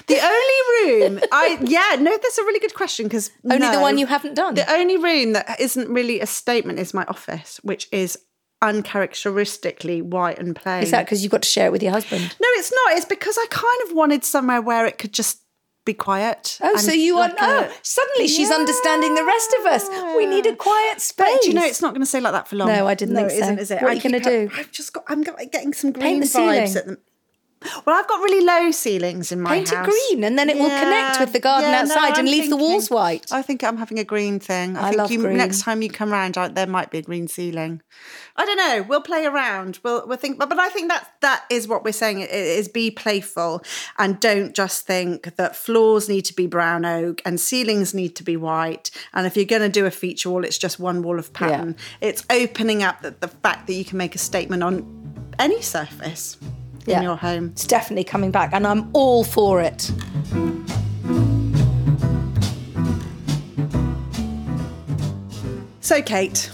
The 0.08 0.20
only 0.20 1.02
room, 1.02 1.22
I 1.32 1.58
yeah, 1.64 1.96
no, 2.02 2.12
that's 2.12 2.38
a 2.38 2.44
really 2.44 2.60
good 2.60 2.74
question 2.74 3.06
because 3.06 3.32
Only 3.50 3.70
the 3.70 3.80
one 3.80 3.98
you 3.98 4.06
haven't 4.06 4.36
done? 4.36 4.56
The 4.56 4.72
only 4.72 4.98
room 4.98 5.34
that 5.34 5.60
isn't 5.60 5.90
really 5.90 6.20
a 6.20 6.28
statement 6.28 6.80
is 6.80 6.94
my 6.94 7.06
office, 7.06 7.60
which 7.64 7.88
is 7.92 8.18
uncharacteristically 8.62 10.02
white 10.02 10.40
and 10.40 10.56
plain. 10.56 10.84
Is 10.84 10.92
that 10.92 11.06
because 11.06 11.24
you've 11.24 11.32
got 11.32 11.44
to 11.44 11.50
share 11.50 11.68
it 11.68 11.72
with 11.72 11.84
your 11.84 11.92
husband? 11.92 12.36
No, 12.42 12.48
it's 12.54 12.72
not. 12.72 12.98
It's 12.98 13.06
because 13.06 13.38
I 13.38 13.46
kind 13.50 13.82
of 13.86 13.96
wanted 13.96 14.24
somewhere 14.24 14.62
where 14.62 14.86
it 14.86 14.98
could 14.98 15.14
just 15.14 15.42
be 15.86 15.94
quiet. 15.94 16.58
Oh, 16.62 16.78
so 16.78 16.92
you 16.92 17.18
are. 17.20 17.32
Oh, 17.40 17.72
suddenly 17.84 18.28
she's 18.28 18.52
understanding 18.52 19.14
the 19.14 19.24
rest 19.24 19.56
of 19.60 19.66
us. 19.68 19.88
We 20.18 20.26
need 20.26 20.46
a 20.48 20.56
quiet 20.56 21.00
space. 21.00 21.38
But 21.38 21.46
you 21.46 21.54
know 21.54 21.66
it's 21.66 21.82
not 21.82 21.94
going 21.94 22.02
to 22.02 22.08
stay 22.08 22.20
like 22.20 22.34
that 22.34 22.48
for 22.48 22.56
long? 22.56 22.68
No, 22.68 22.88
I 22.88 22.96
didn't 22.96 23.14
no, 23.14 23.22
think 23.28 23.34
it 23.34 23.38
so. 23.38 23.44
isn't, 23.44 23.60
is 23.60 23.72
it? 23.72 23.76
What 23.76 23.84
are 23.84 23.90
I 23.90 23.94
you 23.94 24.02
gonna 24.02 24.20
keep- 24.20 24.50
do? 24.50 24.50
I've 24.58 24.72
just 24.72 24.94
got. 24.94 25.04
I'm 25.08 25.22
getting 25.22 25.74
some 25.74 25.92
green 25.92 26.24
vibes 26.24 26.28
ceiling. 26.28 26.76
at 26.76 26.86
them. 26.86 26.98
Well, 27.86 27.98
I've 27.98 28.08
got 28.08 28.22
really 28.22 28.46
low 28.46 28.72
ceilings 28.72 29.32
in 29.32 29.42
my 29.42 29.56
Paint 29.56 29.72
it 29.72 29.84
green 29.84 30.24
and 30.24 30.38
then 30.38 30.50
it 30.50 30.58
will 30.58 30.70
connect 30.70 31.20
with 31.20 31.34
the 31.34 31.40
garden 31.40 31.72
no, 31.72 31.78
outside 31.78 32.10
and 32.10 32.20
I'm 32.20 32.26
leave 32.26 32.50
the 32.50 32.58
walls 32.58 32.90
white. 32.92 33.32
I 33.32 33.42
think 33.42 33.64
I'm 33.64 33.78
having 33.78 33.98
a 33.98 34.04
green 34.04 34.40
thing. 34.40 34.78
I, 34.78 34.90
I 34.90 34.92
think 34.92 35.12
you, 35.12 35.28
next 35.30 35.62
time 35.62 35.82
you 35.82 35.90
come 35.90 36.12
round, 36.12 36.38
I, 36.38 36.48
there 36.50 36.68
might 36.68 36.92
be 36.92 37.00
a 37.00 37.02
green 37.02 37.28
ceiling. 37.28 37.82
I 38.38 38.46
don't 38.46 38.58
know. 38.58 38.86
We'll 38.88 39.02
play 39.02 39.26
around. 39.26 39.80
We'll 39.82 40.06
we'll 40.08 40.18
think. 40.18 40.38
But, 40.38 40.50
but 40.50 40.60
I 40.60 40.68
think 40.70 40.90
that 40.90 41.10
that 41.22 41.46
is 41.50 41.68
what 41.70 41.86
we're 41.86 41.94
saying. 41.94 42.20
Is 42.20 42.68
be 42.68 42.92
playful 42.92 43.64
and 43.98 44.20
don't 44.20 44.54
just 44.54 44.86
think 44.86 45.36
that 45.38 45.56
floors 45.56 46.10
need 46.10 46.24
to 46.26 46.34
be 46.36 46.46
brown 46.46 46.84
oak 46.84 47.22
and 47.26 47.40
ceilings 47.40 47.94
need 47.94 48.16
to 48.18 48.24
be 48.24 48.36
white. 48.36 48.92
And 49.14 49.26
if 49.26 49.38
you're 49.38 49.46
going 49.46 49.62
to 49.62 49.70
do 49.70 49.86
a 49.86 49.92
feature 49.92 50.30
wall, 50.30 50.44
it's 50.44 50.58
just 50.58 50.80
one 50.80 51.02
wall 51.02 51.18
of 51.18 51.32
pattern. 51.32 51.78
It's 52.02 52.26
opening 52.30 52.84
up 52.84 53.02
the, 53.02 53.12
the 53.12 53.30
fact 53.30 53.68
that 53.68 53.74
you 53.74 53.86
can 53.86 53.98
make 53.98 54.16
a 54.16 54.20
statement 54.20 54.64
on 54.64 54.84
any 55.40 55.62
surface 55.62 56.36
in 56.42 56.92
Yeah. 56.92 57.02
your 57.04 57.16
home. 57.16 57.52
It's 57.54 57.66
definitely 57.66 58.04
coming 58.04 58.32
back, 58.32 58.52
and 58.54 58.68
I'm 58.68 58.90
all 58.94 59.24
for 59.24 59.62
it. 59.62 59.92
So, 65.82 66.02
Kate, 66.02 66.50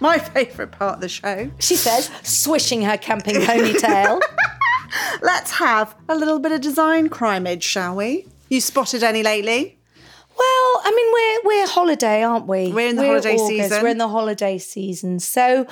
my 0.00 0.18
favourite 0.18 0.72
part 0.72 0.96
of 0.96 1.00
the 1.00 1.08
show. 1.08 1.50
She 1.58 1.76
says, 1.76 2.10
swishing 2.22 2.82
her 2.82 2.96
camping 2.96 3.36
ponytail. 3.36 4.20
Let's 5.22 5.52
have 5.52 5.94
a 6.08 6.16
little 6.16 6.38
bit 6.38 6.52
of 6.52 6.60
design 6.60 7.08
crimage, 7.08 7.62
shall 7.62 7.94
we? 7.96 8.26
You 8.48 8.60
spotted 8.60 9.02
any 9.02 9.22
lately? 9.22 9.78
Well, 9.96 10.80
I 10.84 10.92
mean, 10.94 11.12
we're 11.12 11.58
we're 11.60 11.68
holiday, 11.68 12.22
aren't 12.22 12.46
we? 12.46 12.72
We're 12.72 12.88
in 12.88 12.96
the 12.96 13.04
holiday 13.06 13.36
season. 13.36 13.82
We're 13.82 13.88
in 13.90 13.98
the 13.98 14.08
holiday 14.08 14.58
season, 14.58 15.20
so 15.20 15.66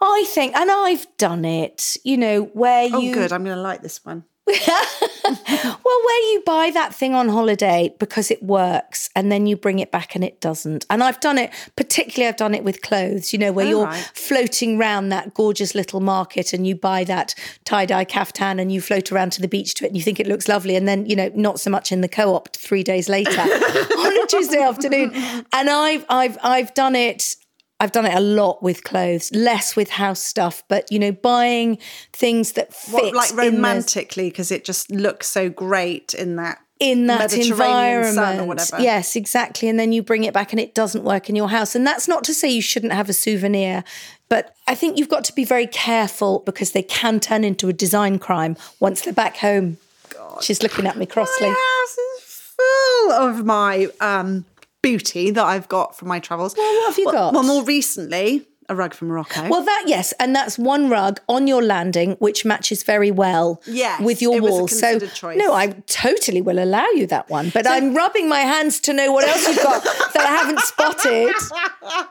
I 0.00 0.24
think, 0.28 0.54
and 0.54 0.70
I've 0.70 1.06
done 1.16 1.44
it. 1.44 1.96
You 2.04 2.18
know, 2.18 2.42
where 2.52 2.88
Oh, 2.92 3.00
you 3.00 3.10
Oh, 3.12 3.14
good. 3.14 3.32
I'm 3.32 3.44
going 3.44 3.56
to 3.56 3.62
like 3.62 3.82
this 3.82 4.04
one. 4.04 4.24
well, 5.24 5.78
where 6.04 6.32
you 6.32 6.42
buy 6.46 6.70
that 6.74 6.94
thing 6.94 7.14
on 7.14 7.28
holiday 7.28 7.94
because 7.98 8.30
it 8.30 8.42
works 8.42 9.08
and 9.14 9.30
then 9.30 9.46
you 9.46 9.56
bring 9.56 9.78
it 9.78 9.90
back 9.90 10.14
and 10.14 10.24
it 10.24 10.40
doesn't. 10.40 10.86
And 10.90 11.02
I've 11.02 11.20
done 11.20 11.38
it, 11.38 11.50
particularly 11.76 12.28
I've 12.28 12.36
done 12.36 12.54
it 12.54 12.64
with 12.64 12.82
clothes, 12.82 13.32
you 13.32 13.38
know, 13.38 13.52
where 13.52 13.66
Oh, 13.66 13.68
you're 13.70 13.84
right. 13.86 14.10
floating 14.14 14.78
round 14.78 15.12
that 15.12 15.34
gorgeous 15.34 15.74
little 15.74 16.00
market 16.00 16.52
and 16.52 16.66
you 16.66 16.74
buy 16.74 17.04
that 17.04 17.34
tie 17.64 17.86
dye 17.86 18.04
caftan 18.04 18.58
and 18.58 18.72
you 18.72 18.80
float 18.80 19.12
around 19.12 19.30
to 19.32 19.40
the 19.40 19.48
beach 19.48 19.74
to 19.74 19.84
it 19.84 19.88
and 19.88 19.96
you 19.96 20.02
think 20.02 20.18
it 20.20 20.26
looks 20.26 20.48
lovely. 20.48 20.76
And 20.76 20.86
then, 20.88 21.06
you 21.06 21.16
know, 21.16 21.30
not 21.34 21.60
so 21.60 21.70
much 21.70 21.92
in 21.92 22.00
the 22.00 22.08
co 22.08 22.34
op 22.34 22.54
three 22.56 22.82
days 22.82 23.08
later 23.08 23.40
on 23.40 24.22
a 24.22 24.26
Tuesday 24.26 24.60
afternoon. 24.60 25.12
And 25.52 25.70
I've, 25.70 26.04
I've, 26.08 26.38
I've 26.42 26.74
done 26.74 26.94
it. 26.96 27.36
I've 27.80 27.92
done 27.92 28.04
it 28.04 28.14
a 28.14 28.20
lot 28.20 28.62
with 28.62 28.84
clothes, 28.84 29.32
less 29.32 29.74
with 29.74 29.90
house 29.90 30.22
stuff, 30.22 30.62
but 30.68 30.92
you 30.92 30.98
know, 30.98 31.12
buying 31.12 31.78
things 32.12 32.52
that 32.52 32.74
fit 32.74 32.92
What, 32.92 33.14
like 33.14 33.34
romantically, 33.34 34.28
because 34.28 34.50
it 34.50 34.64
just 34.64 34.90
looks 34.90 35.26
so 35.26 35.48
great 35.48 36.12
in 36.12 36.36
that 36.36 36.60
in 36.78 37.06
that 37.06 37.32
environment. 37.34 38.14
sun 38.14 38.40
or 38.40 38.44
whatever. 38.44 38.82
Yes, 38.82 39.14
exactly. 39.14 39.68
And 39.68 39.78
then 39.78 39.92
you 39.92 40.02
bring 40.02 40.24
it 40.24 40.32
back 40.32 40.52
and 40.52 40.58
it 40.58 40.74
doesn't 40.74 41.04
work 41.04 41.28
in 41.28 41.36
your 41.36 41.50
house. 41.50 41.74
And 41.74 41.86
that's 41.86 42.08
not 42.08 42.24
to 42.24 42.34
say 42.34 42.48
you 42.48 42.62
shouldn't 42.62 42.92
have 42.94 43.08
a 43.10 43.12
souvenir, 43.12 43.84
but 44.30 44.54
I 44.66 44.74
think 44.74 44.98
you've 44.98 45.08
got 45.08 45.24
to 45.24 45.34
be 45.34 45.44
very 45.44 45.66
careful 45.66 46.40
because 46.46 46.72
they 46.72 46.82
can 46.82 47.20
turn 47.20 47.44
into 47.44 47.68
a 47.68 47.72
design 47.72 48.18
crime 48.18 48.56
once 48.78 49.02
they're 49.02 49.12
back 49.12 49.36
home. 49.38 49.76
God. 50.08 50.42
She's 50.42 50.62
looking 50.62 50.86
at 50.86 50.96
me 50.96 51.04
crossly. 51.06 51.48
My 51.48 51.54
house 51.54 51.98
is 51.98 52.54
full 52.56 53.12
of 53.12 53.44
my 53.44 53.88
um, 54.00 54.46
booty 54.82 55.30
that 55.30 55.44
I've 55.44 55.68
got 55.68 55.96
from 55.96 56.08
my 56.08 56.20
travels. 56.20 56.54
Well, 56.56 56.66
what 56.66 56.90
have 56.90 56.98
you 56.98 57.06
well, 57.06 57.14
got? 57.14 57.34
Well, 57.34 57.42
more 57.42 57.64
recently, 57.64 58.46
a 58.70 58.74
rug 58.74 58.94
from 58.94 59.08
Morocco. 59.08 59.48
Well, 59.48 59.64
that 59.64 59.84
yes, 59.86 60.12
and 60.20 60.34
that's 60.34 60.58
one 60.58 60.88
rug 60.88 61.20
on 61.28 61.46
your 61.46 61.62
landing, 61.62 62.12
which 62.12 62.44
matches 62.44 62.82
very 62.82 63.10
well 63.10 63.60
Yes, 63.66 64.00
with 64.00 64.22
your 64.22 64.36
it 64.36 64.42
was 64.42 64.50
a 64.52 64.54
walls. 64.54 64.78
So 64.78 64.98
choice. 65.00 65.36
no, 65.36 65.52
I 65.52 65.68
totally 65.86 66.40
will 66.40 66.62
allow 66.62 66.86
you 66.94 67.06
that 67.08 67.28
one. 67.28 67.50
But 67.50 67.66
I'm 67.66 67.94
rubbing 67.94 68.28
my 68.28 68.40
hands 68.40 68.80
to 68.80 68.92
know 68.92 69.12
what 69.12 69.26
else 69.26 69.46
you've 69.48 69.62
got 69.62 69.82
that 69.82 70.16
I 70.16 70.36
haven't 70.36 70.60
spotted. 70.60 71.34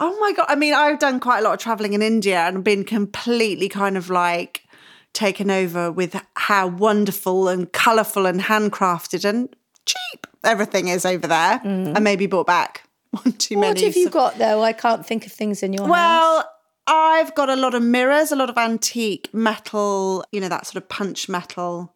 Oh 0.00 0.16
my 0.20 0.32
god! 0.32 0.46
I 0.48 0.54
mean, 0.54 0.74
I've 0.74 1.00
done 1.00 1.18
quite 1.18 1.40
a 1.40 1.42
lot 1.42 1.54
of 1.54 1.58
traveling 1.58 1.92
in 1.92 2.02
India 2.02 2.38
and 2.38 2.62
been 2.62 2.84
completely 2.84 3.68
kind 3.68 3.96
of 3.96 4.08
like 4.08 4.62
taken 5.12 5.50
over 5.50 5.90
with 5.90 6.14
how 6.34 6.68
wonderful 6.68 7.48
and 7.48 7.70
colourful 7.72 8.24
and 8.24 8.42
handcrafted 8.42 9.28
and 9.28 9.54
cheap 9.86 10.27
everything 10.44 10.88
is 10.88 11.04
over 11.06 11.26
there, 11.26 11.60
and 11.64 12.02
maybe 12.04 12.26
bought 12.26 12.46
back 12.46 12.84
one 13.10 13.32
too 13.32 13.54
Mm. 13.54 13.58
What 13.58 13.74
many. 13.74 13.84
have 13.86 13.96
you 13.96 14.10
got 14.10 14.38
though? 14.38 14.62
I 14.62 14.72
can't 14.72 15.04
think 15.06 15.26
of 15.26 15.32
things 15.32 15.62
in 15.62 15.72
your 15.72 15.82
house. 15.84 15.90
Well, 15.90 16.50
I've 16.86 17.34
got 17.34 17.48
a 17.50 17.56
lot 17.56 17.74
of 17.74 17.82
mirrors, 17.82 18.32
a 18.32 18.36
lot 18.36 18.48
of 18.50 18.56
antique 18.56 19.28
metal, 19.32 20.24
you 20.32 20.40
know, 20.40 20.48
that 20.48 20.66
sort 20.66 20.82
of 20.82 20.88
punch 20.88 21.28
metal. 21.28 21.94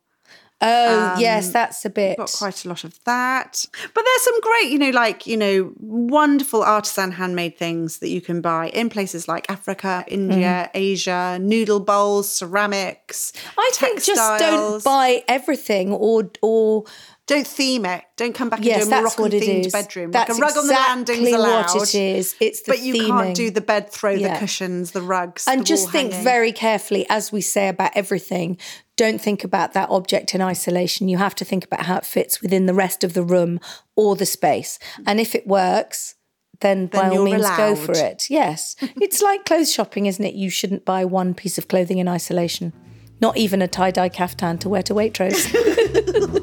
Oh, 0.65 1.17
yes, 1.19 1.49
that's 1.51 1.85
a 1.85 1.91
bit. 1.91 2.19
Got 2.19 2.31
quite 2.39 2.65
a 2.65 2.69
lot 2.69 2.85
of 2.85 2.97
that. 3.03 3.67
But 3.95 4.05
there's 4.05 4.23
some 4.23 4.41
great, 4.43 4.71
you 4.71 4.79
know, 4.79 4.91
like, 4.91 5.27
you 5.27 5.37
know, 5.37 5.73
wonderful 5.81 6.63
artisan 6.63 7.11
handmade 7.11 7.59
things 7.59 7.99
that 7.99 8.11
you 8.11 8.21
can 8.21 8.41
buy 8.41 8.69
in 8.69 8.89
places 8.89 9.27
like 9.27 9.51
Africa, 9.51 10.05
India, 10.07 10.71
Asia, 10.73 11.37
noodle 11.41 11.81
bowls, 11.81 12.33
ceramics. 12.33 13.33
Mm. 13.33 13.53
I 13.59 13.71
think 13.75 14.05
just 14.05 14.39
don't 14.39 14.85
buy 14.85 15.25
everything 15.27 15.93
or 15.93 16.31
or 16.43 16.85
Don't 17.29 17.47
theme 17.47 17.87
it. 17.87 18.03
Don't 18.17 18.35
come 18.35 18.49
back 18.51 18.65
yes, 18.65 18.83
and 18.83 18.91
do 18.91 18.97
a 18.97 19.01
Moroccan 19.01 19.25
themed 19.27 19.67
is. 19.67 19.73
bedroom. 19.73 20.11
That's 20.11 20.31
like 20.31 20.39
a 20.39 20.41
rug 20.41 20.57
on 20.57 20.67
the 20.67 20.73
exactly 20.73 21.15
landing's 21.15 21.33
allowed. 21.35 21.67
what 21.75 21.95
it 21.95 22.17
is. 22.19 22.35
It's 22.41 22.63
the 22.63 22.73
but 22.73 22.81
you 22.81 22.95
theming. 22.95 23.07
can't 23.07 23.37
do 23.37 23.51
the 23.51 23.61
bed 23.61 23.91
throw, 23.91 24.11
Yeah. 24.11 24.35
the 24.35 24.39
cushions, 24.41 24.91
the 24.91 25.03
rugs. 25.03 25.45
and 25.47 25.61
the 25.61 25.65
just 25.65 25.89
think 25.91 26.11
hanging. 26.13 26.25
very 26.25 26.53
carefully 26.53 27.07
as 27.09 27.31
we 27.31 27.41
say 27.41 27.69
about 27.69 27.93
everything 27.95 28.59
don't 28.97 29.21
think 29.21 29.43
about 29.45 29.73
that 29.73 29.89
object 29.89 30.35
in 30.35 30.41
isolation 30.43 31.09
you 31.09 31.17
have 31.17 31.35
to 31.35 31.45
think 31.45 31.65
about 31.65 31.87
how 31.87 31.97
it 31.97 32.05
fits 32.05 32.43
within 32.43 32.67
the 32.67 32.75
rest 32.75 33.03
of 33.03 33.15
the 33.15 33.23
room 33.23 33.59
or 33.97 34.15
the 34.17 34.27
space 34.27 34.79
and 35.07 35.19
if 35.21 35.35
it 35.35 35.47
works 35.47 36.15
then, 36.61 36.87
by 36.87 37.09
all 37.09 37.25
means 37.25 37.49
go 37.57 37.75
for 37.75 37.93
it 37.93 38.27
yes 38.31 38.77
it's 39.01 39.23
like 39.23 39.45
clothes 39.45 39.73
shopping 39.73 40.07
isn't 40.07 40.25
it 40.25 40.35
you 40.35 40.51
shouldn't 40.51 40.85
buy 40.85 41.05
one 41.05 41.35
piece 41.35 41.57
of 41.59 41.67
clothing 41.69 41.99
in 41.99 42.07
isolation 42.07 42.73
not 43.21 43.37
even 43.37 43.63
a 43.63 43.69
tie-dye 43.69 44.09
caftan 44.09 44.59
to 44.59 44.69
wear 44.69 44.83
to 44.83 44.95
waitrose 44.95 45.49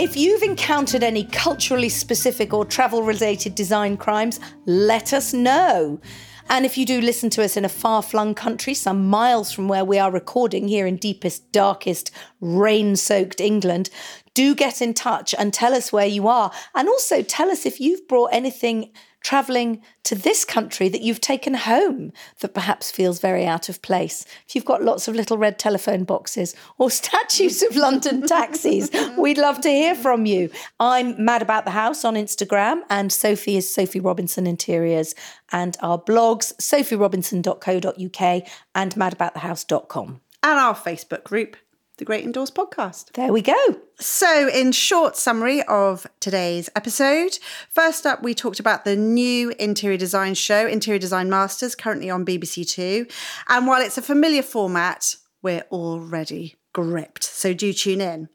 if 0.00 0.16
you've 0.16 0.42
encountered 0.42 1.02
any 1.02 1.24
culturally 1.24 1.90
specific 1.90 2.54
or 2.54 2.64
travel 2.64 3.02
related 3.02 3.54
design 3.54 3.98
crimes, 3.98 4.40
let 4.64 5.12
us 5.12 5.34
know. 5.34 6.00
And 6.48 6.64
if 6.64 6.78
you 6.78 6.86
do 6.86 7.02
listen 7.02 7.28
to 7.30 7.44
us 7.44 7.54
in 7.54 7.66
a 7.66 7.68
far 7.68 8.02
flung 8.02 8.34
country, 8.34 8.72
some 8.72 9.08
miles 9.08 9.52
from 9.52 9.68
where 9.68 9.84
we 9.84 9.98
are 9.98 10.10
recording 10.10 10.68
here 10.68 10.86
in 10.86 10.96
deepest, 10.96 11.52
darkest, 11.52 12.10
rain 12.40 12.96
soaked 12.96 13.42
England, 13.42 13.90
do 14.32 14.54
get 14.54 14.80
in 14.80 14.94
touch 14.94 15.34
and 15.38 15.52
tell 15.52 15.74
us 15.74 15.92
where 15.92 16.06
you 16.06 16.28
are. 16.28 16.50
And 16.74 16.88
also 16.88 17.20
tell 17.20 17.50
us 17.50 17.66
if 17.66 17.78
you've 17.78 18.08
brought 18.08 18.32
anything 18.32 18.92
travelling 19.20 19.82
to 20.04 20.14
this 20.14 20.44
country 20.44 20.88
that 20.88 21.02
you've 21.02 21.20
taken 21.20 21.54
home 21.54 22.12
that 22.40 22.54
perhaps 22.54 22.90
feels 22.90 23.20
very 23.20 23.46
out 23.46 23.68
of 23.68 23.82
place. 23.82 24.24
If 24.48 24.54
you've 24.54 24.64
got 24.64 24.82
lots 24.82 25.08
of 25.08 25.14
little 25.14 25.38
red 25.38 25.58
telephone 25.58 26.04
boxes 26.04 26.54
or 26.78 26.90
statues 27.02 27.62
of 27.62 27.76
London 27.76 28.26
taxis, 28.26 28.90
we'd 29.18 29.38
love 29.38 29.60
to 29.62 29.68
hear 29.68 29.94
from 29.94 30.26
you. 30.26 30.50
I'm 30.78 31.22
Mad 31.22 31.42
About 31.42 31.64
the 31.64 31.70
House 31.70 32.04
on 32.04 32.14
Instagram, 32.14 32.82
and 32.88 33.12
Sophie 33.12 33.56
is 33.56 33.72
Sophie 33.72 34.00
Robinson 34.00 34.46
Interiors, 34.46 35.14
and 35.52 35.76
our 35.80 35.98
blogs, 36.00 36.54
sophierobinson.co.uk 36.56 38.48
and 38.74 38.94
madaboutthehouse.com. 38.94 40.20
and 40.42 40.58
our 40.58 40.74
Facebook 40.74 41.24
group, 41.24 41.56
The 42.00 42.06
Great 42.06 42.24
Indoors 42.24 42.50
Podcast. 42.50 43.12
There 43.12 43.30
we 43.30 43.42
go. 43.42 43.54
So, 43.98 44.48
in 44.48 44.72
short 44.72 45.16
summary 45.16 45.62
of 45.64 46.06
today's 46.18 46.70
episode, 46.74 47.38
first 47.68 48.06
up, 48.06 48.22
we 48.22 48.32
talked 48.32 48.58
about 48.58 48.86
the 48.86 48.96
new 48.96 49.50
interior 49.58 49.98
design 49.98 50.32
show, 50.32 50.66
Interior 50.66 50.98
Design 50.98 51.28
Masters, 51.28 51.74
currently 51.74 52.08
on 52.08 52.24
BBC 52.24 52.66
Two. 52.66 53.06
And 53.50 53.66
while 53.66 53.82
it's 53.82 53.98
a 53.98 54.02
familiar 54.02 54.42
format, 54.42 55.14
we're 55.42 55.64
already 55.70 56.56
gripped. 56.72 57.22
So 57.22 57.52
do 57.52 57.70
tune 57.74 58.00
in. 58.00 58.30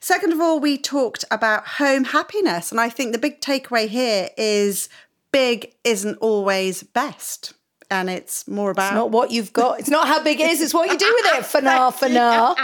Second 0.00 0.32
of 0.32 0.40
all, 0.40 0.58
we 0.58 0.78
talked 0.78 1.26
about 1.30 1.66
home 1.66 2.04
happiness. 2.04 2.70
And 2.70 2.80
I 2.80 2.88
think 2.88 3.12
the 3.12 3.18
big 3.18 3.42
takeaway 3.42 3.86
here 3.86 4.30
is 4.38 4.88
big 5.30 5.74
isn't 5.84 6.16
always 6.22 6.82
best. 6.82 7.52
And 7.90 8.08
it's 8.08 8.46
more 8.46 8.70
about 8.70 8.88
it's 8.88 8.94
Not 8.94 9.10
what 9.10 9.30
you've 9.32 9.52
got. 9.52 9.80
It's 9.80 9.90
not 9.90 10.06
how 10.06 10.22
big 10.22 10.40
it 10.40 10.48
is, 10.50 10.60
it's 10.60 10.72
what 10.72 10.90
you 10.90 10.96
do 10.96 11.12
with 11.22 11.34
it. 11.34 11.44
For 11.44 11.60
now, 11.60 11.90
for 11.90 12.08
now. 12.08 12.54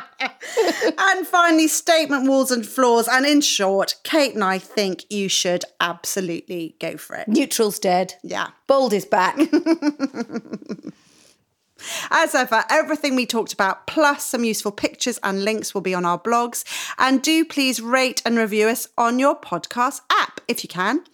and 0.98 1.26
finally, 1.26 1.66
statement 1.66 2.28
walls 2.28 2.50
and 2.50 2.64
floors. 2.64 3.08
And 3.08 3.26
in 3.26 3.40
short, 3.40 3.96
Kate 4.04 4.34
and 4.34 4.44
I 4.44 4.58
think 4.58 5.04
you 5.10 5.28
should 5.28 5.64
absolutely 5.80 6.76
go 6.80 6.96
for 6.96 7.16
it. 7.16 7.26
Neutral's 7.26 7.78
dead. 7.78 8.14
Yeah. 8.22 8.48
Bold 8.66 8.92
is 8.92 9.04
back. 9.04 9.36
As 12.10 12.34
ever, 12.34 12.64
everything 12.70 13.16
we 13.16 13.26
talked 13.26 13.52
about, 13.52 13.86
plus 13.86 14.24
some 14.24 14.44
useful 14.44 14.72
pictures 14.72 15.18
and 15.22 15.44
links, 15.44 15.74
will 15.74 15.82
be 15.82 15.94
on 15.94 16.04
our 16.04 16.18
blogs. 16.18 16.64
And 16.98 17.22
do 17.22 17.44
please 17.44 17.80
rate 17.80 18.22
and 18.24 18.38
review 18.38 18.68
us 18.68 18.88
on 18.96 19.18
your 19.18 19.38
podcast 19.38 20.00
app 20.10 20.40
if 20.48 20.64
you 20.64 20.68
can. 20.68 21.04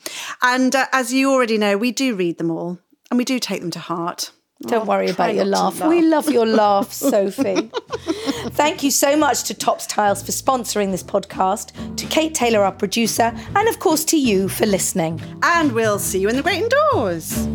And 0.41 0.75
uh, 0.75 0.87
as 0.93 1.13
you 1.13 1.33
already 1.33 1.59
know, 1.59 1.77
we 1.77 1.93
do 1.93 2.15
read 2.15 2.39
them 2.39 2.51
all 2.51 2.79
and 3.13 3.19
we 3.19 3.27
do 3.27 3.39
take 3.39 3.61
them 3.61 3.71
to 3.71 3.79
heart. 3.79 4.31
Don't 4.63 4.85
oh, 4.85 4.87
worry 4.87 5.11
about 5.11 5.35
your 5.35 5.45
not 5.45 5.75
to 5.75 5.81
laugh. 5.81 5.91
We 5.91 6.01
love 6.01 6.31
your 6.31 6.47
laugh, 6.47 6.91
Sophie. 6.95 7.71
Thank 8.53 8.83
you 8.83 8.91
so 8.91 9.19
much 9.19 9.43
to 9.45 9.55
Topps 9.55 9.87
Tiles 9.87 10.23
for 10.23 10.33
sponsoring 10.33 10.93
this 10.93 11.03
podcast, 11.03 11.97
to 11.99 12.07
Kate 12.07 12.35
Taylor, 12.35 12.61
our 12.61 12.73
producer, 12.73 13.35
and 13.55 13.69
of 13.69 13.81
course 13.81 14.03
to 14.07 14.19
you 14.19 14.49
for 14.49 14.65
listening. 14.65 15.21
And 15.43 15.73
we'll 15.73 15.99
see 15.99 16.21
you 16.21 16.31
in 16.31 16.37
the 16.37 16.43
great 16.43 16.63
indoors. 16.63 17.37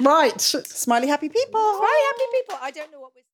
right. 0.00 0.40
Smiley 0.40 1.06
happy 1.06 1.28
people. 1.28 1.78
Very 1.78 2.02
happy 2.08 2.24
people. 2.32 2.58
I 2.60 2.72
don't 2.74 2.90
know 2.90 2.98
what. 2.98 3.12